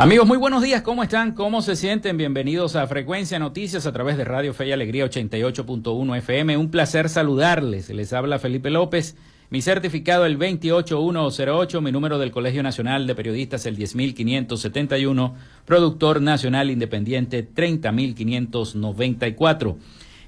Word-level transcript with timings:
Amigos, 0.00 0.26
muy 0.26 0.38
buenos 0.38 0.62
días, 0.62 0.80
¿cómo 0.80 1.02
están? 1.02 1.32
¿Cómo 1.32 1.60
se 1.60 1.76
sienten? 1.76 2.16
Bienvenidos 2.16 2.74
a 2.74 2.86
Frecuencia 2.86 3.38
Noticias 3.38 3.84
a 3.84 3.92
través 3.92 4.16
de 4.16 4.24
Radio 4.24 4.54
Fe 4.54 4.68
y 4.68 4.72
Alegría 4.72 5.04
88.1 5.04 6.16
FM. 6.16 6.56
Un 6.56 6.70
placer 6.70 7.10
saludarles. 7.10 7.90
Les 7.90 8.14
habla 8.14 8.38
Felipe 8.38 8.70
López. 8.70 9.14
Mi 9.50 9.60
certificado 9.60 10.24
el 10.24 10.38
28108, 10.38 11.82
mi 11.82 11.92
número 11.92 12.18
del 12.18 12.30
Colegio 12.30 12.62
Nacional 12.62 13.06
de 13.06 13.14
Periodistas 13.14 13.66
el 13.66 13.76
10571, 13.76 15.34
productor 15.66 16.22
nacional 16.22 16.70
independiente 16.70 17.42
30594. 17.42 19.76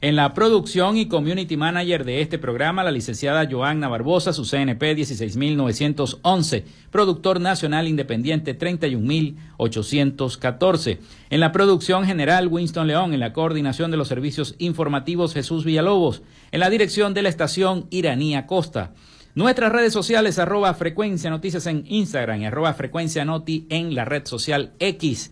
En 0.02 0.16
la 0.16 0.34
producción 0.34 0.96
y 0.96 1.06
community 1.06 1.56
manager 1.56 2.04
de 2.04 2.22
este 2.22 2.36
programa, 2.36 2.82
la 2.82 2.90
licenciada 2.90 3.48
Joanna 3.48 3.86
Barbosa, 3.86 4.32
su 4.32 4.44
CNP 4.44 4.96
16911, 4.96 6.64
productor 6.90 7.40
nacional 7.40 7.86
independiente 7.86 8.54
31814. 8.54 10.98
En 11.30 11.38
la 11.38 11.52
producción 11.52 12.04
general, 12.04 12.48
Winston 12.48 12.88
León, 12.88 13.14
en 13.14 13.20
la 13.20 13.32
coordinación 13.32 13.92
de 13.92 13.96
los 13.96 14.08
servicios 14.08 14.56
informativos, 14.58 15.34
Jesús 15.34 15.64
Villalobos, 15.64 16.22
en 16.50 16.58
la 16.58 16.68
dirección 16.68 17.14
de 17.14 17.22
la 17.22 17.28
estación 17.28 17.86
Iranía 17.90 18.48
Costa. 18.48 18.94
Nuestras 19.36 19.70
redes 19.70 19.92
sociales, 19.92 20.40
arroba 20.40 20.74
frecuencia 20.74 21.30
noticias 21.30 21.68
en 21.68 21.84
Instagram 21.86 22.42
y 22.42 22.46
arroba 22.46 22.74
frecuencia 22.74 23.24
noti 23.24 23.68
en 23.70 23.94
la 23.94 24.04
red 24.04 24.26
social 24.26 24.72
X. 24.80 25.30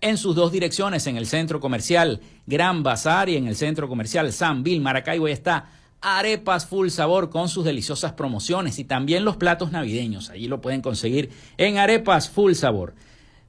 en 0.01 0.17
sus 0.17 0.35
dos 0.35 0.51
direcciones, 0.51 1.07
en 1.07 1.15
el 1.15 1.27
centro 1.27 1.61
comercial 1.61 2.19
Gran 2.45 2.83
Bazar 2.83 3.29
y 3.29 3.37
en 3.37 3.47
el 3.47 3.55
centro 3.55 3.87
comercial 3.87 4.33
San 4.33 4.61
Bill, 4.61 4.81
Maracaibo. 4.81 5.29
está 5.29 5.69
arepas 6.01 6.65
full 6.65 6.89
sabor 6.89 7.29
con 7.29 7.47
sus 7.47 7.63
deliciosas 7.63 8.11
promociones 8.11 8.79
y 8.79 8.83
también 8.83 9.23
los 9.23 9.37
platos 9.37 9.71
navideños. 9.71 10.29
Allí 10.29 10.49
lo 10.49 10.59
pueden 10.59 10.81
conseguir 10.81 11.29
en 11.57 11.77
arepas 11.77 12.29
full 12.29 12.51
sabor. 12.51 12.95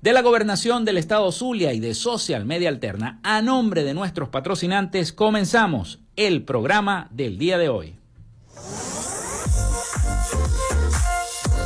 De 0.01 0.13
la 0.13 0.23
gobernación 0.23 0.85
del 0.85 0.99
estado 0.99 1.33
Zulia 1.33 1.73
y 1.73 1.81
de 1.81 1.95
Social 1.95 2.45
Media 2.45 2.69
Alterna, 2.69 3.19
a 3.25 3.43
nombre 3.43 3.83
de 3.83 3.95
nuestros 3.95 4.29
patrocinantes, 4.29 5.13
comenzamos 5.13 5.99
el 6.15 6.45
programa 6.45 7.09
del 7.11 7.37
día 7.37 7.59
de 7.59 7.69
hoy. 7.69 7.95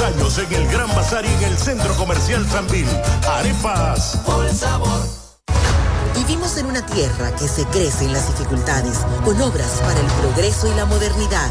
Años 0.00 0.38
en 0.38 0.52
el 0.52 0.68
Gran 0.68 0.88
Bazar 0.94 1.24
y 1.24 1.28
en 1.28 1.52
el 1.52 1.58
Centro 1.58 1.94
Comercial 1.96 2.46
Sanvil. 2.48 2.86
Arepas. 3.28 4.20
Por 4.26 4.48
sabor. 4.50 5.00
Vivimos 6.16 6.56
en 6.56 6.66
una 6.66 6.84
tierra 6.86 7.34
que 7.36 7.46
se 7.46 7.64
crece 7.66 8.04
en 8.04 8.12
las 8.12 8.26
dificultades, 8.28 8.98
con 9.24 9.40
obras 9.42 9.80
para 9.82 10.00
el 10.00 10.06
progreso 10.06 10.66
y 10.72 10.74
la 10.74 10.84
modernidad 10.86 11.50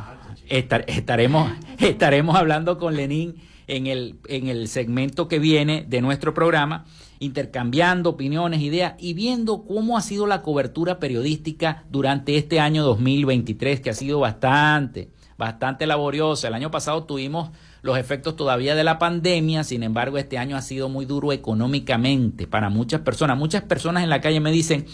estaremos, 0.47 1.51
estaremos 1.79 2.35
hablando 2.35 2.79
con 2.79 2.95
Lenín 2.95 3.35
en 3.67 3.85
el, 3.85 4.15
en 4.27 4.47
el 4.47 4.67
segmento 4.67 5.27
que 5.27 5.37
viene 5.37 5.85
de 5.87 6.01
nuestro 6.01 6.33
programa, 6.33 6.85
intercambiando 7.19 8.09
opiniones, 8.09 8.61
ideas 8.61 8.95
y 8.97 9.13
viendo 9.13 9.63
cómo 9.63 9.95
ha 9.95 10.01
sido 10.01 10.25
la 10.25 10.41
cobertura 10.41 10.97
periodística 10.97 11.83
durante 11.91 12.35
este 12.35 12.59
año 12.59 12.83
2023, 12.83 13.79
que 13.79 13.91
ha 13.91 13.93
sido 13.93 14.19
bastante, 14.19 15.11
bastante 15.37 15.85
laboriosa. 15.85 16.47
El 16.47 16.55
año 16.55 16.71
pasado 16.71 17.03
tuvimos 17.03 17.51
los 17.81 17.97
efectos 17.97 18.35
todavía 18.35 18.75
de 18.75 18.83
la 18.83 18.99
pandemia, 18.99 19.63
sin 19.63 19.83
embargo 19.83 20.17
este 20.17 20.37
año 20.37 20.57
ha 20.57 20.61
sido 20.61 20.89
muy 20.89 21.05
duro 21.05 21.31
económicamente 21.31 22.47
para 22.47 22.69
muchas 22.69 23.01
personas. 23.01 23.37
Muchas 23.37 23.63
personas 23.63 24.03
en 24.03 24.09
la 24.09 24.21
calle 24.21 24.39
me 24.39 24.51
dicen, 24.51 24.85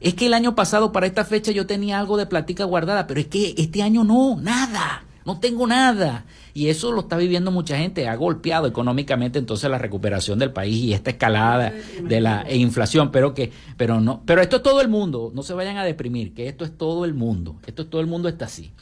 es 0.00 0.14
que 0.14 0.26
el 0.26 0.34
año 0.34 0.54
pasado 0.54 0.92
para 0.92 1.06
esta 1.06 1.24
fecha 1.24 1.52
yo 1.52 1.66
tenía 1.66 1.98
algo 1.98 2.16
de 2.16 2.26
platica 2.26 2.64
guardada, 2.64 3.06
pero 3.06 3.20
es 3.20 3.26
que 3.26 3.54
este 3.56 3.82
año 3.82 4.04
no, 4.04 4.36
nada, 4.40 5.04
no 5.24 5.40
tengo 5.40 5.66
nada. 5.66 6.26
Y 6.52 6.68
eso 6.68 6.92
lo 6.92 7.00
está 7.00 7.16
viviendo 7.16 7.50
mucha 7.50 7.76
gente, 7.78 8.06
ha 8.06 8.14
golpeado 8.14 8.66
económicamente 8.66 9.38
entonces 9.38 9.68
la 9.70 9.78
recuperación 9.78 10.38
del 10.38 10.52
país 10.52 10.76
y 10.76 10.92
esta 10.92 11.10
escalada 11.10 11.72
de 12.02 12.20
la 12.20 12.46
inflación, 12.52 13.10
pero 13.10 13.34
que 13.34 13.50
pero 13.76 14.00
no, 14.00 14.22
pero 14.24 14.40
esto 14.40 14.56
es 14.56 14.62
todo 14.62 14.80
el 14.80 14.88
mundo, 14.88 15.32
no 15.34 15.42
se 15.42 15.54
vayan 15.54 15.78
a 15.78 15.84
deprimir, 15.84 16.32
que 16.32 16.48
esto 16.48 16.64
es 16.64 16.76
todo 16.76 17.04
el 17.04 17.14
mundo, 17.14 17.56
esto 17.66 17.82
es 17.82 17.90
todo 17.90 18.00
el 18.00 18.06
mundo 18.06 18.28
está 18.28 18.44
así. 18.44 18.72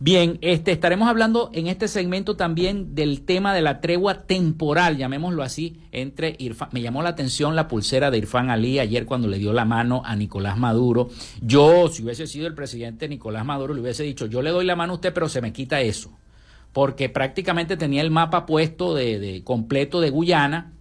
Bien, 0.00 0.38
este, 0.40 0.72
estaremos 0.72 1.08
hablando 1.08 1.50
en 1.52 1.68
este 1.68 1.86
segmento 1.86 2.36
también 2.36 2.94
del 2.96 3.22
tema 3.22 3.54
de 3.54 3.62
la 3.62 3.80
tregua 3.80 4.22
temporal, 4.22 4.96
llamémoslo 4.96 5.42
así, 5.42 5.80
entre 5.92 6.34
Irfan. 6.38 6.68
Me 6.72 6.82
llamó 6.82 7.02
la 7.02 7.10
atención 7.10 7.54
la 7.54 7.68
pulsera 7.68 8.10
de 8.10 8.18
Irfan 8.18 8.50
Ali 8.50 8.80
ayer 8.80 9.06
cuando 9.06 9.28
le 9.28 9.38
dio 9.38 9.52
la 9.52 9.64
mano 9.64 10.02
a 10.04 10.16
Nicolás 10.16 10.58
Maduro. 10.58 11.10
Yo, 11.40 11.88
si 11.88 12.02
hubiese 12.02 12.26
sido 12.26 12.48
el 12.48 12.54
presidente 12.54 13.08
Nicolás 13.08 13.44
Maduro, 13.44 13.72
le 13.72 13.80
hubiese 13.80 14.02
dicho, 14.02 14.26
yo 14.26 14.42
le 14.42 14.50
doy 14.50 14.64
la 14.64 14.76
mano 14.76 14.94
a 14.94 14.96
usted, 14.96 15.14
pero 15.14 15.28
se 15.28 15.40
me 15.40 15.52
quita 15.52 15.80
eso. 15.80 16.10
Porque 16.72 17.08
prácticamente 17.08 17.76
tenía 17.76 18.02
el 18.02 18.10
mapa 18.10 18.46
puesto 18.46 18.94
de, 18.94 19.20
de 19.20 19.44
completo 19.44 20.00
de 20.00 20.10
Guyana, 20.10 20.72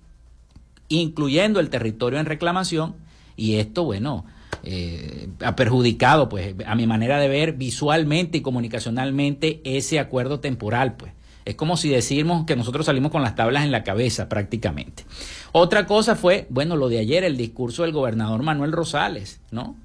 incluyendo 0.89 1.60
el 1.60 1.70
territorio 1.70 2.20
en 2.20 2.25
reclamación, 2.25 2.96
y 3.38 3.55
esto, 3.55 3.84
bueno, 3.84 4.25
eh, 4.63 5.29
ha 5.41 5.55
perjudicado, 5.55 6.29
pues, 6.29 6.55
a 6.65 6.75
mi 6.75 6.88
manera 6.88 7.20
de 7.20 7.27
ver, 7.27 7.53
visualmente 7.53 8.38
y 8.38 8.41
comunicacionalmente 8.41 9.62
ese 9.63 10.00
acuerdo 10.00 10.39
temporal, 10.39 10.96
pues. 10.96 11.12
Es 11.46 11.55
como 11.55 11.75
si 11.75 11.89
decimos 11.89 12.46
que 12.46 12.55
nosotros 12.55 12.86
salimos 12.86 13.12
con 13.12 13.22
las 13.22 13.36
tablas 13.36 13.65
en 13.65 13.72
la 13.72 13.84
cabeza 13.84 14.29
prácticamente. 14.29 15.03
Otra 15.51 15.86
cosa 15.86 16.15
fue, 16.15 16.48
bueno, 16.50 16.77
lo 16.77 16.88
de 16.88 17.00
ayer, 17.00 17.25
el 17.25 17.36
discurso 17.36 17.84
del 17.84 17.91
gobernador 17.91 18.41
Manuel 18.43 18.72
Rosales, 18.72 19.41
¿no? 19.51 19.75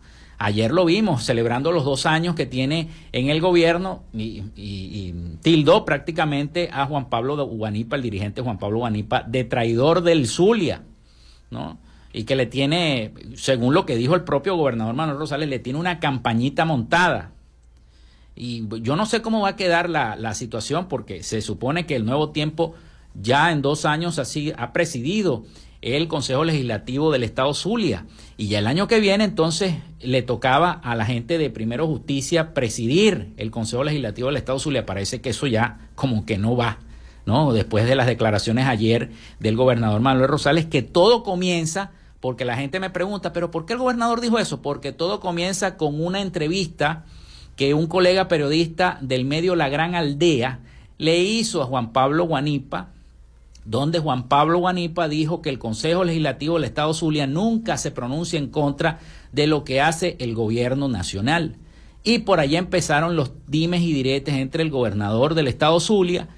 Ayer 0.41 0.71
lo 0.71 0.85
vimos 0.85 1.25
celebrando 1.25 1.73
los 1.73 1.85
dos 1.85 2.07
años 2.07 2.37
que 2.37 2.47
tiene 2.47 2.89
en 3.11 3.29
el 3.29 3.41
gobierno 3.41 4.05
y, 4.13 5.13
tildó 5.43 5.85
prácticamente 5.85 6.71
a 6.73 6.87
Juan 6.87 7.09
Pablo 7.09 7.45
Guanipa, 7.45 7.97
el 7.97 8.03
dirigente 8.03 8.41
Juan 8.41 8.59
Pablo 8.59 8.79
Guanipa, 8.79 9.25
de 9.25 9.43
traidor 9.43 10.03
del 10.03 10.29
Zulia, 10.29 10.85
¿no? 11.51 11.79
Y 12.13 12.25
que 12.25 12.37
le 12.37 12.47
tiene, 12.47 13.13
según 13.35 13.75
lo 13.75 13.87
que 13.87 13.97
dijo 13.97 14.15
el 14.15 14.25
propio 14.25 14.57
gobernador 14.57 14.95
Manuel 14.95 15.19
Rosales, 15.19 15.49
le 15.49 15.59
tiene 15.59 15.79
una 15.79 16.01
campañita 16.01 16.65
montada. 16.65 17.33
Y 18.35 18.67
yo 18.83 18.97
no 18.97 19.07
sé 19.07 19.21
cómo 19.21 19.41
va 19.41 19.51
a 19.51 19.57
quedar 19.57 19.91
la, 19.91 20.17
la 20.17 20.35
situación 20.35 20.89
porque 20.89 21.23
se 21.23 21.43
supone 21.43 21.87
que 21.87 21.97
el 21.97 22.05
nuevo 22.05 22.31
tiempo 22.31 22.75
ya 23.15 23.51
en 23.51 23.63
dos 23.63 23.85
años 23.85 24.19
así 24.19 24.53
ha 24.57 24.73
presidido 24.73 25.45
el 25.81 26.09
Consejo 26.09 26.45
Legislativo 26.45 27.13
del 27.13 27.25
Estado 27.25 27.55
Zulia. 27.55 28.07
Y 28.37 28.49
ya 28.49 28.59
el 28.59 28.67
año 28.67 28.89
que 28.89 29.01
viene 29.01 29.25
entonces 29.25 29.75
le 30.01 30.23
tocaba 30.23 30.73
a 30.73 30.95
la 30.95 31.05
gente 31.05 31.39
de 31.39 31.51
Primero 31.51 31.87
Justicia 31.87 32.55
presidir 32.55 33.33
el 33.37 33.51
Consejo 33.51 33.85
Legislativo 33.85 34.29
del 34.29 34.37
Estado 34.37 34.59
Zulia. 34.59 34.87
Parece 34.87 35.21
que 35.21 35.31
eso 35.31 35.47
ya 35.47 35.91
como 35.95 36.25
que 36.25 36.39
no 36.39 36.57
va. 36.57 36.79
¿No? 37.29 37.53
Después 37.53 37.87
de 37.87 37.95
las 37.95 38.07
declaraciones 38.07 38.67
ayer 38.67 39.11
del 39.39 39.55
gobernador 39.55 40.01
Manuel 40.01 40.29
Rosales, 40.29 40.65
que 40.65 40.81
todo 40.83 41.23
comienza, 41.23 41.93
porque 42.21 42.47
la 42.47 42.57
gente 42.57 42.81
me 42.81 42.89
pregunta, 42.89 43.35
pero 43.35 43.51
¿por 43.51 43.67
qué 43.67 43.75
el 43.75 43.79
gobernador 43.79 44.23
dijo 44.23 44.39
eso? 44.39 44.63
Porque 44.63 44.93
todo 44.93 45.21
comienza 45.21 45.77
con 45.77 46.03
una 46.03 46.23
entrevista 46.23 47.05
que 47.55 47.75
un 47.75 47.87
colega 47.87 48.29
periodista 48.29 48.99
del 49.03 49.27
medio 49.27 49.57
La 49.57 49.69
Gran 49.69 49.95
Aldea 49.95 50.61
le 50.97 51.19
hizo 51.21 51.63
a 51.63 51.67
Juan 51.67 51.93
Pablo 51.93 52.25
Guanipa, 52.25 52.89
donde 53.67 53.99
Juan 53.99 54.29
Pablo 54.29 54.61
Guanipa 54.61 55.07
dijo 55.07 55.43
que 55.43 55.51
el 55.51 55.59
Consejo 55.59 56.05
Legislativo 56.05 56.55
del 56.55 56.65
Estado 56.65 56.95
Zulia 56.95 57.27
nunca 57.27 57.77
se 57.77 57.91
pronuncia 57.91 58.39
en 58.39 58.49
contra 58.49 59.01
de 59.33 59.47
lo 59.47 59.65
que 59.65 59.83
hace 59.83 60.17
el 60.19 60.35
gobierno 60.35 60.89
nacional. 60.89 61.57
Y 62.05 62.21
por 62.21 62.41
allá 62.41 62.59
empezaron 62.59 63.17
los 63.17 63.33
dimes 63.47 63.83
y 63.83 63.93
diretes 63.93 64.35
entre 64.35 64.63
el 64.63 64.71
gobernador 64.71 65.35
del 65.35 65.47
Estado 65.47 65.79
Zulia 65.79 66.29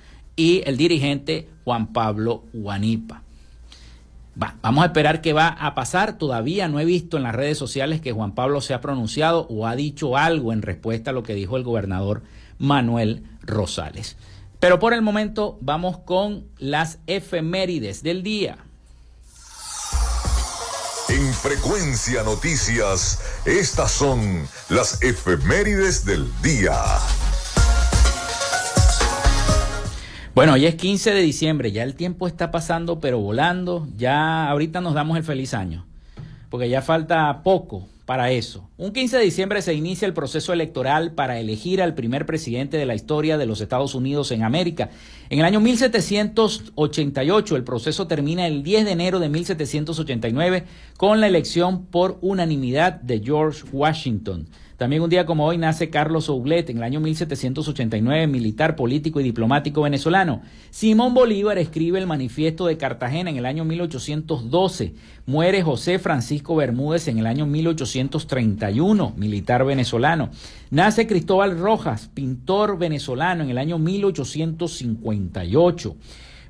y 0.40 0.62
el 0.64 0.78
dirigente 0.78 1.50
Juan 1.64 1.92
Pablo 1.92 2.44
Guanipa. 2.54 3.22
vamos 4.34 4.82
a 4.82 4.86
esperar 4.86 5.20
qué 5.20 5.34
va 5.34 5.48
a 5.48 5.74
pasar. 5.74 6.16
Todavía 6.16 6.66
no 6.66 6.80
he 6.80 6.86
visto 6.86 7.18
en 7.18 7.24
las 7.24 7.34
redes 7.34 7.58
sociales 7.58 8.00
que 8.00 8.12
Juan 8.12 8.34
Pablo 8.34 8.62
se 8.62 8.72
ha 8.72 8.80
pronunciado 8.80 9.46
o 9.50 9.66
ha 9.66 9.76
dicho 9.76 10.16
algo 10.16 10.54
en 10.54 10.62
respuesta 10.62 11.10
a 11.10 11.12
lo 11.12 11.22
que 11.24 11.34
dijo 11.34 11.58
el 11.58 11.62
gobernador 11.62 12.22
Manuel 12.56 13.22
Rosales. 13.42 14.16
Pero 14.60 14.78
por 14.78 14.94
el 14.94 15.02
momento 15.02 15.58
vamos 15.60 15.98
con 15.98 16.46
las 16.56 17.00
efemérides 17.06 18.02
del 18.02 18.22
día. 18.22 18.56
En 21.10 21.34
Frecuencia 21.34 22.22
Noticias, 22.22 23.20
estas 23.44 23.92
son 23.92 24.48
las 24.70 25.02
efemérides 25.02 26.06
del 26.06 26.26
día. 26.40 26.80
Bueno, 30.32 30.52
hoy 30.52 30.64
es 30.64 30.76
15 30.76 31.12
de 31.12 31.22
diciembre, 31.22 31.72
ya 31.72 31.82
el 31.82 31.96
tiempo 31.96 32.28
está 32.28 32.52
pasando 32.52 33.00
pero 33.00 33.18
volando, 33.18 33.88
ya 33.96 34.48
ahorita 34.48 34.80
nos 34.80 34.94
damos 34.94 35.16
el 35.16 35.24
feliz 35.24 35.54
año, 35.54 35.86
porque 36.50 36.68
ya 36.68 36.82
falta 36.82 37.42
poco 37.42 37.88
para 38.06 38.30
eso. 38.30 38.70
Un 38.76 38.92
15 38.92 39.18
de 39.18 39.24
diciembre 39.24 39.60
se 39.60 39.74
inicia 39.74 40.06
el 40.06 40.14
proceso 40.14 40.52
electoral 40.52 41.14
para 41.14 41.40
elegir 41.40 41.82
al 41.82 41.94
primer 41.94 42.26
presidente 42.26 42.76
de 42.76 42.86
la 42.86 42.94
historia 42.94 43.38
de 43.38 43.46
los 43.46 43.60
Estados 43.60 43.96
Unidos 43.96 44.30
en 44.30 44.44
América. 44.44 44.90
En 45.30 45.40
el 45.40 45.44
año 45.44 45.58
1788 45.58 47.56
el 47.56 47.64
proceso 47.64 48.06
termina 48.06 48.46
el 48.46 48.62
10 48.62 48.84
de 48.84 48.92
enero 48.92 49.18
de 49.18 49.28
1789 49.30 50.64
con 50.96 51.20
la 51.20 51.26
elección 51.26 51.86
por 51.86 52.18
unanimidad 52.20 53.00
de 53.00 53.18
George 53.18 53.64
Washington. 53.72 54.46
También 54.80 55.02
un 55.02 55.10
día 55.10 55.26
como 55.26 55.44
hoy 55.44 55.58
nace 55.58 55.90
Carlos 55.90 56.30
Oublet 56.30 56.70
en 56.70 56.78
el 56.78 56.82
año 56.82 57.00
1789, 57.00 58.26
militar, 58.26 58.76
político 58.76 59.20
y 59.20 59.22
diplomático 59.22 59.82
venezolano. 59.82 60.40
Simón 60.70 61.12
Bolívar 61.12 61.58
escribe 61.58 61.98
el 61.98 62.06
Manifiesto 62.06 62.64
de 62.64 62.78
Cartagena 62.78 63.28
en 63.28 63.36
el 63.36 63.44
año 63.44 63.66
1812. 63.66 64.94
Muere 65.26 65.62
José 65.62 65.98
Francisco 65.98 66.56
Bermúdez 66.56 67.08
en 67.08 67.18
el 67.18 67.26
año 67.26 67.44
1831, 67.44 69.12
militar 69.18 69.66
venezolano. 69.66 70.30
Nace 70.70 71.06
Cristóbal 71.06 71.58
Rojas, 71.58 72.08
pintor 72.14 72.78
venezolano 72.78 73.44
en 73.44 73.50
el 73.50 73.58
año 73.58 73.78
1858. 73.78 75.96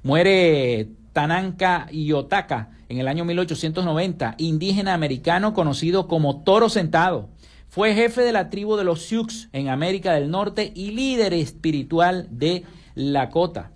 Muere 0.05 0.89
Tananka 1.13 1.89
Iyotaka 1.91 2.71
en 2.89 2.99
el 2.99 3.09
año 3.09 3.25
1890, 3.25 4.37
indígena 4.39 4.95
americano 4.95 5.53
conocido 5.53 6.07
como 6.07 6.45
Toro 6.45 6.69
Sentado. 6.69 7.29
Fue 7.71 7.95
jefe 7.95 8.21
de 8.23 8.33
la 8.33 8.51
tribu 8.51 8.75
de 8.75 8.83
los 8.83 9.03
Sioux 9.03 9.49
en 9.53 9.69
América 9.69 10.13
del 10.13 10.29
Norte 10.29 10.73
y 10.75 10.91
líder 10.91 11.33
espiritual 11.33 12.27
de 12.29 12.65
Lakota. 12.97 13.71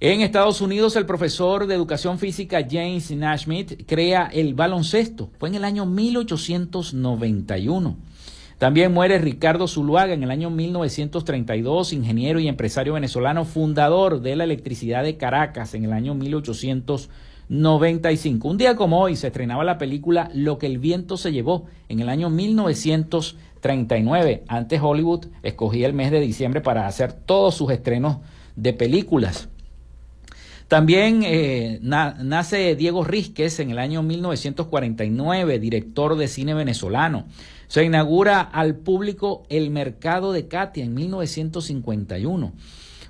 En 0.00 0.20
Estados 0.20 0.60
Unidos, 0.60 0.96
el 0.96 1.06
profesor 1.06 1.68
de 1.68 1.76
educación 1.76 2.18
física 2.18 2.66
James 2.68 3.12
Nashmith 3.12 3.86
crea 3.86 4.28
el 4.32 4.54
baloncesto. 4.54 5.30
Fue 5.38 5.48
en 5.48 5.54
el 5.54 5.64
año 5.64 5.86
1891. 5.86 7.96
También 8.58 8.92
muere 8.92 9.20
Ricardo 9.20 9.68
Zuluaga 9.68 10.14
en 10.14 10.24
el 10.24 10.32
año 10.32 10.50
1932, 10.50 11.92
ingeniero 11.92 12.40
y 12.40 12.48
empresario 12.48 12.94
venezolano, 12.94 13.44
fundador 13.44 14.22
de 14.22 14.34
la 14.34 14.42
electricidad 14.42 15.04
de 15.04 15.16
Caracas 15.16 15.74
en 15.74 15.84
el 15.84 15.92
año 15.92 16.16
1891. 16.16 17.27
95. 17.48 18.48
Un 18.48 18.58
día 18.58 18.76
como 18.76 19.00
hoy 19.00 19.16
se 19.16 19.26
estrenaba 19.28 19.64
la 19.64 19.78
película 19.78 20.30
Lo 20.34 20.58
que 20.58 20.66
el 20.66 20.78
viento 20.78 21.16
se 21.16 21.32
llevó 21.32 21.66
en 21.88 22.00
el 22.00 22.08
año 22.08 22.30
1939. 22.30 24.44
Antes 24.48 24.80
Hollywood 24.82 25.26
escogía 25.42 25.86
el 25.86 25.94
mes 25.94 26.10
de 26.10 26.20
diciembre 26.20 26.60
para 26.60 26.86
hacer 26.86 27.12
todos 27.12 27.54
sus 27.54 27.70
estrenos 27.70 28.18
de 28.56 28.72
películas. 28.72 29.48
También 30.68 31.22
eh, 31.24 31.78
nace 31.80 32.76
Diego 32.76 33.02
Rísquez 33.02 33.58
en 33.60 33.70
el 33.70 33.78
año 33.78 34.02
1949, 34.02 35.58
director 35.58 36.16
de 36.16 36.28
cine 36.28 36.52
venezolano. 36.52 37.24
Se 37.68 37.84
inaugura 37.84 38.40
al 38.40 38.76
público 38.76 39.44
el 39.48 39.70
mercado 39.70 40.32
de 40.32 40.46
Katia 40.46 40.84
en 40.84 40.92
1951. 40.92 42.52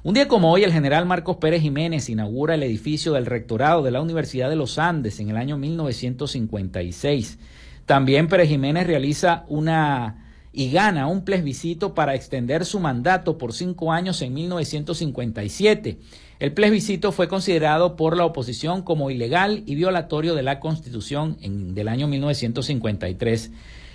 Un 0.05 0.15
día 0.15 0.29
como 0.29 0.53
hoy, 0.53 0.63
el 0.63 0.73
general 0.73 1.07
Marcos 1.07 1.39
Pérez 1.39 1.61
Jiménez 1.61 2.09
inaugura 2.09 2.55
el 2.55 2.63
edificio 2.63 3.15
del 3.15 3.27
rectorado 3.27 3.83
de 3.83 3.91
la 3.91 4.01
Universidad 4.01 4.49
de 4.49 4.55
los 4.55 4.79
Andes 4.79 5.19
en 5.19 5.29
el 5.29 5.37
año 5.37 5.59
1956. 5.59 7.39
También 7.85 8.29
Pérez 8.29 8.49
Jiménez 8.49 8.87
realiza 8.87 9.45
una 9.49 10.25
y 10.53 10.71
gana 10.71 11.09
un 11.09 11.25
plebiscito 11.25 11.95
para 11.95 12.15
extender 12.15 12.65
su 12.65 12.79
mandato 12.79 13.39
por 13.39 13.53
cinco 13.53 13.93
años 13.93 14.23
en 14.23 14.35
1957. 14.35 15.99
El 16.39 16.53
plebiscito 16.53 17.11
fue 17.11 17.27
considerado 17.27 17.97
por 17.97 18.17
la 18.17 18.25
oposición 18.25 18.83
como 18.83 19.11
ilegal 19.11 19.65
y 19.67 19.75
violatorio 19.75 20.37
de 20.37 20.45
la 20.45 20.61
Constitución 20.61 21.39
en, 21.41 21.75
del 21.75 21.89
año 21.89 22.07
1953. 22.07 23.51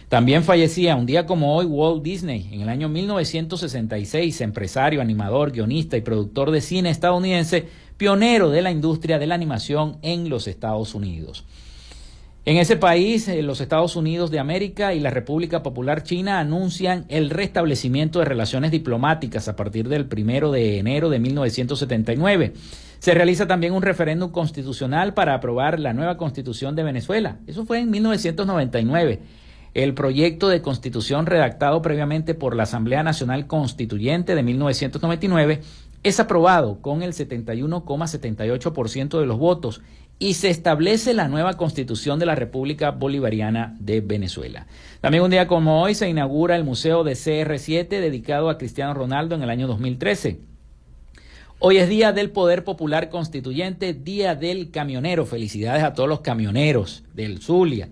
También 0.09 0.43
fallecía 0.43 0.95
un 0.95 1.05
día 1.05 1.25
como 1.25 1.55
hoy 1.55 1.65
Walt 1.65 2.03
Disney 2.03 2.49
en 2.51 2.61
el 2.61 2.69
año 2.69 2.89
1966, 2.89 4.41
empresario, 4.41 5.01
animador, 5.01 5.51
guionista 5.51 5.97
y 5.97 6.01
productor 6.01 6.51
de 6.51 6.61
cine 6.61 6.89
estadounidense, 6.89 7.65
pionero 7.97 8.49
de 8.49 8.61
la 8.61 8.71
industria 8.71 9.19
de 9.19 9.27
la 9.27 9.35
animación 9.35 9.97
en 10.01 10.29
los 10.29 10.47
Estados 10.47 10.93
Unidos. 10.93 11.45
En 12.45 12.57
ese 12.57 12.75
país, 12.75 13.29
eh, 13.29 13.41
los 13.41 13.61
Estados 13.61 13.95
Unidos 13.95 14.29
de 14.29 14.37
América 14.37 14.93
y 14.93 14.99
la 14.99 15.09
República 15.09 15.63
Popular 15.63 16.03
China 16.03 16.39
anuncian 16.39 17.05
el 17.07 17.29
restablecimiento 17.29 18.19
de 18.19 18.25
relaciones 18.25 18.69
diplomáticas 18.69 19.47
a 19.47 19.55
partir 19.55 19.87
del 19.87 20.07
primero 20.07 20.51
de 20.51 20.77
enero 20.77 21.09
de 21.09 21.19
1979. 21.19 22.53
Se 22.99 23.13
realiza 23.13 23.47
también 23.47 23.73
un 23.73 23.81
referéndum 23.81 24.29
constitucional 24.29 25.13
para 25.13 25.35
aprobar 25.35 25.79
la 25.79 25.93
nueva 25.93 26.17
constitución 26.17 26.75
de 26.75 26.83
Venezuela. 26.83 27.37
Eso 27.47 27.65
fue 27.65 27.79
en 27.79 27.89
1999. 27.89 29.21
El 29.73 29.95
proyecto 29.95 30.49
de 30.49 30.61
constitución 30.61 31.25
redactado 31.25 31.81
previamente 31.81 32.35
por 32.35 32.55
la 32.55 32.63
Asamblea 32.63 33.01
Nacional 33.01 33.47
Constituyente 33.47 34.35
de 34.35 34.43
1999 34.43 35.61
es 36.03 36.19
aprobado 36.19 36.79
con 36.79 37.01
el 37.01 37.13
71,78% 37.13 39.19
de 39.19 39.25
los 39.25 39.39
votos 39.39 39.81
y 40.19 40.35
se 40.35 40.51
establece 40.51 41.15
la 41.15 41.27
nueva 41.27 41.57
constitución 41.57 42.19
de 42.19 42.27
la 42.27 42.35
República 42.35 42.91
Bolivariana 42.91 43.75
de 43.79 44.01
Venezuela. 44.01 44.67
También 45.01 45.23
un 45.23 45.31
día 45.31 45.47
como 45.47 45.81
hoy 45.81 45.95
se 45.95 46.07
inaugura 46.07 46.55
el 46.55 46.63
Museo 46.63 47.03
de 47.03 47.13
CR7 47.13 47.87
dedicado 47.87 48.51
a 48.51 48.59
Cristiano 48.59 48.93
Ronaldo 48.93 49.33
en 49.33 49.41
el 49.41 49.49
año 49.49 49.67
2013. 49.67 50.39
Hoy 51.57 51.77
es 51.77 51.89
Día 51.89 52.11
del 52.11 52.29
Poder 52.29 52.63
Popular 52.63 53.09
Constituyente, 53.09 53.93
Día 53.93 54.35
del 54.35 54.69
Camionero. 54.69 55.25
Felicidades 55.25 55.83
a 55.83 55.93
todos 55.93 56.09
los 56.09 56.19
camioneros 56.19 57.03
del 57.13 57.41
Zulia. 57.41 57.89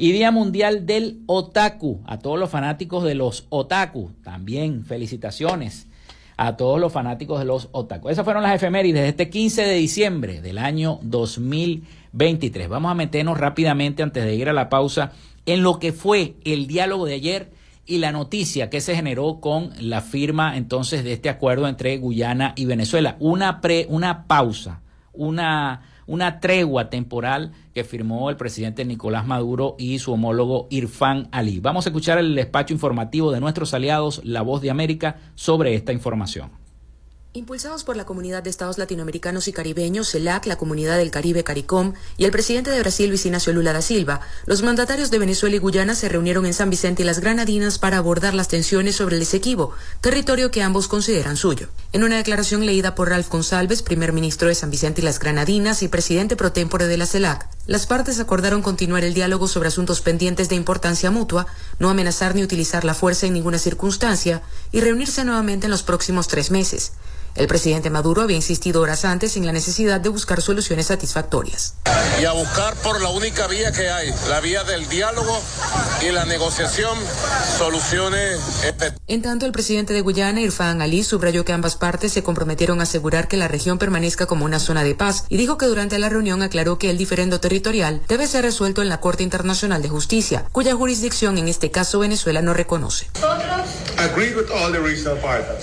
Y 0.00 0.12
Día 0.12 0.30
Mundial 0.30 0.86
del 0.86 1.22
Otaku. 1.26 2.00
A 2.06 2.20
todos 2.20 2.38
los 2.38 2.48
fanáticos 2.48 3.02
de 3.02 3.16
los 3.16 3.46
otaku. 3.48 4.12
También 4.22 4.84
felicitaciones 4.84 5.88
a 6.36 6.56
todos 6.56 6.78
los 6.80 6.92
fanáticos 6.92 7.40
de 7.40 7.44
los 7.44 7.68
otaku. 7.72 8.08
Esas 8.08 8.24
fueron 8.24 8.44
las 8.44 8.54
efemérides 8.54 9.02
de 9.02 9.08
este 9.08 9.28
15 9.28 9.62
de 9.62 9.74
diciembre 9.74 10.40
del 10.40 10.58
año 10.58 11.00
2023. 11.02 12.68
Vamos 12.68 12.92
a 12.92 12.94
meternos 12.94 13.38
rápidamente 13.38 14.04
antes 14.04 14.24
de 14.24 14.36
ir 14.36 14.48
a 14.48 14.52
la 14.52 14.68
pausa 14.68 15.10
en 15.46 15.64
lo 15.64 15.80
que 15.80 15.92
fue 15.92 16.36
el 16.44 16.68
diálogo 16.68 17.04
de 17.04 17.14
ayer 17.14 17.50
y 17.84 17.98
la 17.98 18.12
noticia 18.12 18.70
que 18.70 18.80
se 18.80 18.94
generó 18.94 19.40
con 19.40 19.72
la 19.80 20.00
firma 20.00 20.56
entonces 20.56 21.02
de 21.02 21.14
este 21.14 21.28
acuerdo 21.28 21.66
entre 21.66 21.98
Guyana 21.98 22.52
y 22.54 22.66
Venezuela. 22.66 23.16
Una, 23.18 23.60
pre, 23.60 23.86
una 23.88 24.28
pausa, 24.28 24.80
una 25.12 25.82
una 26.08 26.40
tregua 26.40 26.90
temporal 26.90 27.52
que 27.72 27.84
firmó 27.84 28.30
el 28.30 28.36
presidente 28.36 28.84
Nicolás 28.84 29.26
Maduro 29.26 29.76
y 29.78 30.00
su 30.00 30.12
homólogo 30.12 30.66
Irfan 30.70 31.28
Ali. 31.30 31.60
Vamos 31.60 31.86
a 31.86 31.90
escuchar 31.90 32.18
el 32.18 32.34
despacho 32.34 32.74
informativo 32.74 33.30
de 33.30 33.40
nuestros 33.40 33.74
aliados, 33.74 34.20
La 34.24 34.42
Voz 34.42 34.60
de 34.62 34.70
América, 34.70 35.18
sobre 35.36 35.74
esta 35.74 35.92
información. 35.92 36.50
Impulsados 37.38 37.84
por 37.84 37.96
la 37.96 38.04
Comunidad 38.04 38.42
de 38.42 38.50
Estados 38.50 38.78
Latinoamericanos 38.78 39.46
y 39.46 39.52
Caribeños, 39.52 40.10
CELAC, 40.10 40.46
la 40.46 40.58
Comunidad 40.58 40.98
del 40.98 41.12
Caribe 41.12 41.44
CARICOM 41.44 41.94
y 42.16 42.24
el 42.24 42.32
presidente 42.32 42.72
de 42.72 42.80
Brasil, 42.80 43.08
Luis 43.08 43.24
Lula 43.46 43.72
da 43.72 43.80
Silva, 43.80 44.22
los 44.46 44.64
mandatarios 44.64 45.12
de 45.12 45.20
Venezuela 45.20 45.54
y 45.54 45.60
Guyana 45.60 45.94
se 45.94 46.08
reunieron 46.08 46.46
en 46.46 46.52
San 46.52 46.68
Vicente 46.68 47.02
y 47.02 47.06
las 47.06 47.20
Granadinas 47.20 47.78
para 47.78 47.98
abordar 47.98 48.34
las 48.34 48.48
tensiones 48.48 48.96
sobre 48.96 49.14
el 49.14 49.22
Esequibo, 49.22 49.72
territorio 50.00 50.50
que 50.50 50.64
ambos 50.64 50.88
consideran 50.88 51.36
suyo. 51.36 51.68
En 51.92 52.02
una 52.02 52.16
declaración 52.16 52.66
leída 52.66 52.96
por 52.96 53.08
Ralph 53.08 53.30
González, 53.30 53.82
primer 53.82 54.12
ministro 54.12 54.48
de 54.48 54.56
San 54.56 54.72
Vicente 54.72 55.00
y 55.00 55.04
las 55.04 55.20
Granadinas 55.20 55.84
y 55.84 55.88
presidente 55.88 56.34
pro 56.34 56.50
tempore 56.50 56.88
de 56.88 56.96
la 56.96 57.06
CELAC, 57.06 57.48
las 57.68 57.86
partes 57.86 58.18
acordaron 58.18 58.62
continuar 58.62 59.04
el 59.04 59.14
diálogo 59.14 59.46
sobre 59.46 59.68
asuntos 59.68 60.00
pendientes 60.00 60.48
de 60.48 60.56
importancia 60.56 61.12
mutua, 61.12 61.46
no 61.78 61.88
amenazar 61.88 62.34
ni 62.34 62.42
utilizar 62.42 62.84
la 62.84 62.94
fuerza 62.94 63.28
en 63.28 63.34
ninguna 63.34 63.58
circunstancia 63.58 64.42
y 64.72 64.80
reunirse 64.80 65.24
nuevamente 65.24 65.66
en 65.66 65.70
los 65.70 65.84
próximos 65.84 66.26
tres 66.26 66.50
meses. 66.50 66.94
El 67.38 67.46
presidente 67.46 67.88
Maduro 67.88 68.22
había 68.22 68.34
insistido 68.34 68.82
horas 68.82 69.04
antes 69.04 69.36
en 69.36 69.46
la 69.46 69.52
necesidad 69.52 70.00
de 70.00 70.08
buscar 70.08 70.42
soluciones 70.42 70.86
satisfactorias. 70.86 71.74
Y 72.20 72.24
a 72.24 72.32
buscar 72.32 72.74
por 72.82 73.00
la 73.00 73.10
única 73.10 73.46
vía 73.46 73.70
que 73.70 73.88
hay, 73.88 74.12
la 74.28 74.40
vía 74.40 74.64
del 74.64 74.88
diálogo 74.88 75.40
y 76.02 76.10
la 76.10 76.24
negociación, 76.24 76.98
soluciones 77.56 78.40
En 79.06 79.22
tanto, 79.22 79.46
el 79.46 79.52
presidente 79.52 79.92
de 79.92 80.00
Guyana, 80.00 80.40
Irfan 80.40 80.82
Ali, 80.82 81.04
subrayó 81.04 81.44
que 81.44 81.52
ambas 81.52 81.76
partes 81.76 82.12
se 82.12 82.24
comprometieron 82.24 82.80
a 82.80 82.82
asegurar 82.82 83.28
que 83.28 83.36
la 83.36 83.46
región 83.46 83.78
permanezca 83.78 84.26
como 84.26 84.44
una 84.44 84.58
zona 84.58 84.82
de 84.82 84.96
paz 84.96 85.24
y 85.28 85.36
dijo 85.36 85.58
que 85.58 85.66
durante 85.66 85.96
la 86.00 86.08
reunión 86.08 86.42
aclaró 86.42 86.76
que 86.76 86.90
el 86.90 86.98
diferendo 86.98 87.38
territorial 87.38 88.02
debe 88.08 88.26
ser 88.26 88.42
resuelto 88.42 88.82
en 88.82 88.88
la 88.88 88.98
Corte 88.98 89.22
Internacional 89.22 89.80
de 89.80 89.88
Justicia, 89.88 90.44
cuya 90.50 90.74
jurisdicción 90.74 91.38
en 91.38 91.46
este 91.46 91.70
caso 91.70 92.00
Venezuela 92.00 92.42
no 92.42 92.52
reconoce. 92.52 93.06
Nosotros 93.14 93.60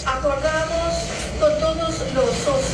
acordamos 0.05 1.15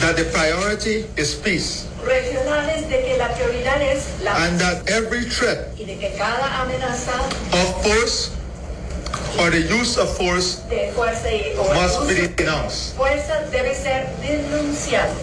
that 0.02 0.18
the 0.18 0.26
priority 0.34 1.06
is 1.16 1.36
peace. 1.36 1.88
Regionales 2.04 2.90
de 2.90 3.02
que 3.06 3.18
la 3.18 3.30
prioridad 3.30 3.82
es 3.82 4.20
la 4.24 4.34
and 4.46 4.60
that 4.60 4.90
every 4.90 5.22
threat 5.26 5.70
y 5.78 5.86
de 5.86 5.98
que 5.98 6.10
cada 6.18 6.50
amenaza 6.62 7.14
of 7.54 7.84
force 7.84 8.36
or 9.40 9.52
the 9.52 9.62
use 9.62 9.98
of 9.98 10.10
force 10.18 10.64
de 10.70 10.92
fuerza 10.94 11.30
y 11.30 11.54
o 11.58 11.74
must 11.76 12.08
be 12.10 12.28
denounced. 12.36 12.96
fuerza 12.98 13.46
debe 13.52 13.76
ser 13.76 14.10
denunciado 14.22 15.14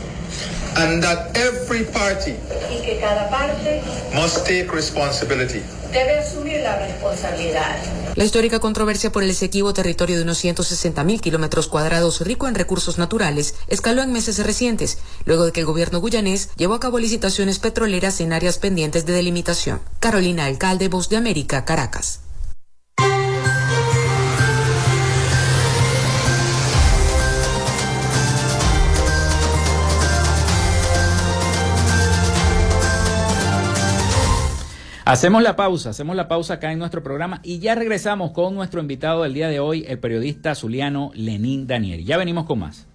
and 0.76 1.02
that 1.02 1.36
every 1.36 1.84
party 1.84 2.34
y 2.70 2.84
que 2.84 2.98
cada 3.00 3.28
parte 3.30 3.82
must 4.14 4.44
take 4.44 4.68
responsibility. 4.72 5.62
debe 5.92 6.18
asumir 6.18 6.60
la 6.60 6.78
responsabilidad. 6.78 7.76
La 8.14 8.24
histórica 8.24 8.58
controversia 8.58 9.12
por 9.12 9.22
el 9.22 9.30
Esequibo, 9.30 9.72
territorio 9.72 10.16
de 10.16 10.22
unos 10.22 10.44
160.000 10.44 11.20
kilómetros 11.20 11.68
cuadrados 11.68 12.20
rico 12.20 12.48
en 12.48 12.54
recursos 12.54 12.98
naturales, 12.98 13.54
escaló 13.68 14.02
en 14.02 14.12
meses 14.12 14.44
recientes, 14.44 14.98
luego 15.24 15.46
de 15.46 15.52
que 15.52 15.60
el 15.60 15.66
gobierno 15.66 16.00
guyanés 16.00 16.50
llevó 16.56 16.74
a 16.74 16.80
cabo 16.80 16.98
licitaciones 16.98 17.58
petroleras 17.58 18.20
en 18.20 18.32
áreas 18.32 18.58
pendientes 18.58 19.06
de 19.06 19.12
delimitación. 19.12 19.80
Carolina 20.00 20.46
Alcalde, 20.46 20.88
Voz 20.88 21.08
de 21.08 21.16
América, 21.16 21.64
Caracas. 21.64 22.20
Hacemos 35.08 35.42
la 35.42 35.56
pausa, 35.56 35.88
hacemos 35.88 36.16
la 36.16 36.28
pausa 36.28 36.52
acá 36.52 36.70
en 36.70 36.78
nuestro 36.78 37.02
programa 37.02 37.40
y 37.42 37.60
ya 37.60 37.74
regresamos 37.74 38.32
con 38.32 38.54
nuestro 38.54 38.82
invitado 38.82 39.22
del 39.22 39.32
día 39.32 39.48
de 39.48 39.58
hoy, 39.58 39.86
el 39.88 39.98
periodista 39.98 40.54
zuliano 40.54 41.12
Lenín 41.14 41.66
Daniel. 41.66 42.04
Ya 42.04 42.18
venimos 42.18 42.44
con 42.44 42.58
más. 42.58 42.86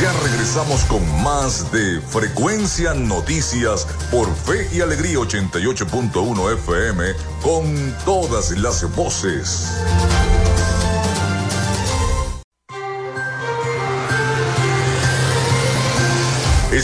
Ya 0.00 0.12
regresamos 0.22 0.82
con 0.86 1.02
más 1.22 1.70
de 1.72 2.00
Frecuencia 2.00 2.94
Noticias 2.94 3.86
por 4.10 4.34
Fe 4.34 4.66
y 4.74 4.80
Alegría 4.80 5.18
88.1 5.18 6.54
FM 6.54 7.04
con 7.42 7.94
todas 8.06 8.50
las 8.52 8.96
voces. 8.96 9.78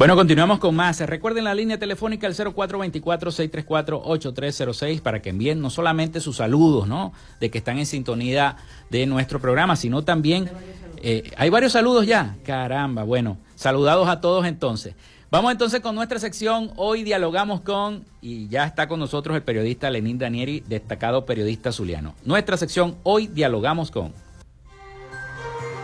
Bueno, 0.00 0.16
continuamos 0.16 0.58
con 0.60 0.74
más. 0.74 0.98
Recuerden 1.00 1.44
la 1.44 1.54
línea 1.54 1.78
telefónica 1.78 2.26
el 2.26 2.34
0424-634-8306 2.34 5.02
para 5.02 5.20
que 5.20 5.28
envíen 5.28 5.60
no 5.60 5.68
solamente 5.68 6.20
sus 6.20 6.38
saludos, 6.38 6.88
¿no? 6.88 7.12
De 7.38 7.50
que 7.50 7.58
están 7.58 7.78
en 7.78 7.84
sintonía 7.84 8.56
de 8.88 9.04
nuestro 9.04 9.42
programa, 9.42 9.76
sino 9.76 10.02
también... 10.02 10.48
eh, 11.02 11.30
hay 11.36 11.50
varios 11.50 11.72
saludos 11.72 12.06
ya. 12.06 12.38
Caramba, 12.46 13.02
bueno. 13.02 13.36
Saludados 13.56 14.08
a 14.08 14.22
todos 14.22 14.46
entonces. 14.46 14.94
Vamos 15.30 15.52
entonces 15.52 15.80
con 15.80 15.94
nuestra 15.94 16.18
sección. 16.18 16.70
Hoy 16.76 17.02
dialogamos 17.02 17.60
con, 17.60 18.06
y 18.22 18.48
ya 18.48 18.64
está 18.64 18.88
con 18.88 19.00
nosotros 19.00 19.36
el 19.36 19.42
periodista 19.42 19.90
Lenín 19.90 20.16
Danieri, 20.16 20.64
destacado 20.66 21.26
periodista 21.26 21.72
zuliano. 21.72 22.14
Nuestra 22.24 22.56
sección, 22.56 22.96
hoy 23.02 23.26
dialogamos 23.26 23.90
con. 23.90 24.14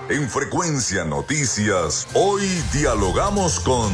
En 0.08 0.28
Frecuencia 0.28 1.04
Noticias, 1.04 2.06
hoy 2.14 2.42
dialogamos 2.72 3.58
con... 3.58 3.90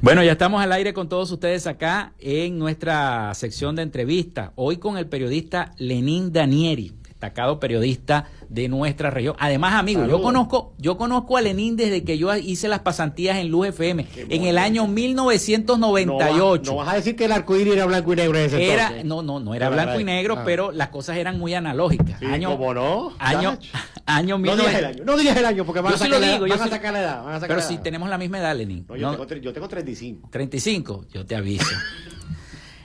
Bueno, 0.00 0.22
ya 0.22 0.30
estamos 0.32 0.62
al 0.62 0.70
aire 0.70 0.94
con 0.94 1.08
todos 1.08 1.32
ustedes 1.32 1.66
acá 1.66 2.12
en 2.20 2.56
nuestra 2.56 3.34
sección 3.34 3.74
de 3.74 3.82
entrevista. 3.82 4.52
Hoy 4.54 4.76
con 4.76 4.96
el 4.96 5.08
periodista 5.08 5.72
Lenín 5.76 6.32
Danieri, 6.32 6.94
destacado 7.02 7.58
periodista 7.58 8.28
de 8.48 8.68
nuestra 8.68 9.10
región. 9.10 9.34
Además, 9.38 9.74
amigo, 9.74 10.06
yo 10.06 10.22
conozco, 10.22 10.72
yo 10.78 10.96
conozco 10.96 11.36
a 11.36 11.40
Lenín 11.42 11.76
desde 11.76 12.02
que 12.04 12.16
yo 12.18 12.34
hice 12.36 12.68
las 12.68 12.80
pasantías 12.80 13.36
en 13.38 13.48
Luz 13.48 13.68
FM 13.68 14.06
en 14.28 14.44
el 14.44 14.56
año 14.58 14.86
1998. 14.86 16.70
No, 16.70 16.76
vas 16.78 16.88
a 16.88 16.94
decir 16.96 17.14
que 17.16 17.26
el 17.26 17.32
arcoíris 17.32 17.74
era 17.74 17.86
blanco 17.86 18.12
y 18.12 18.16
negro 18.16 18.38
en 18.38 18.46
ese 18.46 18.72
Era, 18.72 18.82
entonces. 18.84 19.04
no, 19.04 19.22
no, 19.22 19.40
no 19.40 19.54
era 19.54 19.68
blanco 19.68 19.88
verdad. 19.90 20.00
y 20.00 20.04
negro, 20.04 20.36
Ah. 20.38 20.42
pero 20.44 20.72
las 20.72 20.88
cosas 20.88 21.16
eran 21.18 21.38
muy 21.38 21.54
analógicas. 21.54 22.18
Sí, 22.18 22.24
año, 22.26 22.50
¿cómo 22.50 22.74
no? 22.74 23.12
año, 23.18 23.58
año 24.06 24.38
No 24.38 24.42
digas 24.44 24.58
1900. 24.66 24.78
el 24.78 24.84
año, 24.86 25.04
no 25.04 25.16
digas 25.18 25.36
el 25.36 25.44
año 25.44 25.64
porque 25.64 25.80
van 25.80 25.94
a 25.94 25.96
sacar 25.98 26.20
digo, 26.20 26.46
Van 26.48 26.60
a 26.62 26.68
sacar 26.68 26.92
la 26.92 27.00
edad. 27.00 27.24
van 27.24 27.34
a 27.34 27.40
sacar 27.40 27.48
Pero 27.56 27.60
la 27.60 27.66
si 27.66 27.78
tenemos 27.78 28.08
la 28.08 28.18
misma 28.18 28.38
edad, 28.38 28.56
Lenín. 28.56 28.86
No, 28.88 28.96
yo, 28.96 29.12
No, 29.12 29.26
tengo, 29.26 29.42
yo 29.42 29.52
tengo 29.52 29.68
35. 29.68 30.28
35, 30.30 31.04
yo 31.12 31.26
te 31.26 31.36
aviso. 31.36 31.66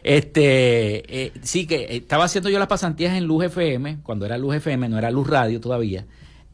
Este, 0.04 1.26
eh, 1.26 1.32
sí 1.42 1.66
que 1.66 1.96
estaba 1.96 2.26
haciendo 2.26 2.50
yo 2.50 2.60
las 2.60 2.68
pasantías 2.68 3.16
en 3.18 3.24
Luz 3.26 3.46
FM, 3.46 4.00
cuando 4.04 4.26
era 4.26 4.38
Luz 4.38 4.56
FM, 4.56 4.90
no 4.90 4.98
era 4.98 5.10
Luz 5.12 5.28
Radio 5.30 5.60
todavía. 5.62 6.06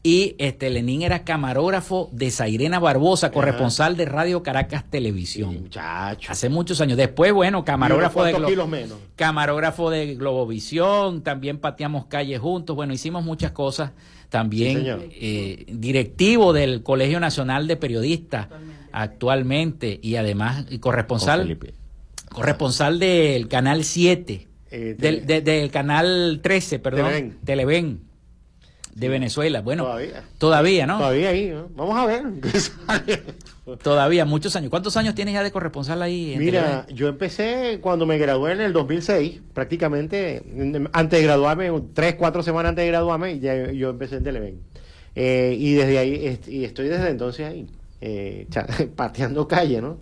Y 0.02 0.34
este 0.38 0.70
Lenín 0.70 1.02
era 1.02 1.24
camarógrafo 1.24 2.08
de 2.12 2.30
Zairena 2.30 2.78
Barbosa, 2.78 3.30
corresponsal 3.30 3.98
de 3.98 4.06
Radio 4.06 4.42
Caracas 4.42 4.82
Televisión. 4.88 5.52
Muchacho. 5.64 6.32
Hace 6.32 6.48
muchos 6.48 6.80
años. 6.80 6.96
Después, 6.96 7.34
bueno, 7.34 7.66
camarógrafo 7.66 8.24
de 8.24 8.30
¿Cuántos 8.30 8.48
Glo- 8.48 8.52
kilos 8.54 8.68
menos? 8.68 8.98
camarógrafo 9.16 9.90
de 9.90 10.14
Globovisión, 10.14 11.20
también 11.22 11.58
pateamos 11.58 12.06
calles 12.06 12.40
juntos, 12.40 12.74
bueno, 12.76 12.94
hicimos 12.94 13.24
muchas 13.24 13.50
cosas, 13.50 13.90
también 14.30 14.80
Sí, 14.80 14.86
eh, 15.20 15.66
directivo 15.68 16.54
del 16.54 16.82
Colegio 16.82 17.20
Nacional 17.20 17.66
de 17.66 17.76
Periodistas 17.76 18.46
actualmente 18.92 19.98
y 20.02 20.16
además 20.16 20.64
y 20.70 20.78
Con 20.78 20.92
corresponsal 20.92 21.42
Felipe. 21.42 21.74
Corresponsal 22.32 22.98
del 22.98 23.48
Canal 23.48 23.84
7, 23.84 24.46
Eh, 24.70 24.94
del, 24.98 25.26
de- 25.26 25.40
del 25.40 25.70
Canal 25.70 26.40
13, 26.42 26.78
perdón, 26.78 27.06
Televen. 27.06 27.38
Televen, 27.44 28.00
de 28.94 29.08
Venezuela. 29.08 29.60
Bueno, 29.62 29.84
Todavía. 29.84 30.24
todavía, 30.38 30.86
¿no? 30.86 30.98
Todavía 30.98 31.28
ahí, 31.30 31.48
¿no? 31.48 31.68
Vamos 31.74 31.96
a 31.96 32.06
ver. 32.06 32.22
Todavía, 33.82 34.24
muchos 34.24 34.56
años. 34.56 34.70
¿Cuántos 34.70 34.96
años 34.96 35.14
tienes 35.14 35.34
ya 35.34 35.42
de 35.42 35.50
corresponsal 35.52 36.02
ahí? 36.02 36.32
en 36.34 36.38
Mira, 36.40 36.82
Televen? 36.82 36.96
yo 36.96 37.08
empecé 37.08 37.78
cuando 37.80 38.04
me 38.06 38.18
gradué 38.18 38.52
en 38.52 38.60
el 38.60 38.72
2006, 38.72 39.40
prácticamente 39.54 40.42
antes 40.92 41.20
de 41.20 41.24
graduarme, 41.26 41.70
tres, 41.94 42.14
cuatro 42.16 42.42
semanas 42.42 42.70
antes 42.70 42.82
de 42.84 42.88
graduarme, 42.88 43.38
ya 43.38 43.70
yo 43.72 43.90
empecé 43.90 44.16
en 44.16 44.24
Televen. 44.24 44.60
Eh, 45.14 45.56
y 45.58 45.72
desde 45.74 45.98
ahí, 45.98 46.38
y 46.48 46.64
estoy 46.64 46.88
desde 46.88 47.10
entonces 47.10 47.46
ahí, 47.46 47.66
eh, 48.00 48.46
pateando 48.96 49.46
calle, 49.48 49.80
¿no? 49.80 49.98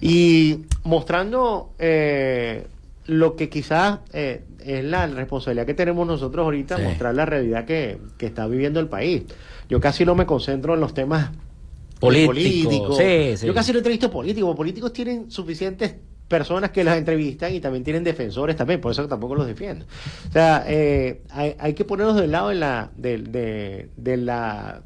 Y 0.00 0.62
mostrando 0.84 1.72
eh, 1.78 2.66
lo 3.06 3.36
que 3.36 3.48
quizás 3.48 4.00
eh, 4.12 4.42
es 4.64 4.84
la 4.84 5.06
responsabilidad 5.06 5.66
que 5.66 5.74
tenemos 5.74 6.06
nosotros 6.06 6.44
ahorita, 6.44 6.76
Sí. 6.76 6.82
mostrar 6.82 7.14
la 7.14 7.26
realidad 7.26 7.64
que, 7.64 7.98
que 8.18 8.26
está 8.26 8.46
viviendo 8.46 8.80
el 8.80 8.88
país. 8.88 9.24
Yo 9.68 9.80
casi 9.80 10.04
no 10.04 10.14
me 10.14 10.26
concentro 10.26 10.74
en 10.74 10.80
los 10.80 10.94
temas 10.94 11.30
Político, 12.00 12.26
políticos. 12.32 12.96
sí, 12.98 13.36
sí. 13.36 13.46
Yo 13.46 13.54
casi 13.54 13.72
no 13.72 13.78
entrevisto 13.78 14.10
políticos. 14.10 14.54
Políticos 14.56 14.92
tienen 14.92 15.30
suficientes 15.30 15.94
personas 16.28 16.70
que 16.70 16.84
las 16.84 16.98
entrevistan 16.98 17.54
y 17.54 17.60
también 17.60 17.84
tienen 17.84 18.02
defensores 18.04 18.56
también, 18.56 18.80
por 18.80 18.92
eso 18.92 19.06
tampoco 19.06 19.34
los 19.34 19.46
defiendo. 19.46 19.84
O 20.28 20.32
sea, 20.32 20.64
eh, 20.66 21.22
hay, 21.30 21.54
hay, 21.58 21.74
que 21.74 21.84
ponernos 21.84 22.16
del 22.16 22.32
lado 22.32 22.48
de 22.48 22.54
la, 22.56 22.90
de, 22.96 23.18
de, 23.18 23.90
de 23.96 24.16
la 24.16 24.82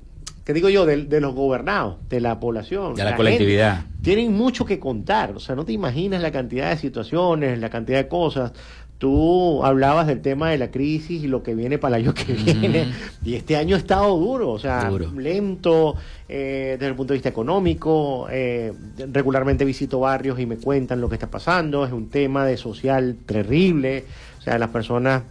¿qué 0.49 0.55
digo 0.55 0.71
yo? 0.71 0.87
De, 0.87 1.05
de, 1.05 1.21
los 1.21 1.35
gobernados, 1.35 1.97
de 2.09 2.23
la 2.23 2.41
población. 2.41 2.95
De 2.95 3.05
la, 3.05 3.11
la 3.11 3.17
colectividad. 3.19 3.83
Gente, 3.83 3.99
tienen 4.01 4.33
mucho 4.33 4.65
que 4.65 4.79
contar, 4.79 5.33
o 5.33 5.41
sea, 5.41 5.55
no 5.55 5.67
te 5.67 5.73
imaginas 5.73 6.23
la 6.23 6.33
cantidad 6.33 6.71
de 6.71 6.79
situaciones, 6.79 7.59
la 7.59 7.69
cantidad 7.69 7.99
de 7.99 8.09
cosas. 8.09 8.53
Tú 8.97 9.63
hablabas 9.63 10.07
del 10.07 10.23
tema 10.23 10.49
de 10.49 10.57
la 10.57 10.71
crisis 10.71 11.23
y 11.23 11.29
lo 11.29 11.43
que 11.43 11.55
viene 11.55 11.77
para 11.77 11.99
el 11.99 12.05
año 12.05 12.15
que 12.15 12.33
viene. 12.33 12.87
Mm. 12.87 13.29
Y 13.29 13.35
este 13.35 13.57
año 13.57 13.77
ha 13.77 13.79
estado 13.79 14.17
duro, 14.17 14.49
o 14.49 14.59
sea, 14.59 14.89
duro. 14.89 15.13
lento 15.13 15.97
eh, 16.27 16.77
desde 16.79 16.87
el 16.87 16.95
punto 16.95 17.13
de 17.13 17.19
vista 17.19 17.29
económico. 17.29 18.27
Eh, 18.31 18.73
regularmente 19.13 19.67
visito 19.67 20.01
barrios 20.01 20.41
y 20.41 20.47
me 20.47 20.57
cuentan 20.57 21.03
lo 21.03 21.11
que 21.11 21.17
está 21.17 21.31
pasando. 21.31 21.85
Es 21.85 21.93
un 21.93 22.09
tema 22.09 22.47
de 22.47 22.57
social 22.57 23.19
terrible. 23.27 24.07
O 24.39 24.41
sea, 24.41 24.57
las 24.57 24.71
personas 24.71 25.25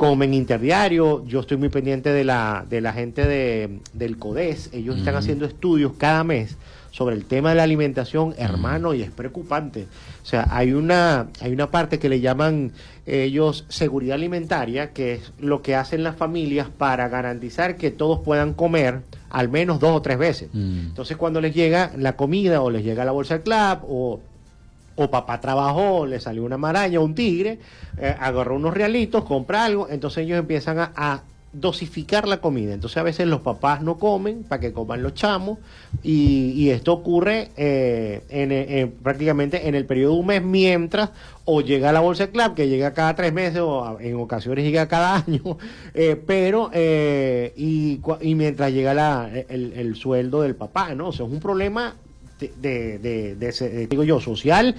comen 0.00 0.32
interdiario. 0.32 1.26
Yo 1.26 1.40
estoy 1.40 1.58
muy 1.58 1.68
pendiente 1.68 2.10
de 2.10 2.24
la, 2.24 2.64
de 2.66 2.80
la 2.80 2.94
gente 2.94 3.26
de, 3.26 3.80
del 3.92 4.16
CODES. 4.16 4.70
Ellos 4.72 4.96
mm. 4.96 4.98
están 5.00 5.16
haciendo 5.16 5.44
estudios 5.44 5.92
cada 5.98 6.24
mes 6.24 6.56
sobre 6.90 7.16
el 7.16 7.26
tema 7.26 7.50
de 7.50 7.56
la 7.56 7.64
alimentación, 7.64 8.34
hermano, 8.38 8.94
y 8.94 9.02
es 9.02 9.10
preocupante. 9.10 9.86
O 10.22 10.26
sea, 10.26 10.48
hay 10.50 10.72
una, 10.72 11.28
hay 11.42 11.52
una 11.52 11.70
parte 11.70 11.98
que 11.98 12.08
le 12.08 12.20
llaman 12.20 12.72
ellos 13.04 13.66
seguridad 13.68 14.14
alimentaria, 14.14 14.94
que 14.94 15.12
es 15.12 15.34
lo 15.38 15.60
que 15.60 15.76
hacen 15.76 16.02
las 16.02 16.16
familias 16.16 16.68
para 16.70 17.10
garantizar 17.10 17.76
que 17.76 17.90
todos 17.90 18.20
puedan 18.20 18.54
comer 18.54 19.02
al 19.28 19.50
menos 19.50 19.80
dos 19.80 19.94
o 19.94 20.00
tres 20.00 20.16
veces. 20.16 20.48
Mm. 20.54 20.86
Entonces, 20.88 21.18
cuando 21.18 21.42
les 21.42 21.54
llega 21.54 21.92
la 21.98 22.16
comida 22.16 22.62
o 22.62 22.70
les 22.70 22.84
llega 22.84 23.04
la 23.04 23.12
bolsa 23.12 23.34
del 23.34 23.42
club 23.42 23.80
o 23.86 24.20
o 24.96 25.10
papá 25.10 25.40
trabajó, 25.40 26.06
le 26.06 26.20
salió 26.20 26.44
una 26.44 26.58
maraña, 26.58 27.00
un 27.00 27.14
tigre, 27.14 27.58
eh, 27.98 28.14
agarró 28.18 28.56
unos 28.56 28.74
realitos, 28.74 29.24
compra 29.24 29.64
algo, 29.64 29.88
entonces 29.88 30.24
ellos 30.24 30.38
empiezan 30.38 30.78
a, 30.78 31.22
dosificar 31.52 32.28
la 32.28 32.40
comida. 32.40 32.74
Entonces 32.74 32.96
a 32.96 33.02
veces 33.02 33.26
los 33.26 33.40
papás 33.40 33.82
no 33.82 33.98
comen 33.98 34.44
para 34.44 34.60
que 34.60 34.72
coman 34.72 35.02
los 35.02 35.14
chamos 35.14 35.58
y, 36.02 36.52
y 36.52 36.70
esto 36.70 36.92
ocurre 36.92 37.50
eh, 37.56 38.22
en, 38.28 38.52
en, 38.52 38.90
prácticamente 38.92 39.68
en 39.68 39.74
el 39.74 39.84
periodo 39.84 40.14
de 40.14 40.20
un 40.20 40.26
mes 40.26 40.42
mientras 40.42 41.10
o 41.44 41.60
llega 41.60 41.92
la 41.92 42.00
bolsa 42.00 42.28
club 42.28 42.54
que 42.54 42.68
llega 42.68 42.94
cada 42.94 43.16
tres 43.16 43.32
meses 43.32 43.60
o 43.60 43.98
en 44.00 44.14
ocasiones 44.16 44.64
llega 44.64 44.86
cada 44.86 45.16
año, 45.26 45.58
eh, 45.94 46.20
pero 46.24 46.70
eh, 46.72 47.52
y, 47.56 48.00
y, 48.20 48.34
mientras 48.36 48.72
llega 48.72 48.94
la, 48.94 49.28
el, 49.48 49.72
el, 49.72 49.96
sueldo 49.96 50.42
del 50.42 50.54
papá, 50.54 50.94
¿no? 50.94 51.08
O 51.08 51.12
sea, 51.12 51.26
es 51.26 51.32
un 51.32 51.40
problema 51.40 51.96
de, 52.40 52.52
de, 52.98 53.36
de, 53.36 53.52
de, 53.52 53.86
digo 53.86 54.04
yo, 54.04 54.20
social 54.20 54.74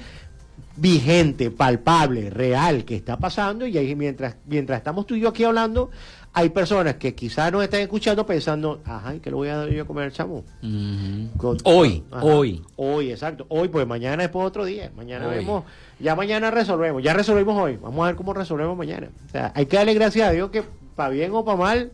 vigente, 0.75 1.51
palpable, 1.51 2.29
real 2.29 2.85
que 2.85 2.95
está 2.95 3.17
pasando 3.17 3.67
y 3.67 3.77
ahí 3.77 3.95
mientras 3.95 4.37
mientras 4.45 4.77
estamos 4.77 5.05
tú 5.05 5.15
y 5.15 5.19
yo 5.19 5.29
aquí 5.29 5.43
hablando 5.43 5.91
hay 6.33 6.49
personas 6.49 6.95
que 6.95 7.13
quizás 7.13 7.51
nos 7.51 7.63
están 7.63 7.81
escuchando 7.81 8.25
pensando, 8.25 8.81
ajá, 8.85 9.13
¿qué 9.21 9.29
le 9.29 9.35
voy 9.35 9.49
a 9.49 9.57
dar 9.57 9.69
yo 9.69 9.83
a 9.83 9.85
comer 9.85 10.05
al 10.05 10.11
chamo? 10.13 10.45
Uh 10.63 10.65
-huh. 10.65 11.37
Con, 11.37 11.57
hoy, 11.65 12.03
ajá, 12.09 12.23
hoy. 12.23 12.61
Hoy, 12.77 13.11
exacto. 13.11 13.45
Hoy, 13.49 13.67
pues 13.67 13.85
mañana 13.85 14.23
es 14.23 14.29
por 14.29 14.45
otro 14.45 14.63
día. 14.63 14.91
Mañana 14.95 15.27
hoy. 15.27 15.35
vemos, 15.35 15.65
ya 15.99 16.15
mañana 16.15 16.49
resolvemos. 16.49 17.03
Ya 17.03 17.13
resolvimos 17.13 17.57
hoy. 17.61 17.77
Vamos 17.81 18.03
a 18.03 18.07
ver 18.07 18.15
cómo 18.15 18.33
resolvemos 18.33 18.77
mañana. 18.77 19.09
O 19.27 19.29
sea, 19.29 19.51
hay 19.53 19.65
que 19.65 19.75
darle 19.75 19.93
gracias 19.93 20.29
a 20.29 20.31
Dios 20.31 20.51
que 20.51 20.63
para 20.95 21.09
bien 21.09 21.31
o 21.33 21.43
para 21.43 21.57
mal, 21.57 21.91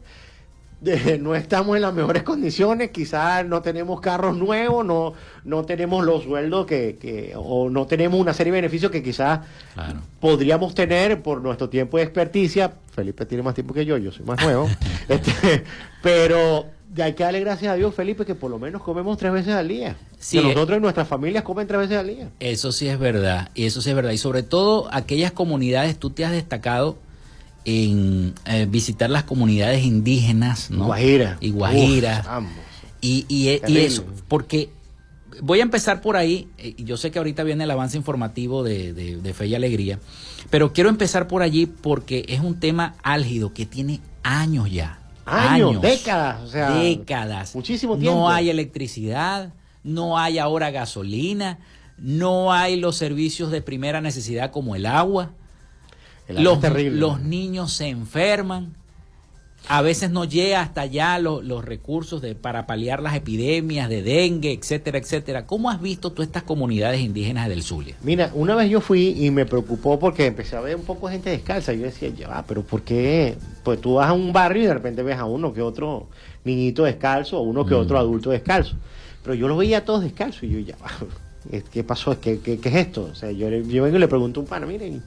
de, 0.80 1.18
no 1.18 1.36
estamos 1.36 1.76
en 1.76 1.82
las 1.82 1.94
mejores 1.94 2.24
condiciones, 2.24 2.92
quizás 2.92 3.46
no 3.46 3.62
tenemos 3.62 4.00
carros 4.02 4.38
nuevos, 4.38 4.86
no, 4.86 5.14
no 5.44 5.66
tenemos 5.66 6.06
los 6.06 6.24
sueldos 6.24 6.66
que, 6.66 6.98
que, 7.00 7.34
o 7.36 7.70
no 7.70 7.88
tenemos 7.88 8.20
una 8.20 8.34
serie 8.34 8.52
de 8.54 8.62
beneficios 8.62 8.92
que 8.92 9.02
quizás 9.02 9.40
claro. 9.74 10.00
podríamos 10.20 10.76
tener 10.76 11.22
por 11.24 11.42
nuestro 11.42 11.70
tiempo 11.70 11.98
de 11.98 12.04
experticia. 12.04 12.74
Felipe 12.92 13.26
tiene 13.26 13.44
más 13.44 13.56
tiempo 13.56 13.74
que 13.74 13.86
yo, 13.86 13.98
yo 13.98 14.12
soy 14.12 14.26
más 14.26 14.42
nuevo. 14.44 14.70
este, 15.10 15.64
pero 16.02 16.66
hay 17.04 17.14
que 17.14 17.24
darle 17.24 17.40
gracias 17.40 17.72
a 17.72 17.76
Dios, 17.76 17.94
Felipe, 17.94 18.26
que 18.26 18.36
por 18.36 18.52
lo 18.52 18.60
menos 18.60 18.82
comemos 18.82 19.18
tres 19.18 19.32
veces 19.32 19.54
al 19.54 19.68
día. 19.68 19.96
Sí, 20.20 20.40
que 20.40 20.48
nosotros 20.54 20.78
y 20.78 20.82
nuestras 20.82 21.08
familias 21.08 21.44
comen 21.44 21.68
tres 21.68 21.82
veces 21.82 21.98
al 21.98 22.08
día. 22.08 22.30
Eso 22.40 22.72
sí 22.72 22.88
es 22.88 23.00
verdad, 23.00 23.50
y 23.56 23.66
eso 23.66 23.82
sí 23.82 23.90
es 23.90 23.96
verdad. 23.96 24.12
Y 24.12 24.18
sobre 24.18 24.44
todo 24.44 24.88
aquellas 24.92 25.32
comunidades, 25.32 25.98
tú 25.98 26.10
te 26.10 26.26
has 26.26 26.32
destacado 26.32 26.98
en 27.68 28.34
eh, 28.46 28.66
visitar 28.68 29.10
las 29.10 29.26
comunidades 29.26 29.84
indígenas, 29.84 30.72
¿no? 30.72 30.86
Guajira. 30.86 31.38
Y 31.42 31.52
Guajira. 31.52 32.40
Uf, 32.40 32.46
y, 33.02 33.26
y, 33.28 33.50
y, 33.68 33.78
eso, 33.80 34.06
porque 34.30 34.70
voy 35.42 35.60
a 35.60 35.64
empezar 35.64 36.02
por 36.02 36.16
ahí, 36.16 36.48
y 36.58 36.86
yo 36.86 36.96
sé 36.96 37.12
que 37.12 37.20
ahorita 37.20 37.44
viene 37.44 37.66
el 37.66 37.72
avance 37.72 37.98
informativo 37.98 38.64
de, 38.64 38.94
de, 38.94 39.18
de, 39.18 39.34
Fe 39.34 39.48
y 39.48 39.56
Alegría, 39.56 40.00
pero 40.50 40.72
quiero 40.72 40.90
empezar 40.90 41.28
por 41.28 41.42
allí 41.42 41.66
porque 41.66 42.26
es 42.30 42.40
un 42.40 42.58
tema 42.58 42.96
álgido 43.04 43.54
que 43.54 43.66
tiene 43.66 44.00
años 44.24 44.72
ya. 44.72 45.00
Años, 45.26 45.72
años 45.72 45.82
décadas, 45.82 46.42
o 46.42 46.48
sea, 46.48 46.72
décadas. 46.72 47.54
Muchísimo 47.54 47.98
tiempo. 47.98 48.18
No 48.18 48.30
hay 48.30 48.50
electricidad, 48.50 49.54
no 49.84 50.18
hay 50.18 50.40
ahora 50.40 50.72
gasolina, 50.72 51.60
no 51.98 52.54
hay 52.54 52.78
los 52.78 52.96
servicios 52.96 53.52
de 53.52 53.62
primera 53.62 54.00
necesidad 54.00 54.52
como 54.52 54.74
el 54.78 54.86
agua. 54.86 55.32
Los, 56.30 56.60
los, 56.92 57.22
niños 57.22 57.72
se 57.74 57.88
enferman, 57.88 58.76
a 59.70 59.82
veces 59.82 60.12
no 60.12 60.26
llega 60.26 60.62
hasta 60.62 60.82
allá 60.82 61.20
los, 61.20 61.44
los 61.44 61.64
recursos 61.64 62.22
de, 62.22 62.36
para 62.36 62.68
paliar 62.68 63.02
las 63.02 63.16
epidemias 63.16 63.90
de 63.90 64.02
dengue, 64.02 64.52
etcétera, 64.52 64.98
etcétera. 64.98 65.46
¿Cómo 65.46 65.70
has 65.70 65.82
visto 65.82 66.12
tú 66.12 66.22
estas 66.22 66.44
comunidades 66.44 67.02
indígenas 67.02 67.50
del 67.50 67.64
Zulia? 67.64 67.96
Mira, 68.02 68.32
una 68.34 68.56
vez 68.56 68.70
yo 68.70 68.82
fui 68.82 69.16
y 69.18 69.32
me 69.32 69.46
preocupó 69.46 70.00
porque 70.00 70.26
empecé 70.26 70.56
a 70.56 70.62
ver 70.62 70.76
un 70.76 70.84
poco 70.84 71.10
gente 71.10 71.30
descalza. 71.30 71.74
Yo 71.74 71.84
decía, 71.84 72.10
ya 72.10 72.44
pero 72.48 72.62
¿por 72.62 72.82
qué? 72.82 73.38
Pues 73.64 73.80
tú 73.82 73.96
vas 73.96 74.10
a 74.10 74.14
un 74.14 74.32
barrio 74.34 74.64
y 74.64 74.68
de 74.68 74.74
repente 74.74 75.04
ves 75.04 75.18
a 75.18 75.26
uno 75.26 75.54
que 75.54 75.62
otro 75.62 76.08
niñito 76.44 76.84
descalzo 76.84 77.40
o 77.40 77.42
uno 77.42 77.66
que 77.66 77.76
mm. 77.76 77.80
otro 77.80 77.98
adulto 77.98 78.30
descalzo. 78.30 78.76
Pero 79.24 79.34
yo 79.34 79.48
los 79.48 79.58
veía 79.58 79.84
todos 79.84 80.04
descalzos 80.04 80.44
y 80.44 80.50
yo 80.50 80.60
ya 80.60 80.76
¿qué 81.72 81.84
pasó? 81.84 82.20
¿Qué, 82.20 82.40
qué, 82.40 82.60
qué 82.60 82.70
es 82.70 82.76
esto? 82.76 83.10
O 83.12 83.16
sea, 83.16 83.32
yo, 83.32 83.50
yo 83.50 83.84
vengo 83.84 83.98
y 83.98 84.00
le 84.00 84.08
pregunto 84.08 84.40
a 84.40 84.44
un 84.44 84.50
pana, 84.50 84.66
miren 84.66 85.02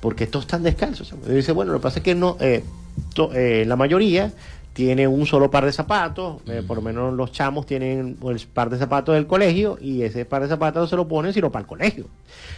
¿por 0.00 0.16
qué 0.16 0.26
todos 0.26 0.44
están 0.44 0.62
descalzos? 0.62 1.14
Y 1.26 1.32
dice, 1.32 1.52
bueno, 1.52 1.72
lo 1.72 1.78
que 1.78 1.82
pasa 1.82 1.98
es 1.98 2.04
que 2.04 2.14
no, 2.14 2.36
eh, 2.40 2.62
to, 3.14 3.32
eh, 3.32 3.64
la 3.66 3.76
mayoría 3.76 4.32
tiene 4.72 5.08
un 5.08 5.26
solo 5.26 5.50
par 5.50 5.64
de 5.64 5.72
zapatos, 5.72 6.40
eh, 6.46 6.62
por 6.66 6.76
lo 6.76 6.82
menos 6.82 7.12
los 7.12 7.32
chamos 7.32 7.66
tienen 7.66 8.16
el 8.22 8.40
par 8.52 8.70
de 8.70 8.78
zapatos 8.78 9.14
del 9.14 9.26
colegio 9.26 9.78
y 9.80 10.02
ese 10.02 10.24
par 10.24 10.42
de 10.42 10.48
zapatos 10.48 10.82
no 10.82 10.86
se 10.86 10.96
lo 10.96 11.08
ponen 11.08 11.32
sino 11.32 11.50
para 11.50 11.62
el 11.62 11.66
colegio. 11.66 12.06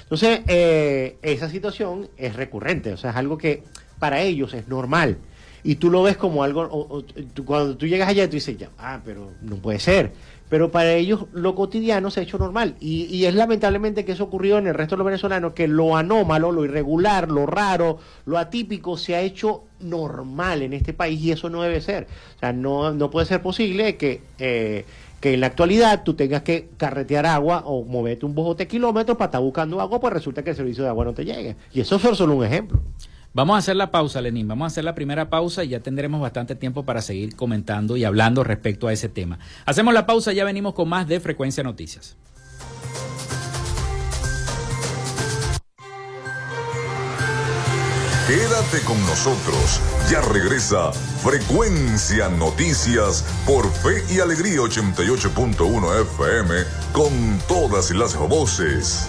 Entonces, 0.03 0.41
eh, 0.47 1.17
esa 1.23 1.49
situación 1.49 2.09
es 2.17 2.37
recurrente, 2.37 2.93
o 2.93 2.97
sea, 2.97 3.11
es 3.11 3.17
algo 3.17 3.39
que 3.39 3.63
para 3.99 4.21
ellos 4.21 4.53
es 4.55 4.69
normal. 4.69 5.19
Y 5.65 5.77
tú 5.77 5.91
lo 5.91 6.03
ves 6.03 6.17
como 6.17 6.43
algo, 6.43 6.63
o, 6.63 6.97
o, 6.97 7.03
tú, 7.03 7.45
cuando 7.45 7.77
tú 7.77 7.87
llegas 7.87 8.09
allá, 8.09 8.27
tú 8.27 8.35
dices, 8.35 8.59
ya, 8.59 8.71
ah, 8.79 9.01
pero 9.05 9.31
no 9.43 9.57
puede 9.57 9.79
ser 9.79 10.13
pero 10.53 10.71
para 10.71 10.93
ellos 10.93 11.25
lo 11.33 11.55
cotidiano 11.55 12.11
se 12.11 12.21
ha 12.21 12.23
hecho 12.25 12.37
normal. 12.37 12.75
Y, 12.79 13.05
y, 13.05 13.25
es 13.25 13.35
lamentablemente 13.35 14.05
que 14.05 14.13
eso 14.13 14.25
ocurrió 14.25 14.59
en 14.59 14.67
el 14.67 14.75
resto 14.75 14.97
de 14.97 14.99
los 14.99 15.07
venezolanos, 15.07 15.55
que 15.55 15.67
lo 15.67 15.97
anómalo, 15.97 16.53
lo 16.53 16.63
irregular, 16.63 17.31
lo 17.31 17.47
raro, 17.47 18.01
lo 18.27 18.37
atípico 18.37 18.99
se 18.99 19.15
ha 19.15 19.23
hecho 19.23 19.65
normal 19.81 20.61
en 20.61 20.75
este 20.75 20.93
país 20.93 21.23
y 21.23 21.33
eso 21.33 21.49
no 21.49 21.63
debe 21.63 21.81
ser. 21.81 22.07
O 22.37 22.39
sea, 22.39 22.53
no, 22.53 22.93
no 22.93 23.11
puede 23.11 23.25
ser 23.25 23.41
posible 23.41 23.97
que... 23.97 24.21
Eh, 24.39 24.85
que 25.23 25.35
en 25.35 25.41
la 25.41 25.47
actualidad 25.47 26.03
tú 26.03 26.15
tengas 26.15 26.43
que 26.43 26.69
carretear 26.77 27.27
agua 27.27 27.63
o 27.65 27.85
moverte 27.85 28.27
un 28.27 28.35
bojote 28.35 28.65
de 28.65 28.69
kilómetros 28.69 29.17
para 29.17 29.29
estar 29.29 29.41
buscando 29.41 29.81
agua, 29.81 30.01
pues 30.01 30.13
resulta 30.13 30.43
que 30.43 30.51
el 30.51 30.57
servicio 30.57 30.83
de 30.83 30.91
agua 30.91 31.05
no 31.05 31.15
te 31.15 31.25
llegue. 31.25 31.55
Y 31.73 31.81
eso 31.81 31.95
es 31.95 32.03
solo 32.19 32.35
un 32.35 32.45
ejemplo. 32.45 32.83
Vamos 33.35 33.55
a 33.55 33.59
hacer 33.59 33.77
la 33.77 33.91
pausa, 33.91 34.21
Lenín. 34.21 34.47
Vamos 34.47 34.65
a 34.65 34.67
hacer 34.67 34.85
la 34.85 34.95
primera 34.95 35.31
pausa 35.31 35.65
y 35.65 35.69
ya 35.69 35.81
tendremos 35.81 36.21
bastante 36.21 36.55
tiempo 36.55 36.85
para 36.85 37.01
seguir 37.01 37.35
comentando 37.35 37.97
y 37.97 38.05
hablando 38.05 38.45
respecto 38.45 38.89
a 38.89 38.93
ese 38.93 39.09
tema. 39.09 39.39
Hacemos 39.65 39.95
la 39.95 40.07
pausa 40.07 40.33
ya 40.33 40.45
venimos 40.45 40.75
con 40.75 40.89
más 40.89 41.09
de 41.09 41.19
Frecuencia 41.19 41.63
Noticias. 41.63 42.17
Quédate 48.29 48.81
con 48.87 49.01
nosotros. 49.07 49.81
Ya 50.11 50.21
regresa 50.21 50.93
Frecuencia 50.93 52.29
Noticias 52.29 53.25
por 53.47 53.71
Fe 53.71 54.05
y 54.15 54.21
Alegría 54.21 54.61
88.1 54.61 56.01
FM 56.03 56.55
con 56.93 57.39
todas 57.49 57.91
las 57.91 58.17
voces. 58.17 59.09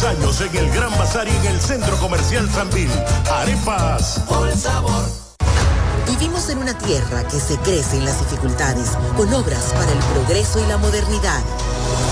Años 0.00 0.40
en 0.40 0.56
el 0.56 0.70
Gran 0.70 0.90
Bazar 0.92 1.28
y 1.28 1.36
en 1.36 1.52
el 1.52 1.60
Centro 1.60 1.94
Comercial 1.98 2.48
Sanvil. 2.50 2.88
Arepas. 3.30 4.22
Por 4.26 4.48
el 4.48 4.58
sabor. 4.58 5.04
Vivimos 6.08 6.48
en 6.48 6.58
una 6.58 6.76
tierra 6.78 7.28
que 7.28 7.38
se 7.38 7.58
crece 7.58 7.98
en 7.98 8.06
las 8.06 8.18
dificultades, 8.18 8.88
con 9.18 9.32
obras 9.34 9.72
para 9.74 9.92
el 9.92 9.98
progreso 10.14 10.64
y 10.64 10.66
la 10.66 10.78
modernidad, 10.78 11.40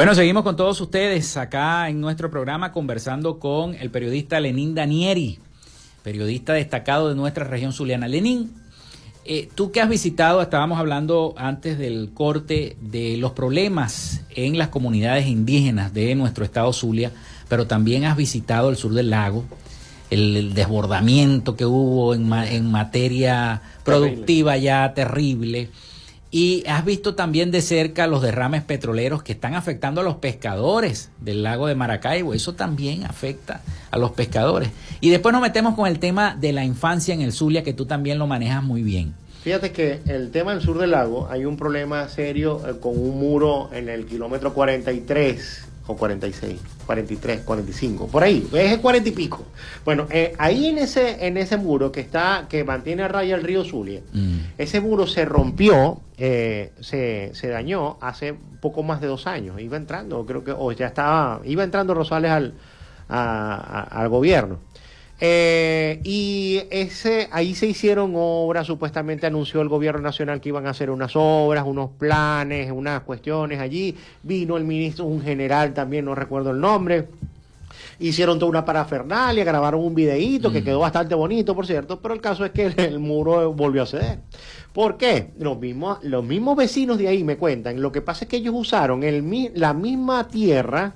Bueno, 0.00 0.14
seguimos 0.14 0.44
con 0.44 0.56
todos 0.56 0.80
ustedes 0.80 1.36
acá 1.36 1.86
en 1.90 2.00
nuestro 2.00 2.30
programa 2.30 2.72
conversando 2.72 3.38
con 3.38 3.74
el 3.74 3.90
periodista 3.90 4.40
Lenín 4.40 4.74
Danieri, 4.74 5.38
periodista 6.02 6.54
destacado 6.54 7.10
de 7.10 7.14
nuestra 7.14 7.44
región 7.44 7.74
zuliana. 7.74 8.08
Lenín, 8.08 8.50
eh, 9.26 9.50
tú 9.54 9.72
que 9.72 9.82
has 9.82 9.90
visitado, 9.90 10.40
estábamos 10.40 10.78
hablando 10.78 11.34
antes 11.36 11.76
del 11.76 12.12
corte 12.14 12.78
de 12.80 13.18
los 13.18 13.32
problemas 13.32 14.22
en 14.30 14.56
las 14.56 14.68
comunidades 14.68 15.26
indígenas 15.26 15.92
de 15.92 16.14
nuestro 16.14 16.46
estado 16.46 16.72
Zulia, 16.72 17.12
pero 17.50 17.66
también 17.66 18.06
has 18.06 18.16
visitado 18.16 18.70
el 18.70 18.78
sur 18.78 18.94
del 18.94 19.10
lago, 19.10 19.44
el, 20.08 20.54
desbordamiento 20.54 21.56
que 21.56 21.66
hubo 21.66 22.14
en, 22.14 22.32
en 22.32 22.70
materia 22.70 23.60
productiva 23.84 24.56
ya 24.56 24.94
terrible 24.94 25.68
y 26.30 26.64
has 26.68 26.84
visto 26.84 27.14
también 27.14 27.50
de 27.50 27.60
cerca 27.60 28.06
los 28.06 28.22
derrames 28.22 28.62
petroleros 28.62 29.22
que 29.22 29.32
están 29.32 29.54
afectando 29.54 30.00
a 30.00 30.04
los 30.04 30.16
pescadores 30.16 31.10
del 31.20 31.42
lago 31.42 31.66
de 31.66 31.74
Maracaibo. 31.74 32.34
Eso 32.34 32.54
también 32.54 33.04
afecta 33.04 33.62
a 33.90 33.98
los 33.98 34.12
pescadores. 34.12 34.70
Y 35.00 35.10
después 35.10 35.32
nos 35.32 35.42
metemos 35.42 35.74
con 35.74 35.88
el 35.88 35.98
tema 35.98 36.36
de 36.38 36.52
la 36.52 36.64
infancia 36.64 37.12
en 37.14 37.20
el 37.20 37.32
Zulia, 37.32 37.64
que 37.64 37.72
tú 37.72 37.86
también 37.86 38.18
lo 38.18 38.26
manejas 38.28 38.62
muy 38.62 38.82
bien. 38.82 39.14
Fíjate 39.42 39.72
que 39.72 40.00
el 40.06 40.30
tema 40.30 40.52
del 40.52 40.60
sur 40.60 40.78
del 40.78 40.90
lago, 40.90 41.26
hay 41.30 41.46
un 41.46 41.56
problema 41.56 42.08
serio 42.08 42.60
eh, 42.68 42.74
con 42.78 42.96
un 42.96 43.18
muro 43.18 43.70
en 43.72 43.88
el 43.88 44.04
kilómetro 44.04 44.52
43 44.52 45.69
o 45.86 45.96
46, 45.96 46.60
43, 46.86 47.40
45, 47.40 48.06
por 48.06 48.22
ahí, 48.22 48.48
es 48.52 48.72
el 48.72 48.80
40 48.80 49.08
y 49.08 49.12
pico. 49.12 49.44
Bueno, 49.84 50.06
eh, 50.10 50.34
ahí 50.38 50.66
en 50.66 50.78
ese 50.78 51.26
en 51.26 51.36
ese 51.36 51.56
muro 51.56 51.90
que 51.90 52.00
está 52.00 52.46
que 52.48 52.64
mantiene 52.64 53.02
a 53.02 53.08
raya 53.08 53.34
el 53.34 53.42
río 53.42 53.64
Zulia, 53.64 54.00
mm. 54.12 54.38
ese 54.58 54.80
muro 54.80 55.06
se 55.06 55.24
rompió, 55.24 56.00
eh, 56.16 56.72
se, 56.80 57.30
se, 57.34 57.48
dañó 57.48 57.98
hace 58.00 58.34
poco 58.60 58.82
más 58.82 59.00
de 59.00 59.08
dos 59.08 59.26
años. 59.26 59.60
Iba 59.60 59.76
entrando, 59.76 60.24
creo 60.26 60.44
que, 60.44 60.52
o 60.52 60.70
ya 60.72 60.86
estaba, 60.86 61.40
iba 61.44 61.64
entrando 61.64 61.94
Rosales 61.94 62.30
al, 62.30 62.54
al 63.08 64.08
gobierno. 64.08 64.58
Eh, 65.22 66.00
y 66.02 66.62
ese, 66.70 67.28
ahí 67.30 67.54
se 67.54 67.66
hicieron 67.66 68.12
obras, 68.14 68.66
supuestamente 68.66 69.26
anunció 69.26 69.60
el 69.60 69.68
gobierno 69.68 70.00
nacional 70.00 70.40
que 70.40 70.48
iban 70.48 70.66
a 70.66 70.70
hacer 70.70 70.90
unas 70.90 71.12
obras, 71.14 71.64
unos 71.66 71.90
planes, 71.90 72.72
unas 72.72 73.02
cuestiones 73.02 73.60
allí. 73.60 73.94
Vino 74.22 74.56
el 74.56 74.64
ministro, 74.64 75.04
un 75.04 75.22
general 75.22 75.74
también, 75.74 76.06
no 76.06 76.14
recuerdo 76.14 76.52
el 76.52 76.60
nombre. 76.60 77.08
Hicieron 77.98 78.38
toda 78.38 78.48
una 78.48 78.64
parafernalia, 78.64 79.44
grabaron 79.44 79.84
un 79.84 79.94
videíto 79.94 80.50
que 80.50 80.62
mm. 80.62 80.64
quedó 80.64 80.78
bastante 80.78 81.14
bonito, 81.14 81.54
por 81.54 81.66
cierto, 81.66 82.00
pero 82.00 82.14
el 82.14 82.22
caso 82.22 82.46
es 82.46 82.52
que 82.52 82.66
el, 82.76 82.98
muro 82.98 83.52
volvió 83.52 83.82
a 83.82 83.86
ceder. 83.86 84.20
¿Por 84.72 84.96
qué? 84.96 85.32
Los 85.38 85.58
mismos, 85.58 85.98
los 86.02 86.24
mismos 86.24 86.56
vecinos 86.56 86.96
de 86.96 87.08
ahí 87.08 87.24
me 87.24 87.36
cuentan. 87.36 87.82
Lo 87.82 87.92
que 87.92 88.00
pasa 88.00 88.24
es 88.24 88.30
que 88.30 88.38
ellos 88.38 88.54
usaron 88.56 89.02
el, 89.02 89.50
la 89.54 89.74
misma 89.74 90.28
tierra 90.28 90.94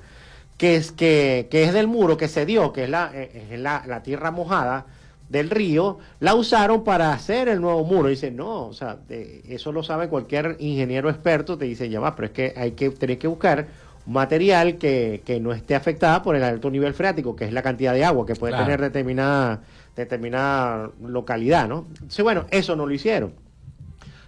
que 0.56 0.76
es, 0.76 0.92
que, 0.92 1.48
es 1.50 1.72
del 1.72 1.86
muro 1.86 2.16
que 2.16 2.28
se 2.28 2.46
dio, 2.46 2.72
que 2.72 2.84
es 2.84 2.90
la, 2.90 3.10
eh, 3.12 3.56
la, 3.58 4.02
tierra 4.02 4.30
mojada 4.30 4.86
del 5.28 5.50
río, 5.50 5.98
la 6.20 6.34
usaron 6.34 6.84
para 6.84 7.12
hacer 7.12 7.48
el 7.48 7.60
nuevo 7.60 7.84
muro. 7.84 8.08
Dice, 8.08 8.30
no, 8.30 8.66
o 8.66 8.72
sea, 8.72 8.98
eso 9.08 9.72
lo 9.72 9.82
sabe 9.82 10.08
cualquier 10.08 10.56
ingeniero 10.60 11.10
experto, 11.10 11.58
te 11.58 11.64
dice, 11.64 11.88
ya 11.88 12.00
va, 12.00 12.14
pero 12.14 12.26
es 12.26 12.32
que 12.32 12.54
hay 12.56 12.72
que 12.72 12.90
tener 12.90 13.18
que 13.18 13.26
buscar 13.26 13.66
material 14.06 14.76
que, 14.76 15.22
que, 15.24 15.40
no 15.40 15.52
esté 15.52 15.74
afectada 15.74 16.22
por 16.22 16.36
el 16.36 16.44
alto 16.44 16.70
nivel 16.70 16.94
freático, 16.94 17.34
que 17.34 17.46
es 17.46 17.52
la 17.52 17.62
cantidad 17.62 17.94
de 17.94 18.04
agua 18.04 18.26
que 18.26 18.34
puede 18.34 18.54
tener 18.54 18.80
determinada, 18.80 19.62
determinada 19.96 20.90
localidad, 21.02 21.66
¿no? 21.68 21.86
Entonces, 21.94 22.22
bueno, 22.22 22.44
eso 22.50 22.76
no 22.76 22.86
lo 22.86 22.92
hicieron. 22.92 23.32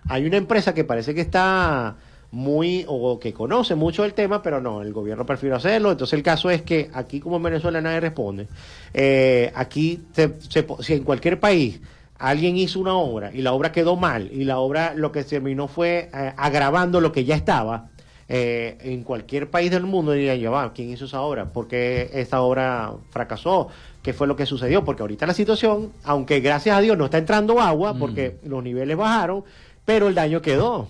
Hay 0.08 0.24
una 0.24 0.38
empresa 0.38 0.72
que 0.72 0.84
parece 0.84 1.14
que 1.14 1.20
está 1.20 1.96
muy 2.36 2.84
o 2.86 3.18
que 3.18 3.32
conoce 3.32 3.74
mucho 3.74 4.04
el 4.04 4.12
tema, 4.12 4.42
pero 4.42 4.60
no, 4.60 4.82
el 4.82 4.92
gobierno 4.92 5.24
prefiere 5.24 5.56
hacerlo. 5.56 5.90
Entonces 5.90 6.12
el 6.12 6.22
caso 6.22 6.50
es 6.50 6.60
que 6.60 6.90
aquí 6.92 7.18
como 7.18 7.38
en 7.38 7.44
Venezuela 7.44 7.80
nadie 7.80 7.98
responde. 7.98 8.46
Eh, 8.92 9.50
aquí 9.54 10.02
si 10.50 10.92
en 10.92 11.02
cualquier 11.02 11.40
país 11.40 11.80
alguien 12.18 12.58
hizo 12.58 12.78
una 12.78 12.94
obra 12.94 13.30
y 13.32 13.40
la 13.40 13.54
obra 13.54 13.72
quedó 13.72 13.96
mal 13.96 14.28
y 14.30 14.44
la 14.44 14.58
obra 14.58 14.92
lo 14.94 15.12
que 15.12 15.24
terminó 15.24 15.66
fue 15.66 16.10
eh, 16.12 16.32
agravando 16.36 17.00
lo 17.00 17.10
que 17.10 17.24
ya 17.24 17.36
estaba, 17.36 17.88
eh, 18.28 18.76
en 18.80 19.02
cualquier 19.02 19.48
país 19.48 19.70
del 19.70 19.84
mundo 19.84 20.12
dirían, 20.12 20.38
ya 20.38 20.50
va, 20.50 20.74
¿quién 20.74 20.90
hizo 20.90 21.06
esa 21.06 21.22
obra? 21.22 21.52
¿Por 21.52 21.68
qué 21.68 22.10
esta 22.12 22.42
obra 22.42 22.92
fracasó? 23.10 23.68
¿Qué 24.02 24.12
fue 24.12 24.26
lo 24.26 24.36
que 24.36 24.44
sucedió? 24.44 24.84
Porque 24.84 25.02
ahorita 25.02 25.26
la 25.26 25.32
situación, 25.32 25.92
aunque 26.04 26.40
gracias 26.40 26.76
a 26.76 26.80
Dios 26.82 26.98
no 26.98 27.06
está 27.06 27.16
entrando 27.16 27.60
agua, 27.60 27.94
porque 27.98 28.36
los 28.44 28.62
niveles 28.62 28.96
bajaron, 28.96 29.44
pero 29.86 30.08
el 30.08 30.14
daño 30.14 30.42
quedó 30.42 30.88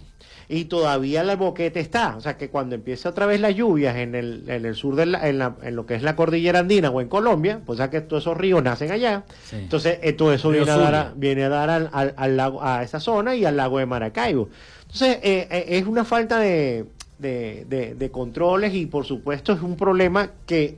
y 0.48 0.66
todavía 0.66 1.22
el 1.22 1.36
boquete 1.36 1.80
está. 1.80 2.16
O 2.16 2.20
sea 2.20 2.36
que 2.36 2.50
cuando 2.50 2.74
empieza 2.74 3.08
otra 3.08 3.26
vez 3.26 3.40
las 3.40 3.54
lluvias 3.54 3.96
en 3.96 4.14
el, 4.14 4.44
en 4.48 4.64
el 4.64 4.74
sur 4.74 4.94
de 4.96 5.06
la, 5.06 5.28
en, 5.28 5.38
la, 5.38 5.56
en 5.62 5.74
lo 5.76 5.86
que 5.86 5.94
es 5.94 6.02
la 6.02 6.14
cordillera 6.16 6.60
andina 6.60 6.90
o 6.90 7.00
en 7.00 7.08
Colombia, 7.08 7.60
pues 7.66 7.78
ya 7.78 7.90
que 7.90 8.00
todos 8.00 8.22
esos 8.22 8.36
ríos 8.36 8.62
nacen 8.62 8.90
allá, 8.92 9.24
Sí. 9.44 9.56
entonces 9.56 9.98
eh, 10.02 10.12
todo 10.12 10.32
eso 10.32 10.50
viene 10.50 10.70
a, 10.70 10.76
dar 10.76 10.94
a, 10.94 11.12
viene 11.16 11.44
a 11.44 11.48
dar 11.48 11.70
al, 11.70 11.90
al- 11.92 12.14
al 12.16 12.36
lago, 12.36 12.62
a 12.62 12.82
esa 12.82 13.00
zona 13.00 13.34
y 13.34 13.44
al 13.44 13.56
lago 13.56 13.78
de 13.78 13.86
Maracaibo. 13.86 14.48
Entonces 14.82 15.18
eh, 15.22 15.48
eh, 15.50 15.64
es 15.68 15.86
una 15.86 16.04
falta 16.04 16.38
de, 16.38 16.86
de, 17.18 17.64
de- 17.68 17.94
de 17.94 18.10
controles 18.10 18.74
y 18.74 18.86
por 18.86 19.04
supuesto 19.04 19.52
es 19.52 19.62
un 19.62 19.76
problema 19.76 20.30
que 20.46 20.76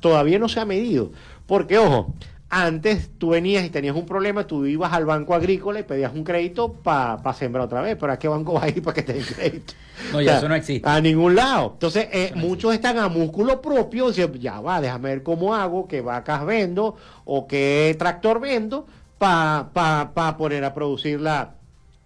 todavía 0.00 0.38
no 0.38 0.48
se 0.48 0.60
ha 0.60 0.64
medido. 0.64 1.10
Porque 1.46 1.76
ojo, 1.78 2.14
antes 2.50 3.10
tú 3.16 3.30
venías 3.30 3.64
y 3.64 3.70
tenías 3.70 3.94
un 3.94 4.04
problema, 4.04 4.44
tú 4.44 4.66
ibas 4.66 4.92
al 4.92 5.04
banco 5.04 5.34
agrícola 5.34 5.78
y 5.78 5.84
pedías 5.84 6.12
un 6.12 6.24
crédito 6.24 6.72
para 6.72 7.32
sembrar 7.32 7.64
otra 7.64 7.80
vez. 7.80 7.96
¿Pero 7.98 8.12
a 8.12 8.18
qué 8.18 8.26
banco 8.26 8.54
vas 8.54 8.64
a 8.64 8.68
ir 8.68 8.82
para 8.82 8.94
que 8.94 9.02
te 9.02 9.12
den 9.12 9.22
crédito? 9.22 9.74
No, 10.12 10.20
ya 10.20 10.38
eso 10.38 10.48
no 10.48 10.56
existe. 10.56 10.88
A 10.88 11.00
ningún 11.00 11.36
lado. 11.36 11.70
Entonces, 11.74 12.08
eh, 12.10 12.32
muchos 12.34 12.74
están 12.74 12.98
a 12.98 13.08
músculo 13.08 13.62
propio, 13.62 14.08
dicen, 14.08 14.32
ya 14.40 14.60
va, 14.60 14.80
déjame 14.80 15.10
ver 15.10 15.22
cómo 15.22 15.54
hago, 15.54 15.86
qué 15.86 16.00
vacas 16.00 16.44
vendo 16.44 16.96
o 17.24 17.46
qué 17.46 17.94
tractor 17.98 18.40
vendo 18.40 18.86
para 19.18 19.70
pa, 19.72 20.10
pa 20.12 20.36
poner 20.36 20.64
a 20.64 20.74
producir 20.74 21.20
la, 21.20 21.54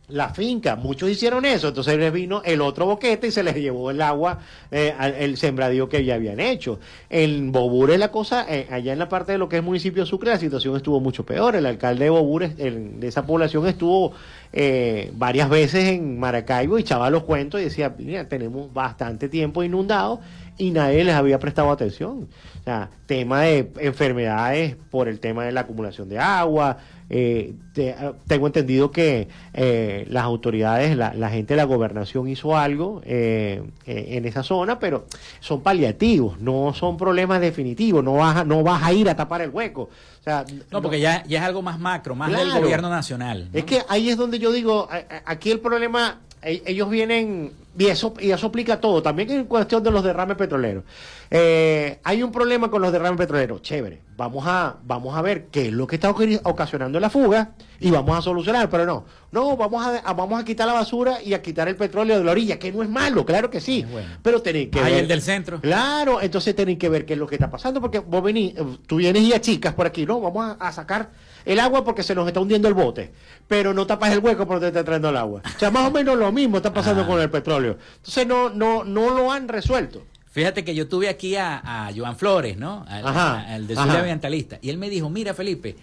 la 0.09 0.29
finca. 0.29 0.77
Muchos 0.77 1.09
hicieron 1.09 1.45
eso, 1.45 1.69
entonces 1.69 1.97
les 1.99 2.13
vino 2.13 2.43
el 2.45 2.61
otro 2.61 2.85
boquete 2.87 3.29
y 3.29 3.31
se 3.31 3.43
les 3.43 3.55
llevó 3.57 3.91
el 3.91 4.03
agua, 4.03 4.39
eh, 4.71 4.95
al- 4.99 5.15
el 5.15 5.37
sembradío 5.39 5.89
que 5.89 6.05
ya 6.05 6.17
habían 6.17 6.41
hecho. 6.41 6.79
En 7.09 7.53
Bobure 7.53 7.97
la 7.97 8.11
cosa, 8.11 8.45
eh, 8.49 8.67
allá 8.71 8.93
en 8.93 8.99
la 8.99 9.09
parte 9.09 9.33
de 9.33 9.39
lo 9.39 9.49
que 9.49 9.57
es 9.57 9.63
municipio 9.63 10.05
Sucre, 10.05 10.31
la 10.31 10.39
situación 10.39 10.77
estuvo 10.77 11.01
mucho 11.01 11.25
peor. 11.25 11.57
El 11.57 11.65
alcalde 11.67 12.05
de 12.05 12.11
Bobure, 12.11 12.49
de 12.49 13.07
esa 13.09 13.25
población, 13.27 13.67
estuvo 13.67 14.13
eh, 14.53 15.11
varias 15.17 15.49
veces 15.49 15.85
en 15.87 16.19
Maracaibo 16.21 16.79
y 16.79 16.83
echaba 16.83 17.11
los 17.11 17.25
cuentos 17.25 17.61
y 17.61 17.65
decía, 17.65 17.93
mira, 17.99 18.29
tenemos 18.29 18.73
bastante 18.73 19.29
tiempo 19.29 19.65
inundado 19.65 20.21
y 20.59 20.71
nadie 20.71 21.03
les 21.03 21.15
había 21.15 21.39
prestado 21.41 21.73
atención. 21.73 22.29
O 22.61 22.65
sea, 22.65 22.89
tema 23.07 23.43
de 23.43 23.71
enfermedades 23.81 24.77
por 24.91 25.09
el 25.09 25.19
tema 25.19 25.45
de 25.45 25.53
la 25.53 25.63
acumulación 25.63 26.09
de 26.09 26.19
agua. 26.19 26.79
Eh, 27.11 27.55
te- 27.75 27.95
tengo 28.27 28.47
entendido 28.47 28.91
que 28.91 29.29
eh, 29.53 30.07
las 30.09 30.25
autoridades, 30.25 30.97
la, 30.97 31.13
la 31.15 31.29
gente 31.31 31.55
de 31.55 31.59
la 31.59 31.65
gobernación 31.65 32.29
hizo 32.29 32.57
algo 32.57 33.03
eh, 33.05 33.63
eh, 33.87 34.07
en 34.13 34.25
esa 34.25 34.43
zona, 34.43 34.79
pero 34.79 35.07
son 35.41 35.61
paliativos, 35.63 36.41
no 36.41 36.73
son 36.75 36.97
problemas 36.97 37.41
definitivos, 37.41 38.03
no 38.03 38.15
vas 38.15 38.37
a, 38.39 38.45
no 38.45 38.63
vas 38.63 38.83
a 38.83 38.93
ir 38.93 39.09
a 39.09 39.17
tapar 39.17 39.43
el 39.43 39.51
hueco. 39.51 39.83
O 39.83 40.23
sea, 40.25 40.45
No, 40.71 40.81
porque 40.81 41.01
ya, 41.01 41.23
ya 41.27 41.41
es 41.41 41.45
algo 41.45 41.61
más 41.61 41.79
macro, 41.79 42.15
más 42.15 42.31
del 42.33 42.41
Claro. 42.43 42.61
gobierno 42.63 42.89
nacional. 42.89 43.49
¿no? 43.53 43.59
es 43.59 43.65
que 43.65 43.83
ahí 43.89 44.09
es 44.09 44.17
donde 44.17 44.39
yo 44.39 44.51
digo, 44.53 44.89
aquí 45.27 45.51
el 45.51 45.61
problema, 45.61 46.21
e- 46.43 46.63
ellos 46.67 46.89
vienen, 46.89 47.53
y 47.79 47.87
eso, 47.87 48.15
y 48.21 48.31
eso 48.31 48.47
aplica 48.47 48.81
todo, 48.81 49.03
también 49.03 49.31
en 49.31 49.45
cuestión 49.47 49.83
de 49.83 49.91
los 49.91 50.05
derrames 50.05 50.37
petroleros. 50.37 50.85
Eh, 51.31 51.99
hay 52.05 52.23
un 52.23 52.31
problema 52.31 52.71
con 52.71 52.81
los 52.83 52.93
derrames 52.93 53.19
petroleros, 53.19 53.63
chévere, 53.63 54.01
vamos 54.17 54.45
a, 54.47 54.77
vamos 54.85 55.17
a 55.17 55.23
ver 55.23 55.47
qué 55.47 55.67
es 55.69 55.73
lo 55.73 55.87
que 55.87 55.97
está 55.97 56.11
ocasionando 56.45 57.01
la 57.01 57.11
fuga 57.11 57.53
y 57.81 57.91
vamos 57.91 58.17
a 58.17 58.23
solucionar, 58.23 58.71
pero 58.71 58.85
no, 58.87 59.05
no, 59.33 59.57
vamos 59.57 59.85
a, 59.85 59.99
a- 59.99 60.13
vamos 60.13 60.41
a 60.41 60.45
quitar 60.45 60.67
la 60.67 60.75
basura 60.75 61.21
y 61.23 61.35
a 61.35 61.43
quitar 61.43 61.67
el 61.69 61.77
petróleo 61.77 62.19
de 62.19 62.25
la 62.25 62.31
orilla, 62.33 62.59
que 62.59 62.71
no 62.73 62.83
es 62.83 62.89
malo, 62.89 63.25
claro 63.27 63.51
que 63.51 63.61
sí, 63.61 63.85
pero 64.23 64.41
tenéis 64.43 64.69
que 64.71 64.79
Hay 64.81 64.93
ver- 64.93 65.03
el 65.03 65.09
del 65.09 65.23
centro. 65.23 65.61
Claro, 65.61 66.21
entonces 66.23 66.55
tenéis 66.55 66.79
que 66.79 66.89
ver 66.89 67.05
qué 67.07 67.15
es 67.15 67.19
lo 67.19 67.27
que 67.27 67.35
está 67.35 67.51
pasando, 67.51 67.81
porque 67.81 67.99
vos 67.99 68.23
venís, 68.23 68.55
eh, 68.57 68.63
tú 68.87 68.97
vienes 68.97 69.23
y 69.23 69.33
chicas 69.41 69.75
por 69.75 69.87
aquí, 69.87 70.07
no, 70.07 70.21
vamos 70.21 70.57
a, 70.61 70.69
a 70.69 70.73
sacar 70.73 71.11
el 71.45 71.61
agua 71.61 71.85
porque 71.85 72.03
se 72.03 72.15
nos 72.15 72.27
está 72.27 72.41
hundiendo 72.41 72.69
el 72.69 72.75
bote, 72.75 73.13
pero 73.49 73.75
no 73.75 73.87
tapas 73.87 74.13
el 74.13 74.19
hueco 74.21 74.47
por 74.47 74.57
donde 74.57 74.69
está 74.69 74.81
entrando 74.81 75.09
el 75.11 75.17
agua. 75.17 75.43
O 75.45 75.59
sea, 75.59 75.71
más 75.71 75.87
o 75.89 75.91
menos 75.91 76.17
lo 76.17 76.31
mismo 76.33 76.57
está 76.59 76.73
pasando 76.73 77.03
Ah. 77.03 77.07
con 77.07 77.21
el 77.21 77.31
petróleo. 77.31 77.77
Entonces 77.97 78.27
no, 78.27 78.51
no, 78.51 78.85
no 78.85 79.11
lo 79.11 79.31
han 79.33 79.49
resuelto. 79.49 80.03
Fíjate 80.31 80.65
que 80.65 80.75
yo 80.75 80.89
tuve 80.89 81.09
aquí 81.09 81.37
a, 81.37 81.59
a 81.87 81.93
Joan 81.95 82.17
Flores, 82.17 82.57
¿no? 82.57 82.85
Al, 82.89 83.07
Ajá, 83.07 83.33
a- 83.41 83.55
al 83.55 83.67
de. 83.69 83.77
Zulia 83.77 83.99
Ambientalista. 84.01 84.59
Y 84.63 84.71
él 84.71 84.79
me 84.79 84.91
dijo, 84.91 85.09
mira 85.11 85.33
Felipe, 85.35 85.77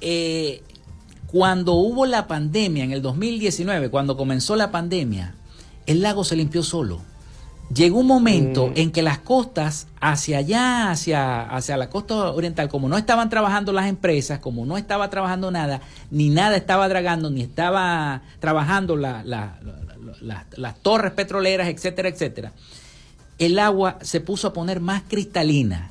eh, 0.00 0.62
cuando 1.26 1.74
hubo 1.74 2.06
la 2.06 2.26
pandemia 2.26 2.84
en 2.84 2.92
el 2.92 3.02
2019, 3.02 3.90
cuando 3.90 4.16
comenzó 4.16 4.56
la 4.56 4.70
pandemia, 4.70 5.34
el 5.86 6.02
lago 6.02 6.24
se 6.24 6.36
limpió 6.36 6.62
solo. 6.62 7.00
Llegó 7.74 8.00
un 8.00 8.06
momento 8.06 8.68
Mm. 8.68 8.72
en 8.76 8.92
que 8.92 9.02
las 9.02 9.18
costas 9.18 9.88
hacia 10.00 10.38
allá, 10.38 10.90
hacia, 10.90 11.42
hacia 11.42 11.76
la 11.76 11.90
costa 11.90 12.30
oriental, 12.32 12.68
como 12.70 12.88
no 12.88 12.96
estaban 12.96 13.28
trabajando 13.28 13.72
las 13.72 13.86
empresas, 13.88 14.38
como 14.38 14.64
no 14.64 14.78
estaba 14.78 15.10
trabajando 15.10 15.50
nada, 15.50 15.80
ni 16.10 16.30
nada 16.30 16.56
estaba 16.56 16.88
dragando, 16.88 17.28
ni 17.30 17.42
estaba 17.42 18.22
trabajando 18.40 18.96
la- 18.96 19.22
la- 19.22 19.58
la- 19.62 19.96
la- 19.98 20.16
la- 20.22 20.46
las 20.56 20.78
torres 20.80 21.12
petroleras, 21.12 21.68
etcétera, 21.68 22.08
etcétera, 22.08 22.52
el 23.38 23.58
agua 23.58 23.98
se 24.00 24.20
puso 24.20 24.48
a 24.48 24.52
poner 24.54 24.80
más 24.80 25.02
cristalina 25.06 25.90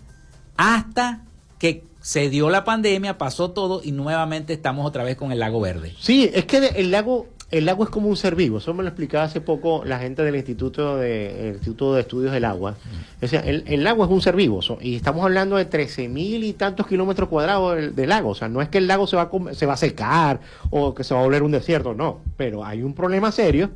hasta 0.58 1.22
que 1.60 1.84
se 2.02 2.30
dio 2.30 2.50
la 2.50 2.64
pandemia, 2.64 3.18
pasó 3.18 3.52
todo 3.52 3.82
y 3.84 3.92
nuevamente 3.92 4.54
estamos 4.54 4.86
otra 4.88 5.04
vez 5.04 5.16
con 5.18 5.32
el 5.32 5.40
lago 5.40 5.60
verde. 5.62 5.94
Sí, 6.00 6.30
es 6.34 6.46
que 6.46 6.58
el 6.76 6.90
lago, 6.92 7.28
el 7.50 7.66
lago 7.66 7.84
es 7.86 7.90
como 7.90 8.10
un 8.10 8.18
ser 8.18 8.36
vivo. 8.36 8.58
Eso 8.58 8.74
me 8.74 8.84
lo 8.84 8.90
explicaba 8.90 9.24
hace 9.24 9.40
poco 9.40 9.84
la 9.86 10.00
gente 10.00 10.22
del 10.24 10.36
Instituto 10.36 10.98
de, 10.98 11.52
Instituto 11.54 11.94
de 11.94 12.02
Estudios 12.02 12.34
del 12.34 12.44
Agua. 12.46 12.76
O 13.22 13.28
sea, 13.28 13.40
el, 13.40 13.64
el 13.68 13.84
lago 13.84 14.04
es 14.04 14.12
un 14.12 14.22
ser 14.22 14.36
vivo. 14.36 14.62
so- 14.62 14.78
y 14.82 14.96
estamos 14.96 15.24
hablando 15.24 15.56
de 15.56 15.66
13 15.66 16.10
mil 16.10 16.44
y 16.44 16.54
tantos 16.54 16.88
kilómetros 16.88 17.30
cuadrados 17.30 17.76
del, 17.78 17.96
del 17.96 18.10
lago. 18.10 18.30
O 18.32 18.36
sea, 18.36 18.50
no 18.50 18.62
es 18.62 18.68
que 18.70 18.80
el 18.80 18.88
lago 18.88 19.08
se 19.08 19.16
va, 19.16 19.30
a, 19.32 19.54
se 19.54 19.66
va 19.66 19.74
a 19.74 19.78
secar 19.78 20.42
o 20.70 20.94
que 20.94 21.04
se 21.06 21.14
va 21.14 21.22
a 21.22 21.24
volver 21.24 21.42
un 21.44 21.52
desierto, 21.52 21.94
no. 21.94 22.20
Pero 22.36 22.66
hay 22.66 22.84
un 22.84 22.94
problema 22.94 23.32
serio 23.32 23.70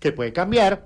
que 0.00 0.10
puede 0.12 0.32
cambiar 0.32 0.84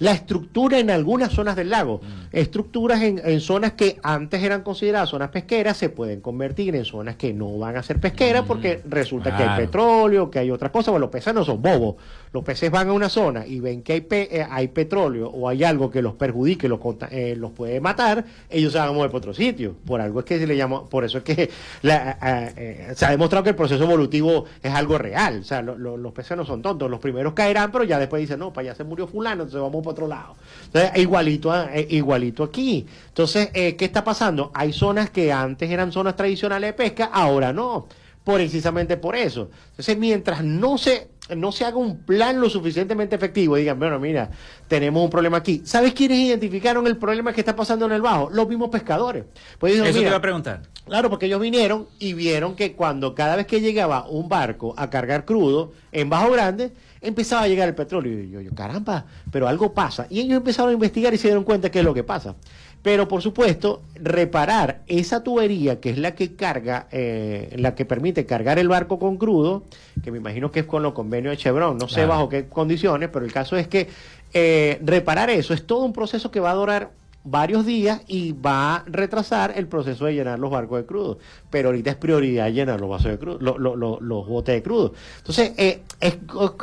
la 0.00 0.12
estructura 0.12 0.78
en 0.78 0.90
algunas 0.90 1.32
zonas 1.32 1.54
del 1.54 1.70
lago. 1.70 2.00
Estructuras 2.32 3.02
en, 3.02 3.20
en 3.24 3.40
zonas 3.40 3.72
que 3.72 3.98
antes 4.02 4.42
eran 4.42 4.62
consideradas 4.62 5.10
zonas 5.10 5.28
pesqueras 5.28 5.76
se 5.76 5.90
pueden 5.90 6.20
convertir 6.20 6.74
en 6.74 6.84
zonas 6.84 7.16
que 7.16 7.32
no 7.32 7.58
van 7.58 7.76
a 7.76 7.82
ser 7.82 8.00
pesqueras 8.00 8.44
porque 8.46 8.82
resulta 8.88 9.36
que 9.36 9.42
hay 9.42 9.60
petróleo, 9.60 10.30
que 10.30 10.38
hay 10.38 10.50
otra 10.50 10.72
cosa. 10.72 10.90
Bueno, 10.90 11.06
los 11.06 11.10
peces 11.10 11.34
no 11.34 11.44
son 11.44 11.62
bobos. 11.62 11.96
Los 12.32 12.44
peces 12.44 12.70
van 12.70 12.88
a 12.88 12.92
una 12.92 13.08
zona 13.08 13.44
y 13.44 13.58
ven 13.58 13.82
que 13.82 13.94
hay, 13.94 14.00
pe- 14.02 14.28
eh, 14.40 14.46
hay 14.48 14.68
petróleo 14.68 15.28
o 15.28 15.48
hay 15.48 15.64
algo 15.64 15.90
que 15.90 16.00
los 16.00 16.14
perjudique, 16.14 16.68
los, 16.68 16.78
eh, 17.10 17.34
los 17.36 17.50
puede 17.50 17.80
matar, 17.80 18.24
ellos 18.48 18.72
se 18.72 18.78
van 18.78 18.88
a 18.90 18.92
mover 18.92 19.10
para 19.10 19.18
otro 19.18 19.34
sitio. 19.34 19.74
Por 19.84 20.00
algo 20.00 20.20
es 20.20 20.26
que 20.26 20.38
se 20.38 20.46
le 20.46 20.56
llama, 20.56 20.84
por 20.84 21.02
eso 21.04 21.18
es 21.18 21.24
que 21.24 21.42
eh, 21.42 21.50
eh, 21.82 22.92
se 22.94 23.04
ha 23.04 23.10
demostrado 23.10 23.42
que 23.42 23.50
el 23.50 23.56
proceso 23.56 23.82
evolutivo 23.82 24.44
es 24.62 24.72
algo 24.72 24.96
real. 24.96 25.40
O 25.40 25.44
sea, 25.44 25.60
lo- 25.60 25.76
lo- 25.76 25.96
los 25.96 26.12
peces 26.12 26.36
no 26.36 26.44
son 26.44 26.62
tontos. 26.62 26.88
Los 26.88 27.00
primeros 27.00 27.32
caerán, 27.32 27.72
pero 27.72 27.82
ya 27.82 27.98
después 27.98 28.20
dicen, 28.20 28.38
no, 28.38 28.52
para 28.52 28.68
allá 28.68 28.74
se 28.76 28.84
murió 28.84 29.08
fulano, 29.08 29.42
entonces 29.42 29.60
vamos 29.60 29.82
para 29.82 29.92
otro 29.92 30.06
lado. 30.06 30.36
Entonces, 30.66 30.90
igualito, 30.98 31.50
a- 31.50 31.74
eh, 31.74 31.86
igualito 31.90 32.44
aquí. 32.44 32.86
Entonces, 33.08 33.48
¿qué 33.50 33.76
está 33.80 34.04
pasando? 34.04 34.52
Hay 34.54 34.72
zonas 34.72 35.10
que 35.10 35.32
antes 35.32 35.68
eran 35.68 35.90
zonas 35.90 36.14
tradicionales 36.14 36.68
de 36.68 36.74
pesca, 36.74 37.06
ahora 37.12 37.52
no. 37.52 37.86
Precisamente 38.24 38.96
por 38.98 39.16
eso. 39.16 39.50
Entonces, 39.70 39.98
mientras 39.98 40.44
no 40.44 40.76
se, 40.78 41.08
no 41.36 41.52
se 41.52 41.64
haga 41.64 41.76
un 41.76 41.98
plan 41.98 42.40
lo 42.40 42.48
suficientemente 42.50 43.16
efectivo, 43.16 43.56
digan, 43.56 43.78
bueno, 43.78 43.98
mira, 43.98 44.30
tenemos 44.68 45.02
un 45.02 45.10
problema 45.10 45.38
aquí. 45.38 45.62
¿Sabes 45.64 45.94
quiénes 45.94 46.18
identificaron 46.18 46.86
el 46.86 46.96
problema 46.96 47.32
que 47.32 47.40
está 47.40 47.56
pasando 47.56 47.86
en 47.86 47.92
el 47.92 48.02
bajo? 48.02 48.30
Los 48.30 48.48
mismos 48.48 48.70
pescadores. 48.70 49.24
Pues 49.58 49.72
dijeron, 49.72 49.88
Eso 49.88 49.94
te 49.94 50.00
"Mira, 50.00 50.10
iba 50.10 50.18
a 50.18 50.22
preguntar. 50.22 50.62
Claro, 50.86 51.08
porque 51.10 51.26
ellos 51.26 51.40
vinieron 51.40 51.86
y 51.98 52.14
vieron 52.14 52.56
que 52.56 52.72
cuando 52.74 53.14
cada 53.14 53.36
vez 53.36 53.46
que 53.46 53.60
llegaba 53.60 54.08
un 54.08 54.28
barco 54.28 54.74
a 54.76 54.90
cargar 54.90 55.24
crudo 55.24 55.72
en 55.92 56.10
Bajo 56.10 56.30
Grande, 56.32 56.72
empezaba 57.00 57.42
a 57.42 57.48
llegar 57.48 57.68
el 57.68 57.74
petróleo. 57.74 58.18
Y 58.20 58.30
yo, 58.30 58.40
yo, 58.40 58.50
caramba, 58.54 59.06
pero 59.30 59.46
algo 59.46 59.72
pasa. 59.72 60.06
Y 60.10 60.20
ellos 60.20 60.36
empezaron 60.38 60.70
a 60.70 60.74
investigar 60.74 61.14
y 61.14 61.18
se 61.18 61.28
dieron 61.28 61.44
cuenta 61.44 61.70
qué 61.70 61.78
es 61.78 61.84
lo 61.84 61.94
que 61.94 62.02
pasa. 62.02 62.34
Pero 62.82 63.08
por 63.08 63.20
supuesto, 63.20 63.82
reparar 63.94 64.80
esa 64.86 65.22
tubería 65.22 65.80
que 65.80 65.90
es 65.90 65.98
la 65.98 66.14
que 66.14 66.34
carga, 66.34 66.86
eh, 66.90 67.54
la 67.58 67.74
que 67.74 67.84
permite 67.84 68.24
cargar 68.24 68.58
el 68.58 68.68
barco 68.68 68.98
con 68.98 69.18
crudo, 69.18 69.64
que 70.02 70.10
me 70.10 70.16
imagino 70.18 70.50
que 70.50 70.60
es 70.60 70.66
con 70.66 70.82
los 70.82 70.94
convenios 70.94 71.32
de 71.32 71.36
Chevron, 71.36 71.76
no 71.76 71.88
sé 71.88 71.96
Claro. 71.96 72.08
bajo 72.08 72.28
qué 72.30 72.46
condiciones, 72.48 73.10
pero 73.12 73.24
el 73.26 73.32
caso 73.32 73.56
es 73.56 73.68
que 73.68 73.88
eh, 74.32 74.78
reparar 74.82 75.28
eso 75.28 75.52
es 75.52 75.66
todo 75.66 75.84
un 75.84 75.92
proceso 75.92 76.30
que 76.30 76.40
va 76.40 76.52
a 76.52 76.54
durar 76.54 76.90
varios 77.22 77.66
días 77.66 78.00
y 78.06 78.32
va 78.32 78.76
a 78.76 78.84
retrasar 78.86 79.52
el 79.56 79.66
proceso 79.68 80.06
de 80.06 80.14
llenar 80.14 80.38
los 80.38 80.50
barcos 80.50 80.78
de 80.80 80.86
crudo. 80.86 81.18
Pero 81.50 81.68
ahorita 81.68 81.90
es 81.90 81.96
prioridad 81.96 82.50
llenar 82.50 82.80
los 82.80 82.88
vasos 82.88 83.10
de 83.10 83.18
crudo, 83.18 83.38
lo- 83.40 83.58
lo- 83.58 83.76
lo- 83.76 84.00
los 84.00 84.26
botes 84.26 84.54
de 84.54 84.62
crudo. 84.62 84.94
Entonces, 85.18 85.52
eh, 85.58 85.82
es, 86.00 86.16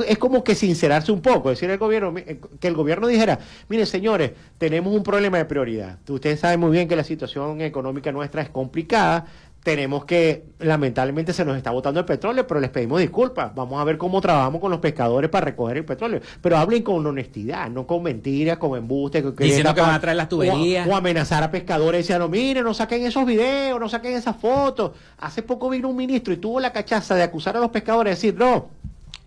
es 0.07 0.17
como 0.17 0.43
que 0.43 0.55
sincerarse 0.55 1.11
un 1.11 1.21
poco, 1.21 1.49
decir 1.49 1.69
al 1.69 1.77
gobierno, 1.77 2.13
eh, 2.17 2.39
que 2.59 2.67
el 2.67 2.73
gobierno 2.73 3.07
dijera, 3.07 3.37
miren 3.69 3.85
señores, 3.85 4.31
tenemos 4.57 4.93
un 4.93 5.03
problema 5.03 5.37
de 5.37 5.45
prioridad. 5.45 5.99
Ustedes 6.09 6.39
saben 6.39 6.59
muy 6.59 6.71
bien 6.71 6.87
que 6.87 6.95
la 6.95 7.03
situación 7.03 7.61
económica 7.61 8.11
nuestra 8.11 8.41
es 8.41 8.49
complicada, 8.49 9.25
tenemos 9.63 10.05
que, 10.05 10.45
lamentablemente 10.59 11.33
se 11.33 11.43
nos 11.43 11.57
está 11.57 11.71
botando 11.71 11.99
el 11.99 12.05
petróleo, 12.05 12.47
pero 12.47 12.59
les 12.59 12.69
pedimos 12.69 13.01
disculpas. 13.01 13.53
Vamos 13.53 13.81
a 13.81 13.83
ver 13.83 13.97
cómo 13.97 14.21
trabajamos 14.21 14.61
con 14.61 14.71
los 14.71 14.79
pescadores 14.79 15.29
para 15.29 15.45
recoger 15.45 15.77
el 15.77 15.85
petróleo. 15.85 16.21
Pero 16.41 16.57
hablen 16.57 16.83
con 16.83 17.05
honestidad, 17.05 17.69
no 17.69 17.85
con 17.85 18.03
mentiras, 18.03 18.57
con 18.57 18.77
embustes. 18.77 19.23
Que 19.37 19.43
Diciendo 19.43 19.73
que 19.75 19.81
van 19.81 19.95
a 19.95 19.99
traer 19.99 20.15
las 20.15 20.29
tuberías. 20.29 20.87
O, 20.87 20.95
amenazar 20.95 21.43
a 21.43 21.51
pescadores 21.51 21.99
diciendo, 21.99 22.29
miren, 22.29 22.63
no 22.63 22.73
saquen 22.73 23.05
esos 23.05 23.25
videos, 23.25 23.79
no 23.79 23.89
saquen 23.89 24.15
esas 24.15 24.37
fotos. 24.37 24.91
Hace 25.19 25.43
poco 25.43 25.69
vino 25.69 25.89
un 25.89 25.97
ministro 25.97 26.33
y 26.33 26.37
tuvo 26.37 26.59
la 26.59 26.71
cachaza 26.71 27.15
de 27.15 27.23
acusar 27.23 27.57
a 27.57 27.59
los 27.59 27.69
pescadores, 27.69 28.15
decir, 28.15 28.35
no, 28.35 28.69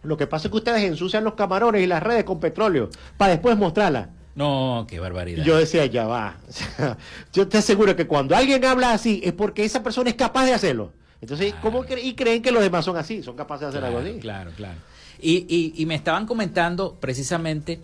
lo 0.02 0.16
que 0.16 0.26
pasa 0.26 0.48
es 0.48 0.50
que 0.52 0.56
ustedes 0.56 0.82
ensucian 0.82 1.24
los 1.24 1.34
camarones 1.34 1.82
y 1.82 1.86
las 1.86 2.02
redes 2.02 2.24
con 2.24 2.40
petróleo 2.40 2.88
para 3.16 3.32
después 3.32 3.56
mostrarla. 3.56 4.08
No, 4.34 4.86
qué 4.88 5.00
barbaridad. 5.00 5.44
Yo 5.44 5.56
decía, 5.56 5.86
ya 5.86 6.06
va. 6.06 6.36
yo 7.32 7.48
te 7.48 7.58
aseguro 7.58 7.96
que 7.96 8.06
cuando 8.06 8.36
alguien 8.36 8.64
habla 8.64 8.92
así 8.92 9.20
es 9.24 9.32
porque 9.32 9.64
esa 9.64 9.82
persona 9.82 10.10
es 10.10 10.16
capaz 10.16 10.44
de 10.46 10.54
hacerlo. 10.54 10.92
Entonces, 11.20 11.54
¿cómo 11.60 11.84
y 12.02 12.14
creen 12.14 12.42
que 12.42 12.50
los 12.50 12.62
demás 12.62 12.84
son 12.84 12.96
así? 12.96 13.22
Son 13.22 13.36
capaces 13.36 13.62
de 13.62 13.68
hacer 13.68 13.84
algo 13.84 13.98
así. 13.98 14.18
Claro, 14.20 14.52
claro. 14.56 14.78
Y, 15.20 15.46
y, 15.48 15.82
y 15.82 15.86
me 15.86 15.94
estaban 15.94 16.26
comentando 16.26 16.96
precisamente 16.98 17.82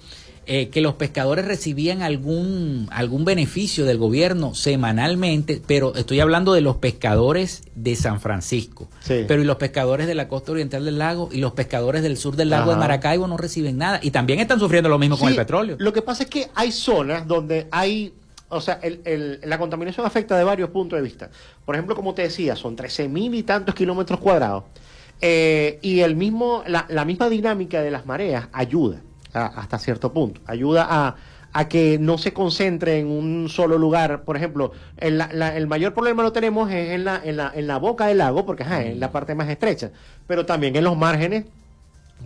eh, 0.49 0.69
que 0.69 0.81
los 0.81 0.95
pescadores 0.95 1.45
recibían 1.45 2.03
algún, 2.03 2.89
algún 2.93 3.25
beneficio 3.25 3.85
del 3.85 3.99
gobierno 3.99 4.55
semanalmente, 4.55 5.61
pero 5.67 5.95
estoy 5.97 6.21
hablando 6.21 6.53
de 6.53 6.61
los 6.61 6.77
pescadores 6.77 7.65
de 7.75 7.97
San 7.97 8.21
Francisco. 8.21 8.89
Pero 9.09 9.43
y 9.43 9.45
los 9.45 9.57
pescadores 9.57 10.07
de 10.07 10.15
la 10.15 10.29
costa 10.29 10.53
oriental 10.53 10.85
del 10.85 10.99
lago 10.99 11.31
y 11.33 11.39
los 11.39 11.53
pescadores 11.55 12.05
del 12.05 12.17
sur 12.17 12.37
del 12.37 12.51
lago 12.51 12.71
de 12.71 12.77
Maracaibo 12.77 13.27
no 13.27 13.37
reciben 13.37 13.77
nada. 13.77 13.99
Y 14.03 14.13
también 14.13 14.39
están 14.39 14.61
sufriendo 14.61 14.89
lo 14.89 15.01
mismo 15.01 15.19
con 15.19 15.29
el 15.29 15.35
petróleo. 15.35 15.77
Lo 15.81 15.93
que 15.93 16.03
pasa 16.03 16.23
es 16.23 16.31
que 16.31 16.49
hay 16.55 16.71
zonas 16.71 17.27
donde 17.27 17.67
hay 17.73 18.15
o 18.49 18.61
sea, 18.61 18.79
el, 18.83 19.01
el, 19.05 19.41
la 19.43 19.59
contaminación 19.59 20.07
afecta 20.07 20.39
de 20.39 20.45
varios 20.45 20.71
puntos 20.71 20.97
de 20.97 21.03
vista. 21.03 21.29
Por 21.65 21.75
ejemplo, 21.75 21.97
como 21.97 22.15
te 22.15 22.23
decía, 22.23 22.55
son 22.55 22.77
13 22.77 23.09
mil 23.09 23.35
y 23.35 23.43
tantos 23.43 23.75
kilómetros 23.75 24.21
cuadrados. 24.21 24.63
Eh, 25.21 25.81
y 25.83 26.01
el 26.01 26.15
mismo, 26.15 26.63
la, 26.69 26.87
la, 26.89 27.05
misma 27.05 27.29
dinámica 27.29 27.83
de 27.83 27.91
las 27.91 28.07
mareas 28.07 28.49
ayuda 28.53 29.01
hasta 29.37 29.79
cierto 29.79 30.13
punto. 30.13 30.41
Ayuda 30.47 30.87
a, 30.89 31.69
que 31.69 31.99
no 31.99 32.19
se 32.19 32.35
concentre 32.35 32.99
en 32.99 33.07
un 33.07 33.49
solo 33.49 33.79
lugar. 33.79 34.25
Por 34.25 34.37
ejemplo, 34.37 34.73
el, 34.99 35.67
mayor 35.67 35.95
problema 35.95 36.23
lo 36.23 36.33
tenemos 36.33 36.71
es 36.71 36.91
en 36.91 37.05
la, 37.05 37.21
en 37.25 37.39
la, 37.39 37.51
en 37.55 37.67
la 37.67 37.79
boca 37.79 38.07
del 38.07 38.19
lago, 38.19 38.45
porque 38.45 38.63
es 38.63 38.97
la 38.99 39.11
parte 39.11 39.35
más 39.35 39.49
estrecha, 39.49 39.91
pero 40.27 40.45
también 40.45 40.77
en 40.77 40.85
los 40.85 40.97
márgenes. 40.99 41.47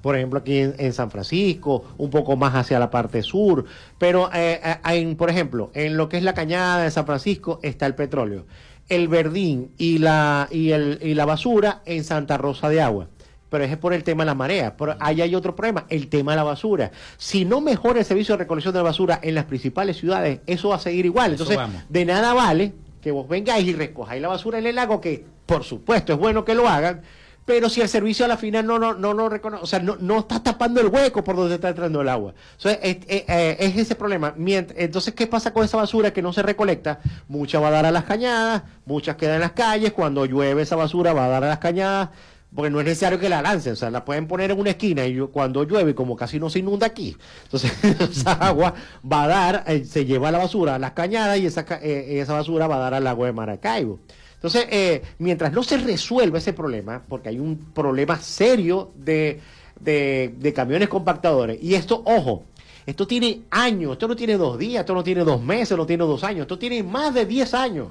Por 0.03 0.17
ejemplo, 0.17 0.41
aquí 0.41 0.59
en, 0.59 0.93
San 0.93 1.11
Francisco, 1.11 1.85
un 1.99 2.11
poco 2.11 2.37
más 2.37 2.55
hacia 2.55 2.79
la 2.79 2.91
parte 2.91 3.23
sur. 3.23 3.67
Pero, 3.99 4.31
eh, 4.33 4.61
eh, 4.89 5.15
por 5.17 5.31
ejemplo, 5.31 5.71
en 5.75 5.97
lo 5.97 6.09
que 6.09 6.17
es 6.17 6.23
la 6.23 6.35
cañada 6.35 6.83
de 6.83 6.91
San 6.91 7.07
Francisco 7.07 7.61
está 7.63 7.87
el 7.87 7.95
petróleo. 7.95 8.47
El 8.89 9.09
verdín 9.09 9.71
y 9.79 9.99
la, 9.99 10.49
y, 10.51 10.71
el, 10.71 10.99
y 11.03 11.15
la 11.15 11.25
basura 11.25 11.83
en 11.85 12.03
Santa 12.03 12.37
Rosa 12.37 12.69
de 12.69 12.81
Agua 12.81 13.09
pero 13.51 13.65
es 13.65 13.77
por 13.77 13.93
el 13.93 14.03
tema 14.05 14.23
de 14.23 14.27
la 14.27 14.35
marea. 14.35 14.77
Pero 14.77 14.97
ahí 14.99 15.21
hay 15.21 15.35
otro 15.35 15.55
problema, 15.55 15.85
el 15.91 16.09
tema 16.09 16.33
de 16.33 16.37
la 16.37 16.45
basura. 16.45 16.91
Si 17.19 17.45
no 17.45 17.61
mejora 17.61 17.99
el 17.99 18.05
servicio 18.07 18.35
de 18.35 18.45
recolección 18.45 18.73
de 18.73 18.79
la 18.79 18.85
basura 18.85 19.21
en 19.23 19.35
las 19.35 19.45
principales 19.45 19.99
ciudades, 19.99 20.41
eso 20.47 20.71
va 20.71 20.77
a 20.77 20.81
seguir 20.81 21.05
igual. 21.05 21.33
Entonces, 21.33 21.59
de 21.89 22.05
nada 22.07 22.33
vale 22.33 22.73
que 23.03 23.11
vos 23.11 23.29
vengáis 23.29 23.67
y 23.67 23.73
recojáis 23.73 24.23
la 24.23 24.29
basura 24.29 24.59
en 24.59 24.67
el 24.67 24.77
lago, 24.77 25.01
que 25.01 25.25
por 25.47 25.65
supuesto 25.65 26.13
es 26.13 26.19
bueno 26.19 26.45
que 26.45 26.55
lo 26.55 26.69
hagan, 26.69 27.03
pero 27.45 27.69
si 27.69 27.81
el 27.81 27.89
servicio 27.89 28.25
a 28.25 28.29
la 28.29 28.37
final 28.37 28.65
no 28.65 28.79
no 28.79 28.95
no, 28.95 29.15
no 29.15 29.29
reconoce, 29.29 29.65
o 29.65 29.67
sea, 29.67 29.81
no, 29.81 29.97
no 29.99 30.21
está 30.21 30.43
tapando 30.43 30.81
el 30.81 30.89
hueco 30.89 31.25
por 31.25 31.35
donde 31.35 31.57
está 31.57 31.71
entrando 31.71 32.01
el 32.03 32.09
agua. 32.09 32.35
Entonces, 32.57 32.79
es, 32.83 32.99
eh, 33.09 33.57
es, 33.59 33.77
ese 33.77 33.97
problema. 33.97 34.35
entonces, 34.37 35.15
¿qué 35.15 35.27
pasa 35.27 35.53
con 35.53 35.65
esa 35.65 35.77
basura 35.79 36.13
que 36.13 36.23
no 36.23 36.33
se 36.33 36.43
recolecta? 36.43 37.01
Mucha 37.27 37.59
va 37.59 37.69
a 37.69 37.73
dar 37.73 37.87
a 37.87 37.91
las 37.91 38.05
cañadas, 38.05 38.63
muchas 38.85 39.17
quedan 39.17 39.37
en 39.37 39.41
las 39.41 39.53
calles, 39.53 39.93
cuando 39.93 40.27
llueve 40.27 40.63
esa 40.63 40.77
basura 40.77 41.13
va 41.13 41.25
a 41.25 41.29
dar 41.29 41.45
a 41.45 41.49
las 41.49 41.59
cañadas, 41.59 42.11
porque 42.55 42.71
no 42.71 42.81
es 42.81 42.85
necesario 42.85 43.19
que 43.19 43.29
la 43.29 43.43
lancen, 43.43 43.75
o 43.75 43.77
sea, 43.77 43.91
la 43.91 44.05
pueden 44.05 44.27
poner 44.27 44.51
en 44.51 44.59
una 44.59 44.71
esquina 44.71 45.07
y 45.07 45.19
cuando 45.33 45.63
llueve, 45.65 45.95
como 45.95 46.17
casi 46.17 46.41
no 46.41 46.51
se 46.51 46.59
inunda 46.59 46.87
aquí, 46.87 47.17
entonces 47.45 47.73
esa 48.11 48.33
agua 48.33 48.75
va 49.11 49.25
a 49.25 49.29
dar, 49.29 49.65
eh, 49.69 49.85
se 49.85 50.05
lleva 50.05 50.33
la 50.33 50.39
basura 50.39 50.75
a 50.75 50.79
las 50.79 50.93
cañadas 50.93 51.39
y 51.39 51.47
esa, 51.47 51.65
eh, 51.81 52.21
esa 52.21 52.35
basura 52.35 52.67
va 52.67 52.77
a 52.77 52.81
dar 52.81 52.95
al 52.95 53.05
lago 53.05 53.25
de 53.25 53.33
Maracaibo. 53.33 54.01
Entonces, 54.35 54.67
eh, 54.71 55.03
mientras 55.19 55.53
no 55.53 55.63
se 55.63 55.77
resuelva 55.77 56.39
ese 56.39 56.55
problema, 56.55 57.03
porque 57.07 57.29
hay 57.29 57.39
un 57.39 57.59
problema 57.75 58.19
serio 58.19 58.91
de, 58.97 59.39
de, 59.79 60.53
camiones 60.55 60.89
compactadores, 60.89 61.63
y 61.63 61.75
esto, 61.75 62.03
ojo, 62.07 62.45
esto 62.87 63.07
tiene 63.07 63.43
años, 63.51 63.93
esto 63.93 64.09
no 64.09 64.17
tiene 64.17 64.39
dos 64.39 64.59
días, 64.59 64.81
esto 64.81 64.95
no 64.95 65.05
tiene 65.05 65.25
dos 65.25 65.43
meses, 65.43 65.77
no 65.77 65.85
tiene 65.85 66.05
dos 66.05 66.25
años, 66.25 66.43
esto 66.43 66.59
tiene 66.59 66.83
más 66.83 67.13
de 67.13 67.27
diez 67.27 67.53
años, 67.53 67.89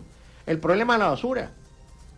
el 0.47 0.57
problema 0.57 0.93
de 0.93 0.99
la 0.99 1.09
basura. 1.09 1.51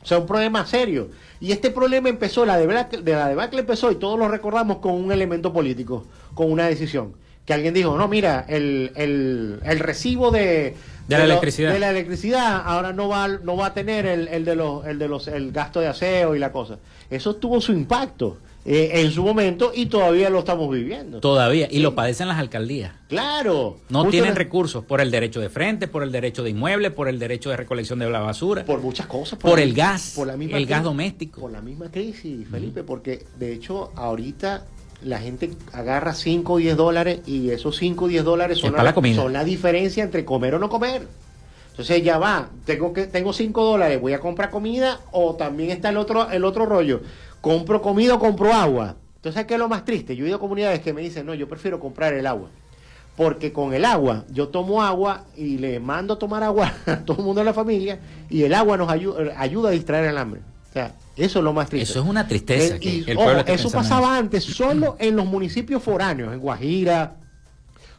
O 0.01 0.05
sea, 0.05 0.17
un 0.19 0.25
problema 0.25 0.65
serio. 0.65 1.09
Y 1.39 1.51
este 1.51 1.71
problema 1.71 2.09
empezó, 2.09 2.45
la 2.45 2.57
debacle, 2.57 3.01
de 3.01 3.13
la 3.13 3.27
debacle 3.27 3.61
empezó, 3.61 3.91
y 3.91 3.95
todos 3.95 4.17
lo 4.17 4.27
recordamos 4.27 4.77
con 4.77 4.93
un 4.93 5.11
elemento 5.11 5.53
político, 5.53 6.05
con 6.33 6.51
una 6.51 6.67
decisión. 6.67 7.13
Que 7.45 7.53
alguien 7.53 7.73
dijo, 7.73 7.97
no, 7.97 8.07
mira, 8.07 8.45
el, 8.47 8.91
el, 8.95 9.59
el 9.63 9.79
recibo 9.79 10.29
de, 10.31 10.75
de, 11.07 11.17
la 11.17 11.23
electricidad. 11.23 11.73
de 11.73 11.79
la 11.79 11.89
electricidad 11.89 12.61
ahora 12.63 12.93
no 12.93 13.09
va, 13.09 13.27
no 13.27 13.57
va 13.57 13.67
a 13.67 13.73
tener 13.73 14.05
el, 14.05 14.27
el, 14.27 14.45
de 14.45 14.55
los, 14.55 14.85
el 14.85 14.99
de 14.99 15.07
los, 15.07 15.27
el 15.27 15.51
gasto 15.51 15.79
de 15.79 15.87
aseo 15.87 16.35
y 16.35 16.39
la 16.39 16.51
cosa. 16.51 16.77
Eso 17.09 17.35
tuvo 17.35 17.59
su 17.59 17.71
impacto. 17.71 18.37
Eh, 18.63 19.01
en 19.01 19.11
su 19.11 19.23
momento 19.23 19.71
y 19.73 19.87
todavía 19.87 20.29
lo 20.29 20.39
estamos 20.39 20.71
viviendo. 20.71 21.19
Todavía, 21.19 21.67
y 21.71 21.79
lo 21.79 21.95
padecen 21.95 22.27
las 22.27 22.37
alcaldías. 22.37 22.93
Claro. 23.07 23.79
No 23.89 24.07
tienen 24.07 24.35
recursos 24.35 24.85
por 24.85 25.01
el 25.01 25.09
derecho 25.09 25.39
de 25.39 25.49
frente, 25.49 25.87
por 25.87 26.03
el 26.03 26.11
derecho 26.11 26.43
de 26.43 26.51
inmueble, 26.51 26.91
por 26.91 27.07
el 27.07 27.17
derecho 27.17 27.49
de 27.49 27.57
recolección 27.57 27.99
de 27.99 28.09
la 28.09 28.19
basura. 28.19 28.63
Por 28.65 28.81
muchas 28.81 29.07
cosas. 29.07 29.39
Por, 29.39 29.59
el 29.59 29.73
gas, 29.73 30.13
por 30.15 30.27
la 30.27 30.37
misma 30.37 30.57
el 30.57 30.67
gas 30.67 30.83
doméstico. 30.83 31.41
Por 31.41 31.51
la 31.51 31.61
misma 31.61 31.89
crisis, 31.89 32.47
Felipe, 32.49 32.83
porque 32.83 33.25
de 33.39 33.53
hecho 33.53 33.91
ahorita 33.95 34.67
la 35.03 35.19
gente 35.19 35.51
agarra 35.73 36.13
5 36.13 36.53
o 36.53 36.57
10 36.57 36.77
dólares 36.77 37.21
y 37.25 37.49
esos 37.49 37.77
5 37.77 38.05
o 38.05 38.07
10 38.07 38.23
dólares 38.23 38.59
son 38.59 38.73
la, 38.73 38.93
son 39.15 39.33
la 39.33 39.43
diferencia 39.43 40.03
entre 40.03 40.25
comer 40.25 40.55
o 40.55 40.59
no 40.59 40.69
comer. 40.69 41.07
Entonces 41.81 42.03
ya 42.03 42.17
va, 42.17 42.49
tengo 42.65 42.93
que 42.93 43.07
tengo 43.07 43.33
5 43.33 43.63
dólares, 43.63 43.99
voy 43.99 44.13
a 44.13 44.19
comprar 44.19 44.49
comida 44.49 44.99
o 45.11 45.35
también 45.35 45.71
está 45.71 45.89
el 45.89 45.97
otro 45.97 46.29
el 46.29 46.45
otro 46.45 46.65
rollo 46.65 47.01
compro 47.41 47.81
comida 47.81 48.15
o 48.15 48.19
compro 48.19 48.53
agua. 48.53 48.95
Entonces, 49.15 49.45
¿qué 49.45 49.55
es 49.55 49.59
lo 49.59 49.67
más 49.67 49.83
triste? 49.83 50.15
Yo 50.15 50.25
he 50.25 50.29
ido 50.29 50.37
a 50.37 50.39
comunidades 50.39 50.79
que 50.79 50.93
me 50.93 51.01
dicen, 51.01 51.25
no, 51.25 51.33
yo 51.33 51.47
prefiero 51.49 51.79
comprar 51.79 52.13
el 52.13 52.25
agua. 52.25 52.49
Porque 53.17 53.51
con 53.51 53.73
el 53.73 53.83
agua, 53.83 54.23
yo 54.31 54.47
tomo 54.47 54.81
agua 54.81 55.25
y 55.35 55.57
le 55.57 55.79
mando 55.79 56.13
a 56.13 56.19
tomar 56.19 56.43
agua 56.43 56.73
a 56.85 56.97
todo 56.97 57.17
el 57.17 57.23
mundo 57.23 57.41
de 57.41 57.45
la 57.45 57.53
familia 57.53 57.99
y 58.29 58.43
el 58.43 58.53
agua 58.53 58.77
nos 58.77 58.89
ayuda, 58.89 59.33
ayuda 59.37 59.69
a 59.69 59.71
distraer 59.73 60.05
el 60.05 60.17
hambre. 60.17 60.41
O 60.69 60.73
sea, 60.73 60.95
eso 61.17 61.39
es 61.39 61.45
lo 61.45 61.51
más 61.51 61.69
triste. 61.69 61.91
Eso 61.91 62.01
es 62.01 62.07
una 62.07 62.25
tristeza. 62.25 62.77
Eh, 62.81 63.43
eso 63.47 63.69
pasaba 63.69 64.17
antes 64.17 64.43
solo 64.45 64.95
en 64.99 65.15
los 65.15 65.25
municipios 65.25 65.83
foráneos, 65.83 66.33
en 66.33 66.39
Guajira, 66.39 67.17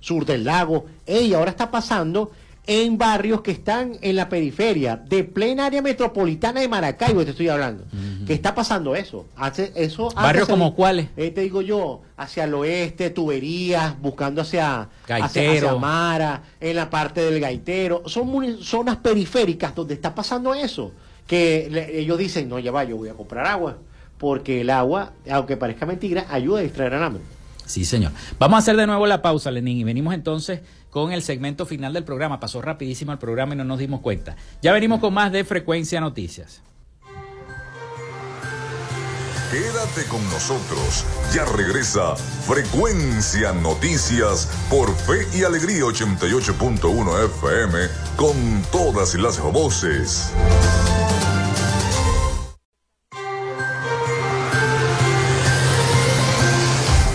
sur 0.01 0.25
del 0.25 0.45
lago. 0.45 0.87
Y 1.07 1.35
ahora 1.35 1.51
está 1.51 1.71
pasando 1.71 2.31
en 2.67 2.97
barrios 2.97 3.41
que 3.41 3.51
están 3.51 3.97
en 4.03 4.15
la 4.15 4.29
periferia, 4.29 4.97
de 4.97 5.25
plena 5.25 5.67
área 5.67 5.83
metropolitana 5.83 6.61
de 6.61 6.69
Maracaibo, 6.69 7.25
te 7.25 7.31
estoy 7.31 7.49
hablando. 7.49 7.85
¿Qué 8.27 8.35
está 8.35 8.55
pasando 8.55 8.95
eso? 8.95 9.27
Hace, 9.37 9.73
eso 9.75 10.11
¿Barrios 10.15 10.49
como 10.49 10.75
cuáles? 10.75 11.09
Eh, 11.17 11.33
te 11.33 11.41
digo 11.41 11.61
yo, 11.61 12.03
hacia 12.17 12.45
el 12.45 12.55
oeste, 12.55 13.11
tuberías, 13.11 14.01
buscando 14.01 14.43
hacia, 14.43 14.89
hacia, 15.09 15.75
Mara, 15.75 16.43
en 16.61 16.77
la 16.77 16.89
parte 16.89 17.21
del 17.21 17.41
Gaitero. 17.41 18.05
Son 18.07 18.63
zonas 18.63 18.97
periféricas 18.97 19.75
donde 19.75 19.95
está 19.95 20.15
pasando 20.15 20.55
eso. 20.55 20.93
Que 21.27 21.99
ellos 21.99 22.19
dicen, 22.19 22.49
no, 22.49 22.59
ya 22.61 22.71
va, 22.71 22.85
yo 22.85 22.97
voy 22.97 23.09
a 23.09 23.15
comprar 23.15 23.47
agua. 23.47 23.79
Porque 24.19 24.61
el 24.61 24.71
agua, 24.71 25.15
aunque 25.29 25.57
parezca 25.57 25.85
mentira, 25.85 26.27
ayuda 26.31 26.61
a 26.61 26.63
distraer 26.63 26.95
al 26.95 27.03
hambre. 27.03 27.23
Sí, 27.67 27.85
señor. 27.85 28.13
Vamos 28.39 28.57
a 28.57 28.59
hacer 28.59 28.77
de 28.77 28.87
nuevo 28.87 29.07
la 29.07 29.23
pausa, 29.23 29.51
Lenín, 29.51 29.79
y 29.79 29.85
venimos 29.85 30.15
entonces 30.15 30.61
con 30.93 31.11
el 31.11 31.23
segmento 31.23 31.65
final 31.65 31.95
del 31.95 32.05
programa. 32.05 32.39
Pasó 32.39 32.61
rapidísimo 32.61 33.13
el 33.13 33.19
programa 33.19 33.55
y 33.55 33.57
no 33.57 33.65
nos 33.65 33.79
dimos 33.79 34.01
cuenta. 34.03 34.37
Ya 34.61 34.75
venimos 34.75 35.01
con 35.01 35.15
más 35.15 35.33
de 35.33 35.43
Frecuencia 35.43 36.03
Noticias. 36.03 36.63
Quédate 39.51 40.05
con 40.09 40.23
nosotros. 40.31 41.07
Ya 41.35 41.47
regresa 41.47 42.15
Frecuencia 42.15 43.53
Noticias 43.55 44.51
por 44.69 44.95
Fe 44.95 45.27
y 45.35 45.45
Alegría 45.45 45.83
88.1 45.85 47.25
FM 47.25 47.79
con 48.17 48.63
todas 48.71 49.15
las 49.15 49.41
voces. 49.41 50.31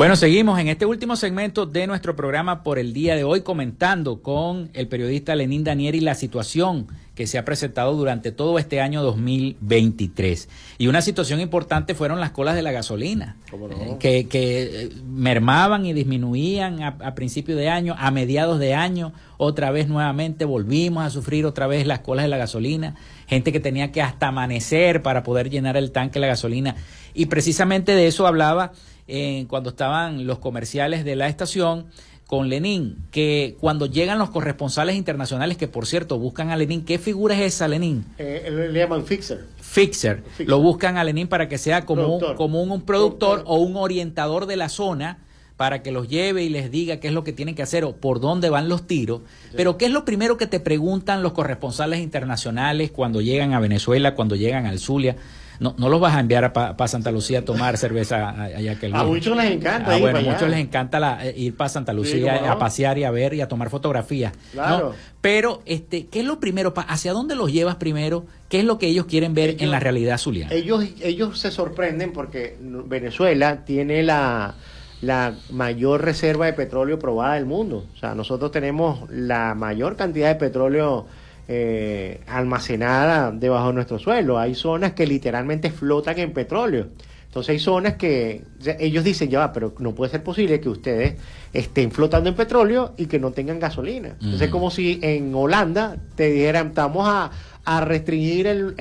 Bueno, 0.00 0.16
seguimos 0.16 0.58
en 0.58 0.68
este 0.68 0.86
último 0.86 1.14
segmento 1.14 1.66
de 1.66 1.86
nuestro 1.86 2.16
programa 2.16 2.62
por 2.62 2.78
el 2.78 2.94
día 2.94 3.16
de 3.16 3.22
hoy 3.22 3.42
comentando 3.42 4.22
con 4.22 4.70
el 4.72 4.88
periodista 4.88 5.36
Lenín 5.36 5.62
Danieri 5.62 6.00
la 6.00 6.14
situación 6.14 6.86
que 7.14 7.26
se 7.26 7.36
ha 7.36 7.44
presentado 7.44 7.92
durante 7.94 8.32
todo 8.32 8.58
este 8.58 8.80
año 8.80 9.02
2023. 9.02 10.48
Y 10.78 10.86
una 10.86 11.02
situación 11.02 11.38
importante 11.38 11.94
fueron 11.94 12.18
las 12.18 12.30
colas 12.30 12.54
de 12.54 12.62
la 12.62 12.72
gasolina, 12.72 13.36
eh, 13.52 13.96
que, 14.00 14.26
que, 14.26 14.62
eh, 14.62 14.88
mermaban 15.06 15.84
y 15.84 15.92
disminuían 15.92 16.82
a, 16.82 16.96
a 17.02 17.14
principio 17.14 17.54
de 17.54 17.68
año, 17.68 17.94
a 17.98 18.10
mediados 18.10 18.58
de 18.58 18.72
año, 18.72 19.12
otra 19.36 19.70
vez 19.70 19.86
nuevamente 19.86 20.46
volvimos 20.46 21.04
a 21.04 21.10
sufrir 21.10 21.44
otra 21.44 21.66
vez 21.66 21.86
las 21.86 21.98
colas 21.98 22.24
de 22.24 22.30
la 22.30 22.38
gasolina, 22.38 22.94
gente 23.26 23.52
que 23.52 23.60
tenía 23.60 23.92
que 23.92 24.00
hasta 24.00 24.28
amanecer 24.28 25.02
para 25.02 25.22
poder 25.24 25.50
llenar 25.50 25.76
el 25.76 25.92
tanque 25.92 26.14
de 26.14 26.20
la 26.20 26.28
gasolina. 26.28 26.76
Y 27.12 27.26
precisamente 27.26 27.94
de 27.94 28.06
eso 28.06 28.26
hablaba 28.26 28.72
eh, 29.10 29.46
cuando 29.48 29.70
estaban 29.70 30.26
los 30.26 30.38
comerciales 30.38 31.04
de 31.04 31.16
la 31.16 31.28
estación 31.28 31.86
con 32.30 32.48
Lenin, 32.48 32.96
que 33.10 33.56
cuando 33.58 33.86
llegan 33.86 34.20
los 34.20 34.30
corresponsales 34.30 34.94
internacionales, 34.94 35.56
que 35.56 35.66
por 35.66 35.84
cierto 35.86 36.16
buscan 36.16 36.50
a 36.50 36.56
Lenin, 36.56 36.84
¿qué 36.84 36.96
figura 36.98 37.34
es 37.34 37.54
esa, 37.54 37.66
Lenin? 37.66 38.04
Eh, 38.18 38.48
le 38.72 38.78
llaman 38.78 39.04
fixer. 39.04 39.46
fixer. 39.60 40.22
Lo 40.38 40.60
buscan 40.60 40.96
a 40.96 41.02
Lenin 41.02 41.26
para 41.26 41.48
que 41.48 41.58
sea 41.58 41.84
como, 41.84 42.18
un, 42.18 42.36
como 42.36 42.62
un, 42.62 42.82
productor, 42.82 43.42
o 43.46 43.56
un 43.56 43.76
orientador 43.76 44.46
de 44.46 44.56
la 44.56 44.68
zona 44.68 45.18
para 45.56 45.82
que 45.82 45.90
los 45.90 46.08
lleve 46.08 46.44
y 46.44 46.48
les 46.48 46.70
diga 46.70 47.00
qué 47.00 47.08
es 47.08 47.12
lo 47.12 47.24
que 47.24 47.32
tienen 47.32 47.56
que 47.56 47.62
hacer 47.62 47.84
o 47.84 47.96
por 47.96 48.20
dónde 48.20 48.48
van 48.48 48.68
los 48.68 48.86
tiros. 48.86 49.22
Pero 49.56 49.76
¿qué 49.76 49.86
es 49.86 49.90
lo 49.90 50.04
primero 50.04 50.36
que 50.36 50.46
te 50.46 50.60
preguntan 50.60 51.24
los 51.24 51.32
corresponsales 51.32 51.98
internacionales 51.98 52.92
cuando 52.92 53.20
llegan 53.20 53.54
a 53.54 53.60
Venezuela, 53.60 54.14
cuando 54.14 54.36
llegan 54.36 54.66
al 54.66 54.78
Zulia? 54.78 55.16
No, 55.60 55.74
no 55.76 55.88
los 55.88 56.00
vas 56.00 56.14
a 56.14 56.20
enviar 56.20 56.52
para 56.52 56.88
Santa 56.88 57.10
Lucía 57.10 57.40
a 57.40 57.42
tomar 57.42 57.76
cerveza 57.76 58.30
allá 58.30 58.78
que 58.78 58.90
A 58.92 59.04
muchos 59.04 59.36
les 59.36 59.52
encanta. 59.52 59.94
Ah, 59.94 59.98
bueno, 59.98 60.18
a 60.18 60.22
muchos 60.22 60.48
les 60.48 60.58
encanta 60.58 60.98
la, 60.98 61.26
eh, 61.26 61.34
ir 61.36 61.54
para 61.54 61.68
Santa 61.68 61.92
Lucía 61.92 62.50
a 62.50 62.58
pasear 62.58 62.96
y 62.98 63.04
a 63.04 63.10
ver 63.10 63.34
y 63.34 63.42
a 63.42 63.48
tomar 63.48 63.68
fotografías. 63.70 64.32
Claro. 64.52 64.94
Pero, 65.20 65.62
este, 65.66 66.06
¿qué 66.06 66.20
es 66.20 66.26
lo 66.26 66.40
primero? 66.40 66.72
¿Hacia 66.74 67.12
dónde 67.12 67.36
los 67.36 67.52
llevas 67.52 67.76
primero? 67.76 68.24
¿Qué 68.48 68.60
es 68.60 68.64
lo 68.64 68.78
que 68.78 68.86
ellos 68.86 69.04
quieren 69.04 69.34
ver 69.34 69.56
en 69.60 69.70
la 69.70 69.80
realidad 69.80 70.16
zuliana? 70.16 70.52
Ellos, 70.52 70.84
ellos 71.02 71.38
se 71.38 71.50
sorprenden 71.50 72.12
porque 72.12 72.56
Venezuela 72.60 73.64
tiene 73.64 74.02
la 74.02 74.54
la 75.02 75.34
mayor 75.50 76.04
reserva 76.04 76.46
de 76.46 76.52
petróleo 76.52 76.98
probada 76.98 77.34
del 77.34 77.46
mundo. 77.46 77.86
O 77.94 77.96
sea, 77.98 78.14
nosotros 78.14 78.50
tenemos 78.50 79.08
la 79.10 79.54
mayor 79.54 79.96
cantidad 79.96 80.28
de 80.28 80.34
petróleo 80.34 81.06
eh, 81.52 82.20
almacenada 82.28 83.32
debajo 83.32 83.68
de 83.68 83.72
nuestro 83.72 83.98
suelo. 83.98 84.38
Hay 84.38 84.54
zonas 84.54 84.92
que 84.92 85.04
literalmente 85.04 85.72
flotan 85.72 86.16
en 86.20 86.32
petróleo. 86.32 86.90
Entonces 87.24 87.50
hay 87.50 87.58
zonas 87.58 87.94
que 87.94 88.44
ellos 88.78 89.02
dicen, 89.02 89.30
ya 89.30 89.40
va, 89.40 89.52
pero 89.52 89.74
no 89.80 89.92
puede 89.92 90.12
ser 90.12 90.22
posible 90.22 90.60
que 90.60 90.68
ustedes 90.68 91.16
estén 91.52 91.90
flotando 91.90 92.28
en 92.28 92.36
petróleo 92.36 92.94
y 92.96 93.06
que 93.06 93.18
no 93.18 93.32
tengan 93.32 93.58
gasolina. 93.58 94.10
Entonces 94.10 94.42
es 94.42 94.50
como 94.50 94.70
si 94.70 95.00
en 95.02 95.34
Holanda 95.34 95.96
te 96.14 96.30
dijeran, 96.30 96.68
estamos 96.68 97.08
a, 97.08 97.32
restringir 97.80 98.46
el, 98.46 98.76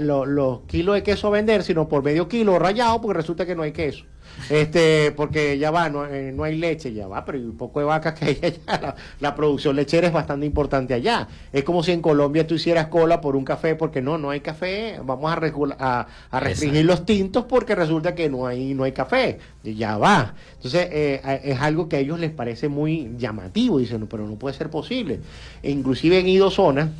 los 0.00 0.60
kilos 0.68 0.94
de 0.94 1.02
queso 1.02 1.26
a 1.26 1.30
vender, 1.30 1.64
sino 1.64 1.88
por 1.88 2.04
medio 2.04 2.28
kilo 2.28 2.60
rayado, 2.60 3.00
porque 3.00 3.16
resulta 3.16 3.44
que 3.44 3.56
no 3.56 3.64
hay 3.64 3.72
queso 3.72 4.04
este 4.50 5.12
porque 5.12 5.58
ya 5.58 5.70
va, 5.70 5.88
no, 5.88 6.06
eh, 6.06 6.32
no 6.32 6.44
hay 6.44 6.56
leche, 6.56 6.92
ya 6.92 7.06
va, 7.06 7.24
pero 7.24 7.38
hay 7.38 7.44
un 7.44 7.56
poco 7.56 7.80
de 7.80 7.86
vacas 7.86 8.18
que 8.18 8.24
hay 8.26 8.38
allá, 8.42 8.94
la, 9.20 9.34
producción 9.34 9.76
lechera 9.76 10.06
es 10.06 10.12
bastante 10.12 10.46
importante 10.46 10.94
allá. 10.94 11.28
Es 11.52 11.64
como 11.64 11.82
si 11.82 11.92
en 11.92 12.02
Colombia 12.02 12.46
tú 12.46 12.54
hicieras 12.54 12.88
cola 12.88 13.20
por 13.20 13.36
un 13.36 13.44
café, 13.44 13.74
porque 13.74 14.02
no, 14.02 14.18
no 14.18 14.30
hay 14.30 14.40
café, 14.40 15.00
vamos 15.02 15.32
a, 15.32 16.06
a, 16.30 16.40
restringir 16.40 16.84
los 16.84 17.06
tintos 17.06 17.44
porque 17.44 17.74
resulta 17.74 18.14
que 18.14 18.28
no 18.28 18.46
hay, 18.46 18.74
no 18.74 18.84
hay 18.84 18.92
café, 18.92 19.38
y 19.62 19.74
ya 19.74 19.96
va. 19.96 20.34
Entonces 20.56 20.88
eh, 20.90 21.40
es 21.44 21.60
algo 21.60 21.88
que 21.88 21.96
a 21.96 21.98
ellos 21.98 22.18
les 22.18 22.30
parece 22.30 22.68
muy 22.68 23.12
llamativo, 23.18 23.78
dicen, 23.78 24.06
pero 24.06 24.26
no 24.26 24.36
puede 24.36 24.56
ser 24.56 24.70
posible. 24.70 25.20
E 25.62 25.70
inclusive 25.70 26.18
han 26.18 26.28
ido 26.28 26.50
zonas 26.50 26.90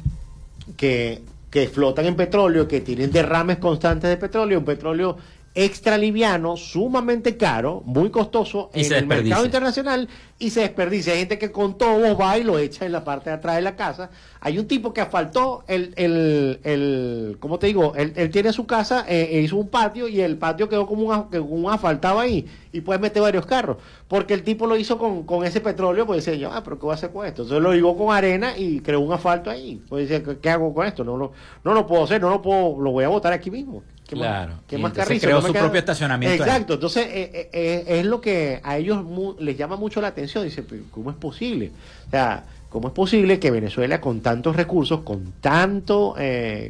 que 0.77 1.23
que 1.55 1.69
flotan 1.69 2.07
en 2.07 2.17
petróleo, 2.17 2.67
que 2.67 2.81
tienen 2.81 3.13
derrames 3.13 3.59
constantes 3.59 4.11
de 4.11 4.17
petróleo, 4.17 4.59
un 4.59 4.65
petróleo 4.65 5.17
extra 5.57 5.97
liviano, 5.97 6.57
sumamente 6.57 7.37
caro, 7.37 7.83
muy 7.87 8.11
costoso 8.11 8.71
en 8.75 8.93
el 8.93 9.07
mercado 9.07 9.45
internacional 9.45 10.09
y 10.37 10.51
se 10.51 10.61
desperdicia. 10.61 11.13
Hay 11.13 11.21
gente 11.21 11.39
que 11.39 11.53
con 11.53 11.79
todo 11.79 12.17
va 12.17 12.37
y 12.39 12.43
lo 12.43 12.59
echa 12.59 12.85
en 12.85 12.91
la 12.91 13.05
parte 13.05 13.31
de 13.31 13.37
atrás 13.37 13.57
de 13.57 13.63
la 13.63 13.77
casa. 13.77 14.11
Hay 14.41 14.59
un 14.59 14.67
tipo 14.67 14.93
que 14.93 15.01
asfaltó 15.01 15.65
el, 15.69 15.95
el, 15.97 16.59
el 16.65 17.37
¿cómo 17.39 17.61
te 17.61 17.69
digo? 17.69 17.93
Él, 17.95 18.31
tiene 18.31 18.53
su 18.53 18.67
casa, 18.67 19.05
eh, 19.09 19.29
e 19.31 19.41
hizo 19.43 19.57
un 19.57 19.69
patio 19.69 20.09
y 20.09 20.21
el 20.21 20.37
patio 20.39 20.69
quedó 20.69 20.89
como 20.89 21.05
un, 21.05 21.39
un 21.39 21.71
asfaltado 21.71 22.19
ahí 22.19 22.47
y 22.73 22.81
puede 22.81 22.99
meter 22.99 23.23
varios 23.23 23.47
carros. 23.47 23.77
Porque 24.09 24.35
el 24.35 24.43
tipo 24.43 24.67
lo 24.67 24.77
hizo 24.77 24.99
con, 24.99 25.23
con 25.23 25.45
ese 25.45 25.61
petróleo, 25.61 26.05
pues 26.05 26.25
decía 26.25 26.39
yo, 26.39 26.51
ah, 26.53 26.65
pero 26.65 26.79
¿qué 26.81 26.83
voy 26.83 26.93
a 26.93 26.95
hacer 26.95 27.13
con 27.13 27.25
esto? 27.27 27.43
Entonces 27.43 27.63
lo 27.63 27.73
ligó 27.73 27.97
con 27.97 28.13
arena 28.13 28.59
y 28.59 28.81
creó 28.81 28.99
un 28.99 29.13
asfalto 29.13 29.51
ahí. 29.51 29.81
Pues 29.89 30.09
decía, 30.09 30.37
¿qué 30.43 30.51
hago 30.51 30.75
con 30.75 30.85
esto? 30.85 31.05
No 31.05 31.17
lo, 31.17 31.31
no 31.63 31.75
lo 31.75 31.87
puedo 31.87 32.03
hacer, 32.03 32.21
no 32.21 32.29
lo 32.29 32.43
puedo, 32.43 32.81
lo 32.81 32.91
voy 32.91 33.05
a 33.05 33.09
botar 33.09 33.33
aquí 33.33 33.53
mismo 33.53 33.85
claro. 34.09 34.55
¿qué 34.67 34.79
más 34.79 34.93
creó 34.93 35.41
su 35.43 35.53
propio 35.53 35.79
estacionamiento. 35.79 36.43
Exacto. 36.43 36.75
Entonces, 36.75 37.07
eh, 37.07 37.31
eh, 37.33 37.51
eh, 37.53 37.85
es 38.01 38.07
lo 38.07 38.21
que 38.21 38.61
a 38.63 38.77
ellos 38.77 39.05
les 39.39 39.57
llama 39.57 39.77
mucho 39.77 40.01
la 40.01 40.09
atención. 40.09 40.45
Dice, 40.45 40.65
¿cómo 40.91 41.11
es 41.11 41.17
posible? 41.17 41.71
O 42.07 42.11
sea, 42.11 42.45
¿cómo 42.69 42.89
es 42.89 42.95
posible 42.95 43.39
que 43.39 43.51
Venezuela, 43.51 44.01
con 44.01 44.21
tantos 44.21 44.57
recursos, 44.57 45.01
con, 45.01 45.33
tanto, 45.41 46.17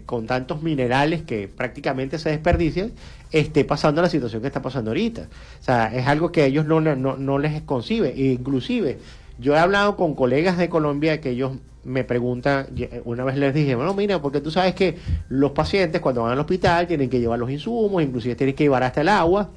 con 0.07 0.27
tantos 0.27 0.63
minerales 0.63 1.23
que 1.23 1.49
prácticamente 1.49 2.19
se 2.19 2.31
desperdician, 2.31 2.93
esté 3.31 3.65
pasando 3.65 4.01
la 4.03 4.09
situación 4.09 4.41
que 4.41 4.49
está 4.49 4.63
pasando 4.63 4.91
ahorita? 4.91 5.29
O 5.61 5.65
sea, 5.65 5.95
es 5.95 6.07
algo 6.07 6.33
que 6.33 6.43
a 6.43 6.47
ellos 6.47 6.67
no, 6.67 6.81
no, 6.81 7.17
no 7.17 7.39
les 7.39 7.63
concibe. 7.63 8.11
E 8.11 8.33
inclusive, 8.33 8.99
yo 9.39 9.55
he 9.55 9.59
hablado 9.59 9.97
con 9.97 10.15
colegas 10.15 10.59
de 10.59 10.69
Colombia 10.69 11.21
que 11.21 11.31
ellos 11.31 11.53
me 11.85 12.05
preguntan, 12.05 12.69
una 13.05 13.25
vez 13.25 13.37
les 13.37 13.55
dije, 13.55 13.75
bueno, 13.75 13.95
mira, 13.95 14.21
porque 14.21 14.41
tú 14.41 14.51
sabes 14.51 14.75
que 14.75 14.99
los 15.29 15.53
pacientes 15.53 16.01
cuando 16.01 16.23
van 16.23 16.33
al 16.33 16.39
hospital 16.39 16.87
tienen 16.87 17.11
que 17.11 17.21
llevar 17.21 17.39
los 17.39 17.51
insumos, 17.51 18.03
inclusive 18.03 18.35
tienen 18.35 18.55
que 18.55 18.65
llevar 18.65 18.83
hasta 18.83 19.03
el 19.03 19.09
agua. 19.09 19.51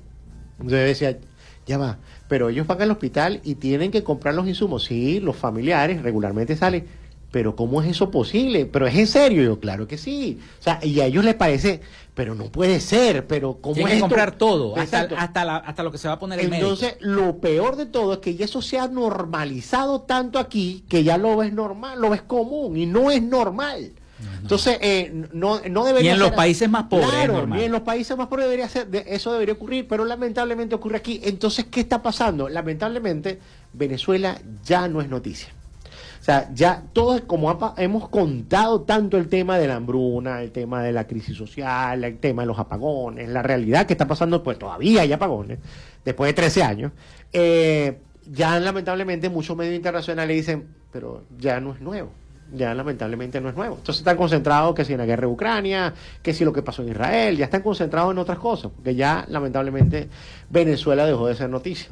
Entonces 0.59 0.87
decía, 0.87 1.17
ya 1.65 1.77
va, 1.77 1.97
pero 2.27 2.49
ellos 2.49 2.67
van 2.67 2.81
al 2.81 2.91
hospital 2.91 3.41
y 3.43 3.55
tienen 3.55 3.91
que 3.91 4.03
comprar 4.03 4.33
los 4.35 4.47
insumos. 4.47 4.85
Sí, 4.85 5.19
los 5.19 5.35
familiares 5.35 6.01
regularmente 6.01 6.55
salen, 6.55 6.85
pero 7.31 7.55
¿cómo 7.55 7.81
es 7.81 7.89
eso 7.89 8.09
posible? 8.09 8.65
Pero 8.65 8.87
es 8.87 8.95
en 8.95 9.07
serio, 9.07 9.43
yo, 9.43 9.59
claro 9.59 9.87
que 9.87 9.97
sí. 9.97 10.39
O 10.59 10.63
sea, 10.63 10.79
y 10.81 10.99
a 11.01 11.05
ellos 11.05 11.25
les 11.25 11.35
parece, 11.35 11.81
pero 12.13 12.35
no 12.35 12.45
puede 12.45 12.79
ser, 12.79 13.27
pero 13.27 13.59
¿cómo 13.61 13.75
Tienen 13.75 13.95
que 13.95 13.99
comprar 13.99 14.37
todo, 14.37 14.77
hasta, 14.77 15.01
hasta, 15.01 15.57
hasta, 15.57 15.83
lo 15.83 15.91
que 15.91 15.97
se 15.97 16.07
va 16.07 16.15
a 16.15 16.19
poner 16.19 16.39
el 16.39 16.53
Entonces, 16.53 16.95
lo 16.99 17.37
peor 17.39 17.75
de 17.75 17.85
todo 17.85 18.13
es 18.13 18.19
que 18.19 18.35
ya 18.35 18.45
eso 18.45 18.61
se 18.61 18.79
ha 18.79 18.87
normalizado 18.87 20.01
tanto 20.01 20.39
aquí 20.39 20.85
que 20.87 21.03
ya 21.03 21.17
lo 21.17 21.37
ves 21.37 21.53
normal, 21.53 21.99
lo 21.99 22.09
ves 22.09 22.21
común 22.21 22.77
y 22.77 22.85
no 22.85 23.11
es 23.11 23.21
normal. 23.21 23.91
Entonces, 24.41 24.77
eh, 24.81 25.27
no, 25.33 25.59
no 25.69 25.85
debería 25.85 26.11
Y 26.11 26.13
en 26.13 26.19
los 26.19 26.31
países 26.31 26.69
más 26.69 26.85
pobres. 26.85 27.09
Claro, 27.09 27.47
y 27.55 27.63
en 27.63 27.71
los 27.71 27.81
países 27.81 28.17
más 28.17 28.27
pobres 28.27 28.45
debería 28.45 28.67
ser, 28.69 28.87
eso 29.07 29.33
debería 29.33 29.53
ocurrir, 29.53 29.87
pero 29.87 30.05
lamentablemente 30.05 30.73
ocurre 30.73 30.97
aquí. 30.97 31.19
Entonces, 31.23 31.65
¿qué 31.65 31.81
está 31.81 32.01
pasando? 32.01 32.47
Lamentablemente, 32.49 33.39
Venezuela 33.73 34.39
ya 34.65 34.87
no 34.87 35.01
es 35.01 35.09
noticia. 35.09 35.49
O 36.27 36.29
sea, 36.29 36.49
ya 36.53 36.83
todos, 36.91 37.21
como 37.21 37.57
hemos 37.77 38.09
contado 38.09 38.81
tanto 38.81 39.15
el 39.15 39.29
tema 39.29 39.57
de 39.57 39.65
la 39.65 39.75
hambruna, 39.75 40.41
el 40.41 40.51
tema 40.51 40.83
de 40.83 40.91
la 40.91 41.07
crisis 41.07 41.37
social, 41.37 42.03
el 42.03 42.17
tema 42.17 42.41
de 42.41 42.47
los 42.47 42.59
apagones, 42.59 43.29
la 43.29 43.41
realidad 43.41 43.85
que 43.85 43.93
está 43.93 44.05
pasando, 44.09 44.43
pues 44.43 44.59
todavía 44.59 45.03
hay 45.03 45.13
apagones, 45.13 45.59
después 46.03 46.27
de 46.27 46.33
13 46.33 46.63
años, 46.63 46.91
eh, 47.31 47.99
ya 48.29 48.59
lamentablemente 48.59 49.29
muchos 49.29 49.55
medios 49.55 49.73
internacionales 49.73 50.35
dicen, 50.35 50.67
pero 50.91 51.23
ya 51.39 51.61
no 51.61 51.71
es 51.71 51.79
nuevo 51.79 52.11
ya 52.53 52.73
lamentablemente 52.73 53.41
no 53.41 53.49
es 53.49 53.55
nuevo. 53.55 53.75
Entonces 53.75 53.99
están 53.99 54.15
concentrados 54.15 54.73
que 54.73 54.85
si 54.85 54.93
en 54.93 54.99
la 54.99 55.05
guerra 55.05 55.27
de 55.27 55.33
Ucrania, 55.33 55.93
que 56.21 56.33
si 56.33 56.45
lo 56.45 56.53
que 56.53 56.61
pasó 56.61 56.81
en 56.81 56.89
Israel, 56.89 57.35
ya 57.35 57.45
están 57.45 57.61
concentrados 57.61 58.11
en 58.13 58.17
otras 58.19 58.39
cosas, 58.39 58.71
porque 58.73 58.95
ya 58.95 59.25
lamentablemente 59.27 60.07
Venezuela 60.49 61.05
dejó 61.05 61.27
de 61.27 61.35
ser 61.35 61.49
noticia. 61.49 61.89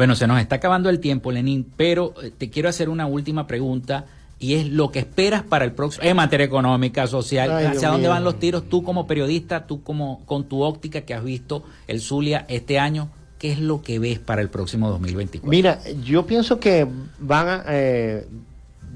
Bueno, 0.00 0.14
se 0.14 0.26
nos 0.26 0.40
está 0.40 0.56
acabando 0.56 0.88
el 0.88 0.98
tiempo, 0.98 1.30
Lenín, 1.30 1.70
pero 1.76 2.14
eh, 2.22 2.30
te 2.30 2.48
quiero 2.48 2.70
hacer 2.70 2.88
una 2.88 3.04
última 3.04 3.46
pregunta 3.46 4.06
y 4.38 4.54
es 4.54 4.66
lo 4.66 4.90
que 4.90 5.00
esperas 5.00 5.42
para 5.42 5.66
el 5.66 5.72
próximo, 5.72 6.06
en 6.06 6.16
materia 6.16 6.46
económica, 6.46 7.06
social, 7.06 7.50
hacia 7.66 7.90
dónde 7.90 8.08
van 8.08 8.24
los 8.24 8.38
tiros, 8.38 8.66
tú 8.66 8.82
como 8.82 9.06
periodista, 9.06 9.66
tú 9.66 9.82
como 9.82 10.24
con 10.24 10.44
tu 10.44 10.62
óptica 10.62 11.02
que 11.02 11.12
has 11.12 11.22
visto 11.22 11.64
el 11.86 12.00
Zulia 12.00 12.46
este 12.48 12.78
año, 12.78 13.10
¿qué 13.38 13.52
es 13.52 13.58
lo 13.58 13.82
que 13.82 13.98
ves 13.98 14.18
para 14.18 14.40
el 14.40 14.48
próximo 14.48 14.88
2024? 14.88 15.50
Mira, 15.50 15.80
yo 16.02 16.24
pienso 16.24 16.58
que 16.58 16.86
van 17.18 17.48
a, 17.48 17.64
eh, 17.66 18.26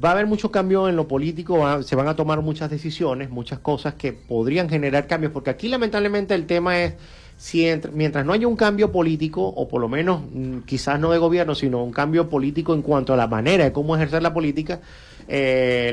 va 0.03 0.09
a 0.09 0.13
haber 0.13 0.27
mucho 0.27 0.51
cambio 0.51 0.89
en 0.89 0.97
lo 0.97 1.07
político, 1.07 1.83
se 1.83 1.97
van 1.97 2.09
a 2.09 2.17
tomar 2.17 2.41
muchas 2.41 2.71
decisiones, 2.71 3.29
muchas 3.29 3.59
cosas 3.59 3.93
que 3.93 4.15
podrían 4.15 4.71
generar 4.71 5.07
cambios, 5.07 5.35
porque 5.35 5.51
aquí 5.51 5.69
lamentablemente 5.69 6.35
el 6.35 6.47
tema 6.47 6.81
es 6.81 6.95
si 7.37 7.67
mientras 7.93 8.25
no 8.25 8.33
haya 8.33 8.47
un 8.47 8.57
cambio 8.57 8.93
político, 8.93 9.47
o 9.47 9.69
por 9.69 9.81
lo 9.81 9.89
menos 9.89 10.23
mm, 10.33 10.61
quizás 10.61 10.99
no 10.99 11.11
de 11.11 11.19
gobierno, 11.19 11.55
sino 11.55 11.83
un 11.83 11.93
cambio 11.93 12.29
político 12.29 12.75
en 12.75 12.83
cuanto 12.83 13.13
a 13.13 13.17
la 13.17 13.27
manera 13.27 13.65
de 13.65 13.73
cómo 13.73 13.97
ejercer 13.97 14.23
la 14.23 14.33
política, 14.33 14.81
eh, 15.27 15.93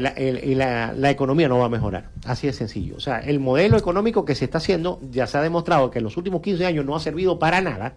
la, 0.55 0.93
la, 0.93 1.09
economía 1.09 1.47
no 1.47 1.57
va 1.57 1.65
a 1.65 1.69
mejorar. 1.69 2.09
Así 2.25 2.47
de 2.47 2.53
sencillo. 2.53 2.95
O 2.97 2.99
sea, 2.99 3.19
el 3.19 3.39
modelo 3.39 3.77
económico 3.77 4.25
que 4.25 4.35
se 4.35 4.45
está 4.45 4.57
haciendo 4.57 4.99
ya 5.11 5.27
se 5.27 5.37
ha 5.37 5.41
demostrado 5.41 5.89
que 5.89 5.99
en 5.99 6.03
los 6.03 6.17
últimos 6.17 6.41
15 6.41 6.65
años 6.65 6.85
no 6.85 6.95
ha 6.95 6.99
servido 6.99 7.39
para 7.39 7.61
nada. 7.61 7.93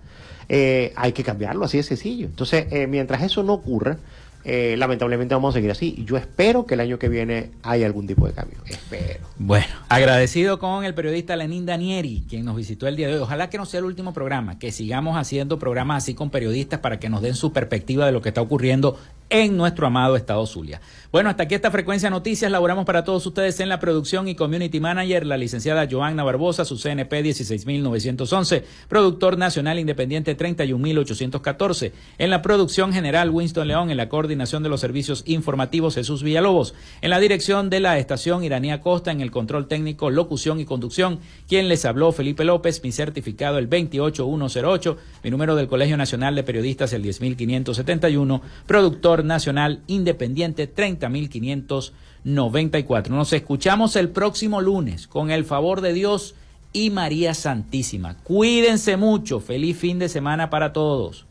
Eh, 0.48 0.92
hay 0.96 1.12
que 1.12 1.24
cambiarlo, 1.24 1.64
así 1.64 1.78
de 1.78 1.82
sencillo. 1.82 2.26
Entonces, 2.26 2.66
eh, 2.70 2.86
mientras 2.86 3.22
eso 3.22 3.42
no 3.42 3.54
ocurra, 3.54 3.98
eh, 4.44 4.76
lamentablemente 4.76 5.34
vamos 5.34 5.54
a 5.54 5.58
seguir 5.58 5.70
así. 5.70 5.94
Y 5.96 6.04
yo 6.04 6.16
espero 6.16 6.66
que 6.66 6.74
el 6.74 6.80
año 6.80 6.98
que 6.98 7.08
viene 7.08 7.50
haya 7.62 7.86
algún 7.86 8.06
tipo 8.06 8.26
de 8.26 8.32
cambio. 8.32 8.58
Espero. 8.66 9.20
Bueno, 9.38 9.66
agradecido 9.88 10.58
con 10.58 10.84
el 10.84 10.94
periodista 10.94 11.34
Lenín 11.36 11.66
Danieri, 11.66 12.24
quien 12.28 12.44
nos 12.44 12.56
visitó 12.56 12.86
el 12.86 12.96
día 12.96 13.08
de 13.08 13.14
hoy. 13.14 13.20
Ojalá 13.20 13.48
que 13.48 13.58
no 13.58 13.66
sea 13.66 13.78
el 13.78 13.86
último 13.86 14.12
programa, 14.12 14.58
que 14.58 14.70
sigamos 14.70 15.16
haciendo 15.16 15.58
programas 15.58 16.04
así 16.04 16.14
con 16.14 16.30
periodistas 16.30 16.80
para 16.80 16.98
que 16.98 17.08
nos 17.08 17.22
den 17.22 17.34
su 17.34 17.52
perspectiva 17.52 18.06
de 18.06 18.12
lo 18.12 18.20
que 18.20 18.28
está 18.28 18.42
ocurriendo 18.42 18.98
en 19.30 19.56
nuestro 19.56 19.86
amado 19.86 20.16
estado 20.16 20.46
Zulia. 20.46 20.80
Bueno, 21.14 21.30
hasta 21.30 21.44
aquí 21.44 21.54
esta 21.54 21.70
frecuencia 21.70 22.10
noticias. 22.10 22.50
Laboramos 22.50 22.84
para 22.84 23.04
todos 23.04 23.24
ustedes 23.24 23.60
en 23.60 23.68
la 23.68 23.78
producción 23.78 24.26
y 24.26 24.34
community 24.34 24.80
manager, 24.80 25.24
la 25.24 25.36
licenciada 25.36 25.86
Joanna 25.88 26.24
Barbosa, 26.24 26.64
su 26.64 26.76
CNP 26.76 27.22
16911, 27.22 28.64
productor 28.88 29.38
nacional 29.38 29.78
independiente 29.78 30.34
31814. 30.34 31.92
En 32.18 32.30
la 32.30 32.42
producción 32.42 32.92
general, 32.92 33.30
Winston 33.30 33.68
León, 33.68 33.90
en 33.92 33.96
la 33.96 34.08
coordinación 34.08 34.64
de 34.64 34.68
los 34.68 34.80
servicios 34.80 35.22
informativos, 35.26 35.94
Jesús 35.94 36.24
Villalobos. 36.24 36.74
En 37.00 37.10
la 37.10 37.20
dirección 37.20 37.70
de 37.70 37.78
la 37.78 37.98
estación, 38.00 38.42
Iranía 38.42 38.80
Costa, 38.80 39.12
en 39.12 39.20
el 39.20 39.30
control 39.30 39.68
técnico, 39.68 40.10
locución 40.10 40.58
y 40.58 40.64
conducción. 40.64 41.20
Quien 41.46 41.68
les 41.68 41.84
habló, 41.84 42.10
Felipe 42.10 42.44
López, 42.44 42.82
mi 42.82 42.90
certificado 42.90 43.58
el 43.58 43.68
28108, 43.68 44.96
mi 45.22 45.30
número 45.30 45.54
del 45.54 45.68
Colegio 45.68 45.96
Nacional 45.96 46.34
de 46.34 46.42
Periodistas 46.42 46.92
el 46.92 47.02
10571, 47.02 48.42
productor 48.66 49.13
nacional 49.22 49.82
independiente 49.86 50.66
30 50.66 51.08
1594. 51.08 53.14
Nos 53.14 53.32
escuchamos 53.32 53.94
el 53.94 54.08
próximo 54.08 54.60
lunes 54.60 55.06
con 55.06 55.30
el 55.30 55.44
favor 55.44 55.82
de 55.82 55.92
Dios 55.92 56.34
y 56.72 56.90
María 56.90 57.32
Santísima. 57.34 58.16
Cuídense 58.24 58.96
mucho. 58.96 59.38
Feliz 59.38 59.78
fin 59.78 60.00
de 60.00 60.08
semana 60.08 60.50
para 60.50 60.72
todos. 60.72 61.26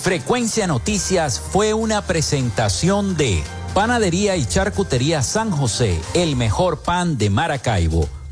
Frecuencia 0.00 0.68
Noticias 0.68 1.40
fue 1.40 1.74
una 1.74 2.02
presentación 2.02 3.16
de 3.16 3.42
Panadería 3.74 4.36
y 4.36 4.44
Charcutería 4.44 5.22
San 5.22 5.50
José, 5.50 5.98
el 6.14 6.36
mejor 6.36 6.82
pan 6.82 7.18
de 7.18 7.28
Maracaibo 7.28 8.08